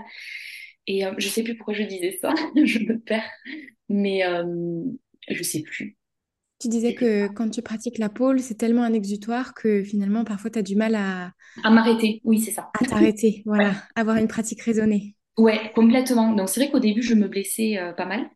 Et 0.87 1.05
euh, 1.05 1.13
je 1.17 1.27
sais 1.27 1.43
plus 1.43 1.55
pourquoi 1.55 1.73
je 1.73 1.83
disais 1.83 2.17
ça, 2.21 2.33
je 2.63 2.79
me 2.79 2.99
perds, 2.99 3.29
mais 3.89 4.25
euh, 4.25 4.83
je 5.29 5.43
sais 5.43 5.61
plus. 5.61 5.97
Tu 6.59 6.69
disais 6.69 6.93
que 6.93 7.27
quand 7.27 7.49
tu 7.49 7.61
pratiques 7.61 7.97
la 7.97 8.09
pôle, 8.09 8.39
c'est 8.39 8.55
tellement 8.55 8.83
un 8.83 8.93
exutoire 8.93 9.53
que 9.53 9.83
finalement, 9.83 10.23
parfois, 10.23 10.49
tu 10.49 10.59
as 10.59 10.61
du 10.61 10.75
mal 10.75 10.95
à... 10.95 11.31
À 11.63 11.69
m'arrêter, 11.69 12.21
oui, 12.23 12.39
c'est 12.39 12.51
ça. 12.51 12.69
À 12.79 12.85
t'arrêter, 12.85 13.43
voilà, 13.45 13.73
avoir 13.95 14.17
une 14.17 14.27
pratique 14.27 14.61
raisonnée. 14.61 15.15
Ouais, 15.37 15.71
complètement. 15.75 16.31
Donc 16.31 16.47
c'est 16.49 16.61
vrai 16.61 16.71
qu'au 16.71 16.79
début, 16.79 17.01
je 17.01 17.13
me 17.13 17.27
blessais 17.27 17.77
pas 17.97 18.05
mal. 18.05 18.29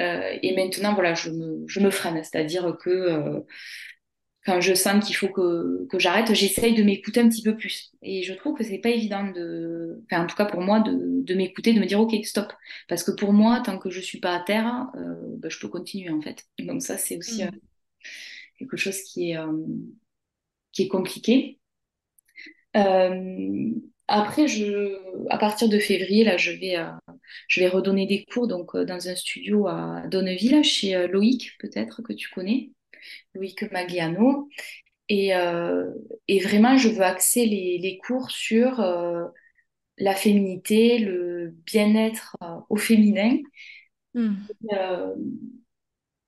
et 0.00 0.54
maintenant, 0.56 0.94
voilà, 0.94 1.14
je 1.14 1.30
me, 1.30 1.64
je 1.66 1.80
me 1.80 1.90
freine, 1.90 2.22
c'est-à-dire 2.24 2.76
que 2.80 3.44
quand 4.44 4.60
je 4.60 4.74
sens 4.74 5.04
qu'il 5.04 5.14
faut 5.14 5.28
que, 5.28 5.86
que 5.88 5.98
j'arrête, 5.98 6.34
j'essaye 6.34 6.74
de 6.74 6.82
m'écouter 6.82 7.20
un 7.20 7.28
petit 7.28 7.42
peu 7.42 7.56
plus. 7.56 7.92
Et 8.02 8.22
je 8.22 8.32
trouve 8.32 8.56
que 8.56 8.64
c'est 8.64 8.78
pas 8.78 8.88
évident 8.90 9.30
de, 9.30 10.02
enfin, 10.10 10.24
en 10.24 10.26
tout 10.26 10.34
cas 10.34 10.46
pour 10.46 10.60
moi, 10.60 10.80
de, 10.80 11.22
de 11.22 11.34
m'écouter, 11.34 11.72
de 11.72 11.80
me 11.80 11.86
dire 11.86 12.00
ok, 12.00 12.12
stop. 12.24 12.52
Parce 12.88 13.04
que 13.04 13.12
pour 13.12 13.32
moi, 13.32 13.62
tant 13.64 13.78
que 13.78 13.90
je 13.90 14.00
suis 14.00 14.18
pas 14.18 14.34
à 14.34 14.40
terre, 14.40 14.88
euh, 14.96 15.14
bah, 15.38 15.48
je 15.48 15.58
peux 15.60 15.68
continuer 15.68 16.10
en 16.10 16.20
fait. 16.20 16.44
Donc 16.58 16.82
ça, 16.82 16.98
c'est 16.98 17.16
aussi 17.16 17.44
mm. 17.44 17.48
euh, 17.48 17.50
quelque 18.58 18.76
chose 18.76 19.00
qui 19.02 19.30
est, 19.30 19.36
euh, 19.36 19.52
qui 20.72 20.82
est 20.82 20.88
compliqué. 20.88 21.58
Après, 24.08 24.48
je, 24.48 24.98
à 25.30 25.38
partir 25.38 25.68
de 25.68 25.78
février, 25.78 26.24
là, 26.24 26.36
je 26.36 26.50
vais, 26.50 26.76
je 27.48 27.60
vais 27.60 27.68
redonner 27.68 28.06
des 28.06 28.24
cours 28.24 28.48
donc 28.48 28.76
dans 28.76 29.08
un 29.08 29.14
studio 29.14 29.68
à 29.68 30.02
Donneville, 30.10 30.62
chez 30.64 31.06
Loïc, 31.06 31.52
peut-être 31.58 32.02
que 32.02 32.12
tu 32.12 32.28
connais. 32.28 32.70
Loïc 33.34 33.70
Magliano. 33.72 34.48
Et, 35.08 35.34
euh, 35.34 35.90
et, 36.28 36.40
vraiment, 36.40 36.76
je 36.76 36.88
veux 36.88 37.02
axer 37.02 37.44
les, 37.44 37.78
les 37.78 37.98
cours 37.98 38.30
sur 38.30 38.80
euh, 38.80 39.26
la 39.98 40.14
féminité, 40.14 40.98
le 40.98 41.54
bien-être 41.66 42.36
euh, 42.42 42.56
au 42.70 42.76
féminin. 42.76 43.36
Hmm. 44.14 44.34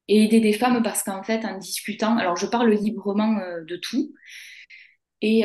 Et, 0.09 0.25
aider 0.25 0.41
des 0.41 0.53
femmes 0.53 0.83
parce 0.83 1.03
qu'en 1.03 1.23
fait, 1.23 1.47
en 1.47 1.59
discutant, 1.59 2.19
alors 2.19 2.37
je 2.37 2.47
parle 2.47 2.71
librement 2.75 3.41
de 3.67 3.77
tout 3.77 4.13
et, 5.23 5.45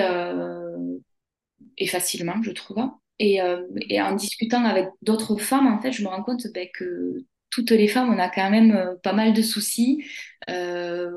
et 1.78 1.88
facilement, 1.88 2.42
je 2.44 2.52
trouve. 2.52 2.90
Et, 3.20 3.40
et, 3.88 4.02
en 4.02 4.16
discutant 4.16 4.66
avec 4.66 4.90
d'autres 5.02 5.38
femmes, 5.38 5.68
en 5.68 5.80
fait, 5.80 5.94
je 5.94 6.04
me 6.04 6.10
rends 6.10 6.24
compte 6.24 6.46
ben, 6.54 6.68
que 6.74 7.24
toutes 7.50 7.72
les 7.72 7.88
femmes, 7.88 8.14
on 8.14 8.20
a 8.20 8.30
quand 8.30 8.50
même 8.50 8.98
pas 9.04 9.14
mal 9.14 9.34
de 9.34 9.42
soucis, 9.42 10.06
euh, 10.50 11.12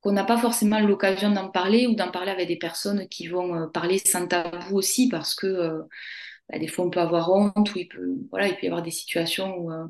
qu'on 0.00 0.12
n'a 0.12 0.24
pas 0.24 0.38
forcément 0.38 0.80
l'occasion 0.80 1.30
d'en 1.30 1.48
parler 1.50 1.86
ou 1.86 1.94
d'en 1.94 2.10
parler 2.10 2.30
avec 2.30 2.48
des 2.48 2.56
personnes 2.56 3.08
qui 3.08 3.26
vont 3.26 3.54
euh, 3.54 3.66
parler 3.66 3.98
sans 3.98 4.26
tabou 4.28 4.76
aussi 4.76 5.08
parce 5.08 5.34
que 5.34 5.46
euh, 5.46 5.82
bah, 6.48 6.58
des 6.58 6.68
fois 6.68 6.84
on 6.86 6.90
peut 6.90 7.00
avoir 7.00 7.30
honte 7.32 7.74
ou 7.74 7.78
il 7.78 7.88
peut, 7.88 8.14
voilà, 8.30 8.48
il 8.48 8.54
peut 8.54 8.64
y 8.64 8.66
avoir 8.68 8.82
des 8.82 8.90
situations 8.90 9.56
où 9.56 9.72
euh, 9.72 9.86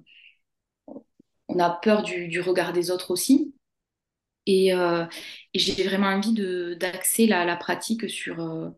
on 1.49 1.59
a 1.59 1.71
peur 1.71 2.03
du, 2.03 2.41
regard 2.41 2.73
des 2.73 2.91
autres 2.91 3.11
aussi. 3.11 3.55
Et, 4.47 4.73
j'ai 5.55 5.85
vraiment 5.85 6.09
envie 6.09 6.33
d'axer 6.77 7.27
la, 7.27 7.45
la, 7.45 7.57
pratique 7.57 8.09
sur, 8.09 8.73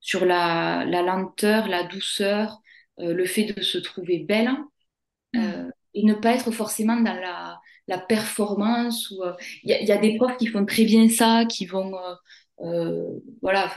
sur 0.00 0.24
la, 0.24 0.84
la, 0.86 1.02
lenteur, 1.02 1.68
la 1.68 1.82
douceur, 1.84 2.60
le 2.98 3.24
fait 3.26 3.44
de 3.44 3.62
se 3.62 3.78
trouver 3.78 4.20
belle 4.20 4.50
mmh. 5.34 5.70
Et 5.94 6.04
ne 6.04 6.14
pas 6.14 6.34
être 6.34 6.50
forcément 6.50 6.96
dans 6.96 7.14
la, 7.14 7.60
la 7.90 7.98
performance. 7.98 9.10
ou 9.10 9.22
Il 9.64 9.70
y, 9.70 9.92
a 9.92 9.98
des 9.98 10.16
profs 10.16 10.36
qui 10.38 10.46
font 10.46 10.64
très 10.64 10.84
bien 10.84 11.08
ça, 11.08 11.44
qui 11.44 11.66
vont 11.66 11.94
euh, 11.96 12.14
euh, 12.60 13.20
voilà, 13.42 13.74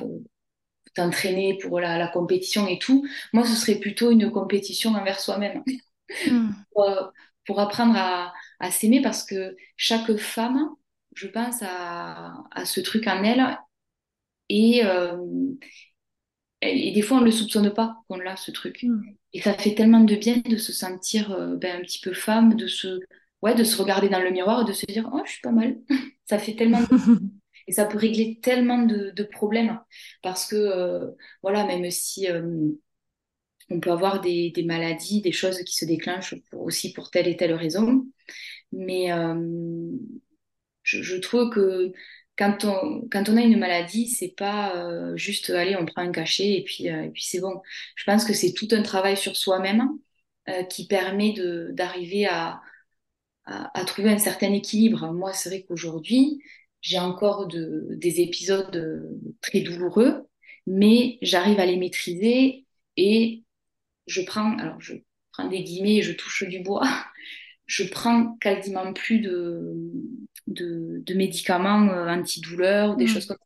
t'entraîner 0.93 1.57
pour 1.57 1.79
la, 1.79 2.07
compétition 2.07 2.67
et 2.67 2.79
tout. 2.79 3.05
Moi, 3.33 3.43
ce 3.45 3.55
serait 3.55 3.79
plutôt 3.79 4.11
une 4.11 4.31
compétition 4.31 4.91
envers 4.93 5.19
soi-même. 5.19 5.63
Hmm. 6.29 6.51
Euh, 6.77 7.01
pour, 7.45 7.59
apprendre 7.59 7.95
à, 7.95 8.71
s'aimer 8.71 9.01
parce 9.01 9.23
que 9.23 9.55
chaque 9.77 10.15
femme, 10.17 10.69
je 11.15 11.27
pense, 11.27 11.63
a, 11.63 12.43
ce 12.65 12.81
truc 12.81 13.07
en 13.07 13.23
elle. 13.23 13.57
Et, 14.49 14.83
et 16.69 16.91
des 16.91 17.01
fois, 17.01 17.17
on 17.17 17.21
ne 17.21 17.25
le 17.25 17.31
soupçonne 17.31 17.73
pas 17.73 17.97
qu'on 18.07 18.19
a, 18.25 18.35
ce 18.35 18.51
truc. 18.51 18.83
Hmm. 18.83 19.01
Et 19.33 19.41
ça 19.41 19.53
fait 19.53 19.75
tellement 19.75 20.01
de 20.01 20.15
bien 20.15 20.37
de 20.37 20.57
se 20.57 20.71
sentir 20.71 21.35
ben, 21.57 21.77
un 21.77 21.81
petit 21.81 21.99
peu 21.99 22.13
femme, 22.13 22.55
de 22.55 22.67
se 22.67 22.99
ouais, 23.43 23.53
de 23.55 23.63
se 23.63 23.79
regarder 23.79 24.09
dans 24.09 24.21
le 24.21 24.31
miroir 24.31 24.61
et 24.61 24.65
de 24.65 24.73
se 24.73 24.85
dire, 24.85 25.09
oh, 25.13 25.21
je 25.25 25.31
suis 25.31 25.41
pas 25.41 25.51
mal. 25.51 25.77
ça 26.25 26.39
fait 26.39 26.55
tellement 26.55 26.79
Et 27.67 27.71
ça 27.71 27.85
peut 27.85 27.97
régler 27.97 28.39
tellement 28.41 28.79
de, 28.79 29.23
problèmes. 29.23 29.79
Parce 30.21 30.47
que, 30.47 30.55
euh, 30.55 31.11
voilà, 31.41 31.65
même 31.65 31.89
si 31.91 32.29
euh, 32.29 32.69
on 33.69 33.79
peut 33.79 33.91
avoir 33.91 34.19
des, 34.21 34.51
maladies, 34.65 35.21
des 35.21 35.31
choses 35.31 35.61
qui 35.63 35.75
se 35.75 35.85
déclenchent 35.85 36.35
aussi 36.51 36.91
pour 36.91 37.09
telle 37.09 37.27
et 37.27 37.37
telle 37.37 37.53
raison. 37.53 38.05
Mais 38.73 39.13
euh, 39.13 39.91
je, 40.83 41.15
trouve 41.17 41.49
que 41.51 41.93
quand 42.37 42.65
on, 42.65 43.37
a 43.37 43.41
une 43.41 43.59
maladie, 43.59 44.07
c'est 44.07 44.35
pas 44.35 44.73
juste, 45.15 45.49
allez, 45.51 45.75
on 45.75 45.85
prend 45.85 46.01
un 46.01 46.11
cachet 46.11 46.53
et 46.53 46.63
puis, 46.63 46.87
et 46.87 47.09
puis 47.13 47.23
c'est 47.23 47.39
bon. 47.39 47.61
Je 47.95 48.03
pense 48.05 48.25
que 48.25 48.33
c'est 48.33 48.53
tout 48.53 48.67
un 48.71 48.81
travail 48.81 49.17
sur 49.17 49.35
soi-même 49.35 49.89
qui 50.69 50.87
permet 50.87 51.33
d'arriver 51.71 52.25
à 52.25 52.61
trouver 53.85 54.11
un 54.11 54.17
certain 54.17 54.51
équilibre. 54.53 55.11
Moi, 55.13 55.33
c'est 55.33 55.49
vrai 55.49 55.63
qu'aujourd'hui, 55.67 56.41
j'ai 56.83 56.99
encore 56.99 57.47
de, 57.47 57.87
des 57.91 58.21
épisodes 58.21 58.75
euh, 58.75 59.19
très 59.41 59.61
douloureux, 59.61 60.27
mais 60.67 61.17
j'arrive 61.21 61.59
à 61.59 61.65
les 61.65 61.77
maîtriser 61.77 62.65
et 62.97 63.43
je 64.05 64.21
prends, 64.21 64.57
alors 64.57 64.79
je 64.81 64.95
prends 65.31 65.47
des 65.47 65.63
guillemets 65.63 65.97
et 65.97 66.01
je 66.03 66.11
touche 66.11 66.43
du 66.43 66.59
bois, 66.59 66.83
je 67.65 67.83
prends 67.85 68.35
quasiment 68.37 68.93
plus 68.93 69.19
de, 69.19 69.73
de, 70.47 71.01
de 71.05 71.13
médicaments 71.13 71.89
euh, 71.89 72.07
antidouleurs, 72.09 72.97
des 72.97 73.05
mmh. 73.05 73.07
choses 73.07 73.25
comme 73.27 73.37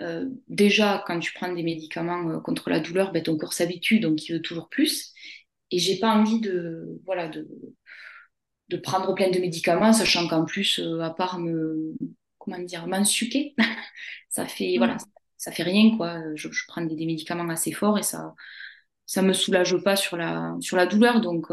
ça. 0.00 0.04
euh, 0.06 0.28
déjà, 0.48 1.04
quand 1.06 1.18
tu 1.20 1.32
prends 1.34 1.52
des 1.52 1.62
médicaments 1.62 2.30
euh, 2.30 2.40
contre 2.40 2.70
la 2.70 2.80
douleur, 2.80 3.12
ben, 3.12 3.22
ton 3.22 3.36
corps 3.38 3.52
s'habitue, 3.54 4.00
donc 4.00 4.28
il 4.28 4.34
veut 4.34 4.42
toujours 4.42 4.68
plus. 4.70 5.12
Et 5.72 5.78
j'ai 5.78 5.98
pas 5.98 6.10
envie 6.14 6.40
de, 6.40 7.00
voilà, 7.06 7.28
de, 7.28 7.48
de 8.68 8.76
prendre 8.76 9.14
plein 9.14 9.30
de 9.30 9.38
médicaments, 9.40 9.92
sachant 9.92 10.28
qu'en 10.28 10.44
plus, 10.44 10.78
euh, 10.78 11.00
à 11.00 11.10
part 11.10 11.38
me, 11.38 11.94
comment 12.38 12.58
dire, 12.58 12.86
m'ensuquer, 12.86 13.54
ça 14.28 14.46
fait, 14.46 14.76
voilà, 14.78 14.96
Mm. 14.96 15.04
ça 15.36 15.52
fait 15.52 15.62
rien, 15.64 15.96
quoi. 15.96 16.20
Je, 16.36 16.50
je 16.52 16.64
prends 16.68 16.82
des, 16.82 16.94
des 16.96 17.06
médicaments 17.06 17.48
assez 17.48 17.72
forts 17.72 17.98
et 17.98 18.02
ça, 18.02 18.34
ça 19.06 19.22
me 19.22 19.32
soulage 19.32 19.76
pas 19.84 19.96
sur 19.96 20.16
la, 20.16 20.56
sur 20.60 20.76
la 20.76 20.86
douleur. 20.86 21.20
Donc, 21.20 21.50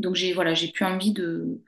donc 0.00 0.16
j'ai, 0.16 0.32
voilà, 0.34 0.54
j'ai 0.54 0.72
plus 0.72 0.84
envie 0.84 1.12
de, 1.12 1.62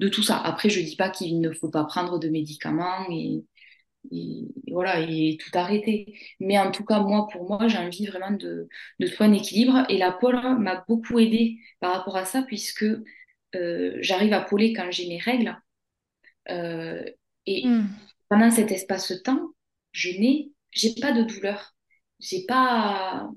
de 0.00 0.08
tout 0.08 0.22
ça. 0.22 0.38
Après, 0.38 0.70
je 0.70 0.80
dis 0.80 0.96
pas 0.96 1.10
qu'il 1.10 1.40
ne 1.40 1.52
faut 1.52 1.70
pas 1.70 1.84
prendre 1.84 2.18
de 2.18 2.28
médicaments 2.28 3.06
et, 3.10 3.44
voilà, 4.70 5.00
et 5.00 5.36
tout 5.40 5.50
arrêter. 5.58 6.14
Mais 6.40 6.58
en 6.58 6.70
tout 6.70 6.84
cas, 6.84 7.00
moi, 7.00 7.28
pour 7.30 7.48
moi, 7.48 7.68
j'ai 7.68 7.78
envie 7.78 8.06
vraiment 8.06 8.30
de, 8.30 8.68
de 9.00 9.06
trouver 9.06 9.30
un 9.30 9.32
équilibre. 9.34 9.84
Et 9.88 9.98
la 9.98 10.12
pole 10.12 10.40
m'a 10.58 10.84
beaucoup 10.88 11.18
aidée 11.18 11.58
par 11.80 11.92
rapport 11.92 12.16
à 12.16 12.24
ça, 12.24 12.42
puisque 12.42 12.84
euh, 13.54 13.96
j'arrive 14.00 14.32
à 14.32 14.40
poler 14.42 14.72
quand 14.72 14.90
j'ai 14.90 15.08
mes 15.08 15.18
règles. 15.18 15.56
Euh, 16.50 17.04
et 17.46 17.64
Mm. 17.64 18.08
pendant 18.28 18.50
cet 18.50 18.72
espace-temps, 18.72 19.52
je 19.92 20.10
n'ai, 20.10 20.52
j'ai 20.72 20.94
pas 21.00 21.12
de 21.12 21.22
douleur. 21.22 21.74
J'ai 22.20 22.44
pas, 22.46 23.30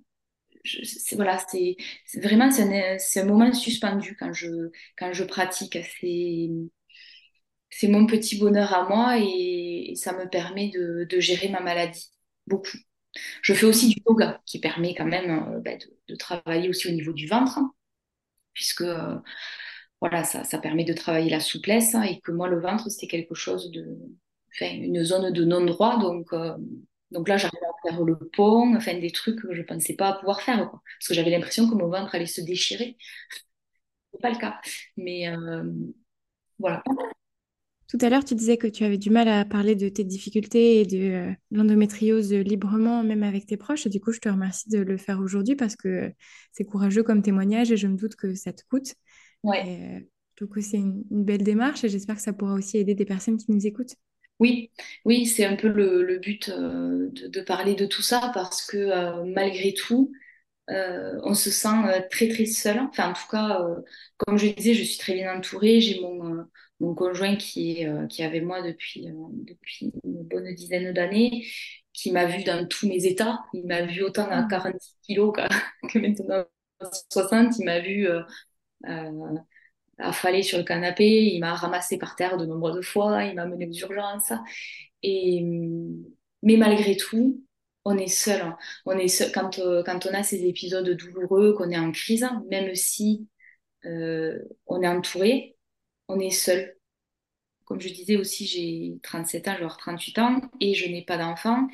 c'est, 0.64 1.16
voilà, 1.16 1.38
c'est 1.48 1.76
vraiment 2.22 2.52
c'est 2.52 2.64
un, 2.64 3.24
un 3.24 3.26
moment 3.26 3.54
suspendu 3.54 4.16
quand 4.18 4.34
je, 4.34 4.70
quand 4.98 5.14
je 5.14 5.24
pratique. 5.24 5.78
C'est, 7.72 7.88
mon 7.88 8.06
petit 8.06 8.38
bonheur 8.38 8.74
à 8.74 8.88
moi 8.88 9.18
et, 9.20 9.94
ça 9.96 10.14
me 10.14 10.30
permet 10.30 10.70
de, 10.70 11.06
de 11.10 11.20
gérer 11.20 11.50
ma 11.50 11.62
maladie 11.62 12.12
beaucoup. 12.48 12.78
Je 13.42 13.54
fais 13.54 13.66
aussi 13.66 13.90
du 13.90 14.02
yoga 14.08 14.42
qui 14.46 14.60
permet 14.60 14.96
quand 14.96 15.06
même 15.06 15.56
euh, 15.56 15.60
bah, 15.60 15.72
de, 16.08 16.16
travailler 16.16 16.70
aussi 16.70 16.88
au 16.88 16.92
niveau 16.92 17.14
du 17.14 17.28
ventre, 17.28 17.58
hein, 17.58 17.74
puisque 18.54 18.82
euh, 18.82 19.18
voilà, 20.02 20.24
ça, 20.24 20.44
ça 20.44 20.60
permet 20.60 20.84
de 20.86 20.94
travailler 20.94 21.30
la 21.30 21.40
souplesse 21.40 21.96
hein, 21.96 22.04
et 22.04 22.20
que 22.22 22.32
moi, 22.32 22.48
le 22.48 22.60
ventre, 22.60 22.90
c'était 22.90 23.08
quelque 23.08 23.36
chose 23.36 23.72
de, 23.72 23.98
une 24.62 25.04
zone 25.04 25.32
de 25.32 25.44
non-droit. 25.46 26.00
Donc, 26.00 26.34
euh, 26.34 26.56
donc 27.12 27.28
là, 27.28 27.38
j'arrive 27.38 27.60
à 27.64 27.71
faire 27.84 28.04
le 28.04 28.18
pont, 28.18 28.76
enfin, 28.76 28.98
des 29.00 29.12
trucs 29.12 29.42
que 29.42 29.54
je 29.54 29.62
ne 29.62 29.66
pensais 29.66 29.96
pas 29.96 30.14
pouvoir 30.14 30.42
faire, 30.42 30.70
quoi. 30.70 30.82
Parce 31.00 31.08
que 31.10 31.14
j'avais 31.14 31.32
l'impression 31.32 31.70
que 31.70 31.76
mon 31.76 31.90
ventre 31.90 32.16
allait 32.16 32.26
se 32.26 32.42
déchirer. 32.42 32.98
C'est 34.14 34.22
pas 34.22 34.32
le 34.32 34.38
cas. 34.38 34.60
Mais 34.98 35.28
euh, 35.28 35.64
voilà. 36.60 36.84
Tout 37.88 37.98
à 38.02 38.10
l'heure, 38.10 38.24
tu 38.24 38.36
disais 38.36 38.58
que 38.58 38.68
tu 38.68 38.86
avais 38.86 38.98
du 38.98 39.10
mal 39.10 39.28
à 39.28 39.44
parler 39.44 39.76
de 39.76 39.90
tes 39.90 40.04
difficultés 40.04 40.80
et 40.80 40.86
de 40.86 40.98
euh, 40.98 41.32
l'endométriose 41.52 42.34
librement, 42.34 43.04
même 43.04 43.24
avec 43.24 43.46
tes 43.46 43.58
proches. 43.58 43.86
Et 43.86 43.90
du 43.90 44.00
coup, 44.00 44.12
je 44.12 44.20
te 44.20 44.30
remercie 44.30 44.70
de 44.70 44.80
le 44.80 44.98
faire 44.98 45.20
aujourd'hui 45.20 45.56
parce 45.56 45.76
que 45.76 46.12
c'est 46.54 46.64
courageux 46.64 47.04
comme 47.04 47.22
témoignage 47.22 47.72
et 47.72 47.78
je 47.78 47.88
me 47.88 47.98
doute 47.98 48.16
que 48.16 48.34
ça 48.34 48.54
te 48.54 48.64
coûte. 48.70 48.96
Ouais. 49.44 49.68
Et, 49.68 49.98
euh, 49.98 50.00
du 50.38 50.48
coup, 50.48 50.62
c'est 50.62 50.78
une, 50.78 51.04
une 51.12 51.26
belle 51.26 51.44
démarche 51.44 51.84
et 51.84 51.90
j'espère 51.90 52.16
que 52.16 52.22
ça 52.22 52.34
pourra 52.34 52.54
aussi 52.54 52.78
aider 52.78 52.96
des 52.96 53.06
personnes 53.06 53.38
qui 53.38 53.52
nous 53.52 53.68
écoutent. 53.68 53.96
Oui, 54.42 54.72
oui, 55.06 55.28
c'est 55.28 55.46
un 55.46 55.56
peu 55.58 55.70
le, 55.70 56.04
le 56.04 56.20
but 56.20 56.50
euh, 56.50 57.10
de, 57.12 57.28
de 57.30 57.42
parler 57.42 57.76
de 57.76 57.88
tout 57.88 58.04
ça 58.04 58.32
parce 58.34 58.66
que 58.66 58.78
euh, 58.78 59.24
malgré 59.26 59.74
tout, 59.76 60.12
euh, 60.72 61.20
on 61.24 61.36
se 61.36 61.52
sent 61.52 61.70
très 62.12 62.30
très 62.30 62.46
seul. 62.48 62.80
Enfin, 62.80 63.12
en 63.12 63.14
tout 63.14 63.28
cas, 63.32 63.62
comme 64.18 64.38
je 64.40 64.48
disais, 64.50 64.74
je 64.76 64.84
suis 64.84 64.98
très 65.00 65.14
bien 65.16 65.38
entourée. 65.38 65.82
J'ai 65.82 66.02
mon, 66.02 66.48
mon 66.82 66.96
conjoint 66.96 67.36
qui 67.38 67.82
est, 67.82 68.08
qui 68.10 68.24
est 68.24 68.26
avec 68.26 68.44
moi 68.44 68.62
depuis, 68.64 69.08
depuis 69.46 69.94
une 70.06 70.24
bonne 70.26 70.54
dizaine 70.56 70.94
d'années, 70.94 71.46
qui 71.94 72.12
m'a 72.12 72.26
vu 72.28 72.44
dans 72.46 72.68
tous 72.68 72.88
mes 72.88 73.06
états. 73.06 73.40
Il 73.54 73.66
m'a 73.68 73.84
vu 73.84 74.04
autant 74.04 74.30
à 74.32 74.44
Mm. 74.44 74.48
46 74.50 74.96
kilos 75.04 75.34
que, 75.36 75.42
que 75.94 76.00
maintenant 76.00 76.46
à 76.82 76.92
60. 77.12 77.60
Il 77.60 77.66
m'a 77.66 77.80
vu 77.82 78.08
affalée 80.02 80.44
sur 80.44 80.58
le 80.58 80.64
canapé. 80.64 81.06
Il 81.26 81.40
m'a 81.40 81.54
ramassé 81.56 81.98
par 81.98 82.16
terre 82.16 82.38
de 82.38 82.46
nombreuses 82.46 82.86
fois. 82.86 83.24
Il 83.26 83.36
m'a 83.36 83.46
mené 83.46 83.68
aux 83.68 83.74
urgences. 83.74 84.34
Et, 85.04 85.44
mais 86.44 86.58
malgré 86.58 86.98
tout, 86.98 87.44
on 87.86 87.98
est 87.98 88.08
seul. 88.08 88.42
hein. 88.42 88.58
On 88.86 88.98
est 88.98 89.08
seul 89.08 89.32
quand, 89.32 89.60
euh, 89.60 89.84
quand 89.84 90.06
on 90.06 90.14
a 90.14 90.24
ces 90.24 90.46
épisodes 90.46 90.90
douloureux, 90.90 91.54
qu'on 91.54 91.72
est 91.72 91.78
en 91.78 91.92
crise, 91.92 92.28
même 92.50 92.76
si 92.76 93.28
euh, 93.86 94.40
on 94.68 94.82
est 94.84 94.88
entouré, 94.90 95.58
on 96.10 96.20
est 96.20 96.32
seul. 96.32 96.76
Comme 97.66 97.82
je 97.82 97.90
disais 97.90 98.18
aussi, 98.18 98.46
j'ai 98.48 99.00
37 99.04 99.48
ans, 99.48 99.54
je 99.54 99.58
vais 99.60 99.64
avoir 99.66 99.78
38 99.78 100.20
ans 100.20 100.42
et 100.60 100.74
je 100.76 100.88
n'ai 100.90 101.04
pas 101.06 101.18
d'enfant. 101.18 101.68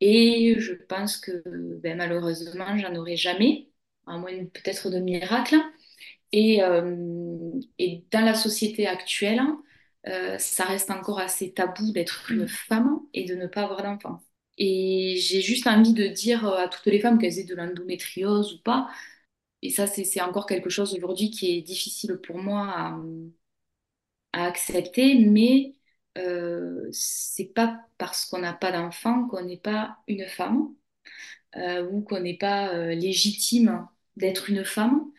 Et 0.00 0.56
je 0.58 0.74
pense 0.74 1.18
que 1.18 1.42
ben, 1.80 1.96
malheureusement, 1.98 2.76
j'en 2.78 2.94
aurai 2.96 3.16
jamais, 3.16 3.70
à 4.06 4.18
moins 4.18 4.32
peut-être 4.46 4.90
de 4.90 4.98
miracle. 5.00 5.56
Et, 6.34 6.62
euh, 6.64 7.52
et 7.78 8.04
dans 8.12 8.24
la 8.24 8.34
société 8.34 8.86
actuelle, 8.88 9.40
euh, 10.08 10.38
ça 10.38 10.64
reste 10.64 10.90
encore 10.90 11.20
assez 11.20 11.52
tabou 11.54 11.92
d'être 11.92 12.30
une 12.32 12.46
Mm. 12.46 12.48
femme 12.48 13.00
et 13.14 13.24
de 13.24 13.34
ne 13.36 13.46
pas 13.46 13.62
avoir 13.64 13.82
d'enfant. 13.84 14.20
Et 14.58 15.16
j'ai 15.18 15.40
juste 15.42 15.66
envie 15.68 15.94
de 15.94 16.08
dire 16.08 16.46
à 16.46 16.68
toutes 16.68 16.86
les 16.86 17.00
femmes 17.00 17.18
qu'elles 17.18 17.38
aient 17.40 17.44
de 17.44 17.54
l'endométriose 17.54 18.54
ou 18.54 18.62
pas, 18.62 18.88
et 19.62 19.70
ça 19.70 19.86
c'est 19.88 20.04
c'est 20.04 20.20
encore 20.22 20.46
quelque 20.46 20.70
chose 20.70 20.94
aujourd'hui 20.94 21.30
qui 21.30 21.56
est 21.58 21.62
difficile 21.62 22.16
pour 22.18 22.38
moi 22.38 22.66
à, 22.68 22.98
à 24.32 24.46
accepter, 24.46 25.14
mais 25.26 25.74
euh, 26.18 26.88
c'est 26.92 27.52
pas 27.54 27.80
parce 27.98 28.26
qu'on 28.26 28.38
n'a 28.38 28.52
pas 28.54 28.72
d'enfant 28.72 29.26
qu'on 29.28 29.42
n'est 29.44 29.56
pas 29.58 29.98
une 30.08 30.26
femme 30.28 30.74
euh, 31.56 31.88
ou 31.90 32.02
qu'on 32.02 32.20
n'est 32.20 32.38
pas 32.38 32.74
euh, 32.74 32.94
légitime 32.94 33.88
d'être 34.16 34.50
une 34.50 34.64
femme 34.64 35.12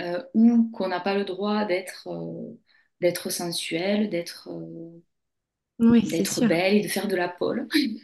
euh, 0.00 0.22
ou 0.34 0.70
qu'on 0.72 0.88
n'a 0.88 1.00
pas 1.00 1.14
le 1.14 1.24
droit 1.24 1.64
d'être 1.64 2.08
euh, 2.08 2.58
d'être 3.00 3.30
sensuelle, 3.30 4.10
d'être 4.10 4.48
euh, 4.50 5.00
Oui, 5.78 6.08
d'être 6.10 6.42
belle 6.42 6.76
et 6.76 6.80
de 6.82 6.88
faire 6.88 7.08
de 7.08 7.16
la 7.16 7.28
pole. 7.28 7.66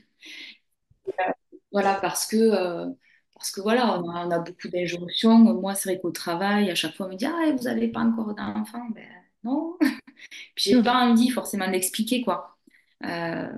Voilà, 1.72 1.94
parce 2.00 2.26
que, 2.26 2.36
euh, 2.36 2.86
parce 3.34 3.50
que 3.50 3.60
voilà, 3.60 3.98
on 4.00 4.08
a, 4.10 4.26
on 4.26 4.30
a 4.30 4.38
beaucoup 4.38 4.68
d'injonctions. 4.68 5.38
Moi, 5.38 5.74
c'est 5.74 5.90
vrai 5.90 6.00
qu'au 6.00 6.10
travail, 6.10 6.70
à 6.70 6.74
chaque 6.74 6.94
fois, 6.96 7.06
on 7.06 7.10
me 7.10 7.16
dit, 7.16 7.26
Ah, 7.26 7.52
vous 7.56 7.64
n'avez 7.64 7.88
pas 7.88 8.00
encore 8.00 8.34
d'enfant? 8.34 8.88
Ben 8.94 9.08
non. 9.44 9.76
Puis 10.56 10.66
j'ai 10.72 10.76
Mm. 10.76 10.82
pas 10.82 11.06
envie 11.06 11.30
forcément 11.30 11.70
d'expliquer, 11.70 12.22
quoi. 12.22 12.58
Euh, 13.04 13.48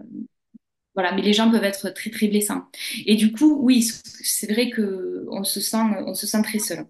voilà, 0.94 1.12
mais 1.12 1.22
les 1.22 1.32
gens 1.32 1.50
peuvent 1.50 1.64
être 1.64 1.90
très, 1.90 2.10
très 2.10 2.28
blessants. 2.28 2.66
Et 3.06 3.14
du 3.16 3.32
coup, 3.32 3.58
oui, 3.62 3.82
c'est 3.82 4.50
vrai 4.52 4.70
que 4.70 5.26
on 5.30 5.44
se 5.44 5.60
sent, 5.60 5.76
on 6.06 6.14
se 6.14 6.26
sent 6.26 6.42
très 6.42 6.58
seul. 6.58 6.86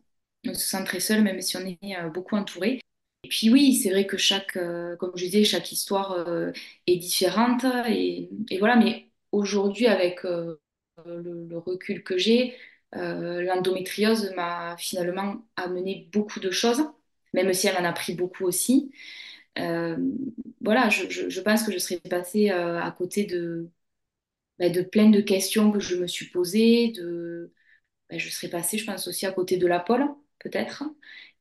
On 0.46 0.54
se 0.54 0.66
sent 0.66 0.84
très 0.84 1.00
seul, 1.00 1.22
même 1.22 1.40
si 1.42 1.56
on 1.56 1.66
est 1.66 1.78
euh, 1.96 2.08
beaucoup 2.10 2.36
entouré. 2.36 2.80
Et 3.24 3.28
puis 3.28 3.50
oui, 3.50 3.74
c'est 3.74 3.90
vrai 3.90 4.06
que 4.06 4.16
chaque, 4.16 4.56
euh, 4.56 4.96
comme 4.96 5.12
je 5.16 5.24
disais, 5.24 5.44
chaque 5.44 5.72
histoire 5.72 6.12
euh, 6.12 6.52
est 6.86 6.96
différente. 6.96 7.64
Et, 7.88 8.30
et 8.50 8.58
voilà, 8.58 8.76
mais 8.76 9.10
aujourd'hui, 9.32 9.86
avec 9.86 10.22
le, 10.22 10.60
recul 11.58 12.02
que 12.02 12.18
j'ai, 12.18 12.56
l'endométriose 12.92 14.32
m'a 14.36 14.76
finalement 14.78 15.44
amené 15.56 16.08
beaucoup 16.12 16.40
de 16.40 16.50
choses, 16.50 16.82
même 17.34 17.52
si 17.52 17.66
elle 17.68 17.76
en 17.76 17.84
a 17.84 17.92
pris 17.92 18.14
beaucoup 18.14 18.44
aussi. 18.44 18.90
Voilà, 20.60 20.88
je, 20.90 21.08
je- 21.28 21.40
pense 21.40 21.62
que 21.64 21.72
je 21.72 21.78
serais 21.78 21.98
passée 22.00 22.50
à 22.50 22.90
côté 22.96 23.24
de, 23.24 23.70
bah, 24.58 24.70
de 24.70 24.82
plein 24.82 25.10
de 25.10 25.20
questions 25.20 25.72
que 25.72 25.80
je 25.80 25.96
me 25.96 26.06
suis 26.08 26.26
posées, 26.30 26.92
de, 26.92 27.52
bah, 28.10 28.18
je 28.18 28.30
serais 28.30 28.48
passée, 28.50 28.78
je 28.78 28.86
pense, 28.86 29.08
aussi 29.08 29.26
à 29.26 29.32
côté 29.32 29.56
de 29.58 29.66
la 29.66 29.80
pole, 29.80 30.06
peut-être. 30.40 30.84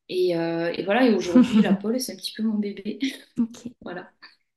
Et, 0.08 0.36
euh, 0.36 0.72
et 0.76 0.84
voilà, 0.84 1.06
et 1.08 1.14
aujourd'hui, 1.14 1.60
la 1.62 1.72
pole, 1.74 2.00
c'est 2.00 2.12
un 2.14 2.16
petit 2.16 2.34
peu 2.36 2.42
mon 2.44 2.56
bébé. 2.58 2.98
Voilà. 3.82 4.10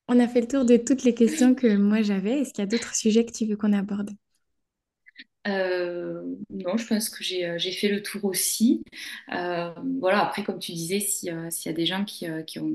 On 0.08 0.20
a 0.20 0.28
fait 0.28 0.42
le 0.42 0.48
tour 0.48 0.64
de 0.64 0.78
toutes 0.78 1.02
les 1.02 1.16
questions 1.16 1.56
que 1.56 1.76
moi 1.76 2.04
j'avais. 2.04 2.42
Est-ce 2.42 2.54
qu'il 2.54 2.62
y 2.62 2.68
a 2.68 2.70
d'autres 2.70 2.94
sujets 2.94 3.26
que 3.26 3.32
tu 3.32 3.48
veux 3.48 3.58
qu'on 3.58 3.74
aborde? 3.74 4.12
Euh, 5.48 6.22
non, 6.52 6.78
je 6.78 6.86
pense 6.88 7.10
que 7.10 7.24
j'ai 7.24 7.46
euh, 7.46 7.58
fait 7.60 7.88
le 7.90 8.04
tour 8.04 8.26
aussi. 8.26 8.84
Euh, 9.34 9.74
voilà, 10.00 10.22
après, 10.26 10.44
comme 10.44 10.60
tu 10.60 10.72
disais, 10.74 11.00
si, 11.00 11.32
euh, 11.32 11.50
s'il 11.50 11.72
y 11.72 11.74
a 11.74 11.76
des 11.78 11.86
gens 11.86 12.06
qui, 12.06 12.28
qui 12.46 12.60
ont 12.60 12.72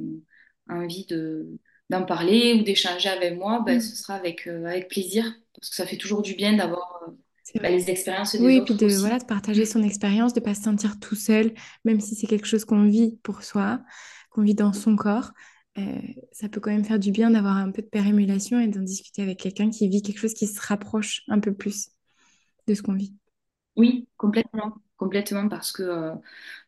envie 0.68 1.06
de, 1.06 1.46
d'en 1.90 2.04
parler 2.04 2.54
ou 2.54 2.62
d'échanger 2.64 3.08
avec 3.08 3.36
moi, 3.38 3.62
ben, 3.64 3.80
ce 3.80 3.94
Mm. 3.94 3.96
sera 3.96 4.14
avec, 4.16 4.46
euh, 4.48 4.64
avec 4.66 4.88
plaisir, 4.88 5.24
parce 5.54 5.70
que 5.70 5.76
ça 5.76 5.86
fait 5.86 5.96
toujours 5.96 6.22
du 6.22 6.34
bien 6.34 6.54
d'avoir 6.56 7.08
les 7.54 7.90
expériences 7.90 8.36
Oui, 8.38 8.56
des 8.56 8.58
et 8.58 8.62
puis 8.62 8.74
autres 8.74 8.86
voilà, 8.98 9.18
aussi. 9.18 9.18
de 9.18 9.24
partager 9.24 9.64
son 9.64 9.82
expérience, 9.82 10.34
de 10.34 10.40
ne 10.40 10.44
pas 10.44 10.54
se 10.54 10.62
sentir 10.62 10.98
tout 11.00 11.14
seul, 11.14 11.54
même 11.84 12.00
si 12.00 12.14
c'est 12.14 12.26
quelque 12.26 12.46
chose 12.46 12.64
qu'on 12.66 12.84
vit 12.84 13.18
pour 13.22 13.42
soi, 13.42 13.80
qu'on 14.30 14.42
vit 14.42 14.54
dans 14.54 14.72
son 14.74 14.94
corps. 14.96 15.32
Euh, 15.78 15.98
ça 16.32 16.48
peut 16.48 16.60
quand 16.60 16.70
même 16.70 16.84
faire 16.84 16.98
du 16.98 17.12
bien 17.12 17.30
d'avoir 17.30 17.56
un 17.56 17.70
peu 17.70 17.82
de 17.82 17.86
pérémulation 17.86 18.60
et 18.60 18.68
d'en 18.68 18.80
discuter 18.82 19.22
avec 19.22 19.38
quelqu'un 19.38 19.70
qui 19.70 19.88
vit 19.88 20.02
quelque 20.02 20.18
chose 20.18 20.34
qui 20.34 20.46
se 20.46 20.60
rapproche 20.60 21.22
un 21.28 21.40
peu 21.40 21.54
plus 21.54 21.88
de 22.68 22.74
ce 22.74 22.82
qu'on 22.82 22.94
vit. 22.94 23.14
Oui, 23.76 24.08
complètement. 24.16 24.76
Complètement, 24.96 25.48
parce 25.48 25.72
que 25.72 25.82
euh, 25.82 26.14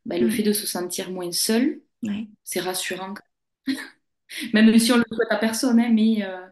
ben, 0.07 0.21
le 0.23 0.29
fait 0.31 0.43
Mm. 0.43 0.43
de 0.43 0.53
se 0.53 0.67
sentir 0.67 1.11
moins 1.11 1.33
seul, 1.33 1.81
Ouais. 2.03 2.29
c'est 2.45 2.61
rassurant. 2.61 3.15
Même 4.55 4.79
si 4.79 4.93
on 4.93 4.97
le 4.99 5.05
souhaite 5.13 5.31
à 5.33 5.37
personne, 5.39 5.81
hein, 5.81 5.91
mais, 5.93 6.25
euh, 6.25 6.47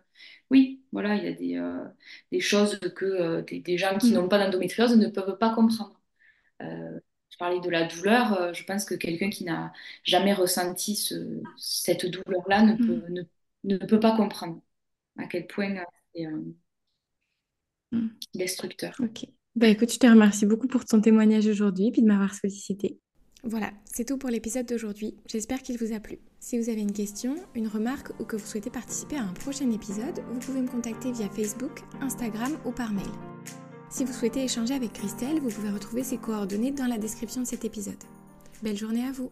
oui, 0.50 0.82
voilà, 0.92 1.16
il 1.16 1.24
y 1.24 1.28
a 1.28 1.32
des, 1.32 1.56
euh, 1.56 1.84
des 2.32 2.40
choses 2.40 2.78
que 2.96 3.04
euh, 3.04 3.42
des, 3.42 3.60
des 3.60 3.78
gens 3.78 3.98
qui 3.98 4.12
Mm. 4.12 4.14
n'ont 4.14 4.28
pas 4.28 4.38
d'endométriose 4.38 4.96
ne 4.96 5.08
peuvent 5.08 5.38
pas 5.38 5.54
comprendre. 5.54 6.00
Euh, 6.62 7.00
je 7.30 7.38
parlais 7.38 7.60
de 7.60 7.70
la 7.70 7.86
douleur, 7.86 8.54
je 8.54 8.64
pense 8.64 8.84
que 8.84 8.94
quelqu'un 8.96 9.30
qui 9.30 9.44
n'a 9.44 9.72
jamais 10.04 10.34
ressenti 10.34 10.96
ce- 10.96 11.42
cette 11.58 12.06
douleur-là 12.06 12.62
ne 12.64 12.76
peut, 12.76 12.94
Mm. 12.94 13.10
ne, 13.10 13.22
ne 13.64 13.78
peut 13.78 14.00
pas 14.00 14.16
comprendre 14.16 14.62
à 15.18 15.26
quel 15.26 15.46
point 15.48 15.74
c'est 16.14 16.26
Mm. 17.92 18.10
destructeur. 18.34 18.94
Ok. 19.00 19.26
Bah 19.54 19.68
écoute, 19.68 19.92
je 19.92 19.98
te 19.98 20.06
remercie 20.06 20.46
beaucoup 20.46 20.68
pour 20.68 20.84
ton 20.84 21.00
témoignage 21.00 21.46
aujourd'hui 21.46 21.86
et 21.88 21.92
puis 21.92 22.02
de 22.02 22.06
m'avoir 22.06 22.34
sollicité. 22.34 22.98
Voilà, 23.48 23.70
c'est 23.84 24.04
tout 24.04 24.18
pour 24.18 24.28
l'épisode 24.28 24.66
d'aujourd'hui. 24.66 25.14
J'espère 25.28 25.62
qu'il 25.62 25.78
vous 25.78 25.94
a 25.94 26.00
plu. 26.00 26.18
Si 26.40 26.58
vous 26.58 26.68
avez 26.68 26.80
une 26.80 26.92
question, 26.92 27.36
une 27.54 27.68
remarque 27.68 28.10
ou 28.18 28.24
que 28.24 28.34
vous 28.34 28.44
souhaitez 28.44 28.70
participer 28.70 29.16
à 29.16 29.22
un 29.22 29.32
prochain 29.34 29.70
épisode, 29.70 30.20
vous 30.32 30.40
pouvez 30.40 30.60
me 30.60 30.66
contacter 30.66 31.12
via 31.12 31.28
Facebook, 31.28 31.84
Instagram 32.00 32.58
ou 32.64 32.72
par 32.72 32.92
mail. 32.92 33.06
Si 33.88 34.04
vous 34.04 34.12
souhaitez 34.12 34.42
échanger 34.42 34.74
avec 34.74 34.94
Christelle, 34.94 35.38
vous 35.38 35.50
pouvez 35.50 35.70
retrouver 35.70 36.02
ses 36.02 36.18
coordonnées 36.18 36.72
dans 36.72 36.88
la 36.88 36.98
description 36.98 37.40
de 37.40 37.46
cet 37.46 37.64
épisode. 37.64 37.94
Belle 38.64 38.76
journée 38.76 39.06
à 39.06 39.12
vous 39.12 39.30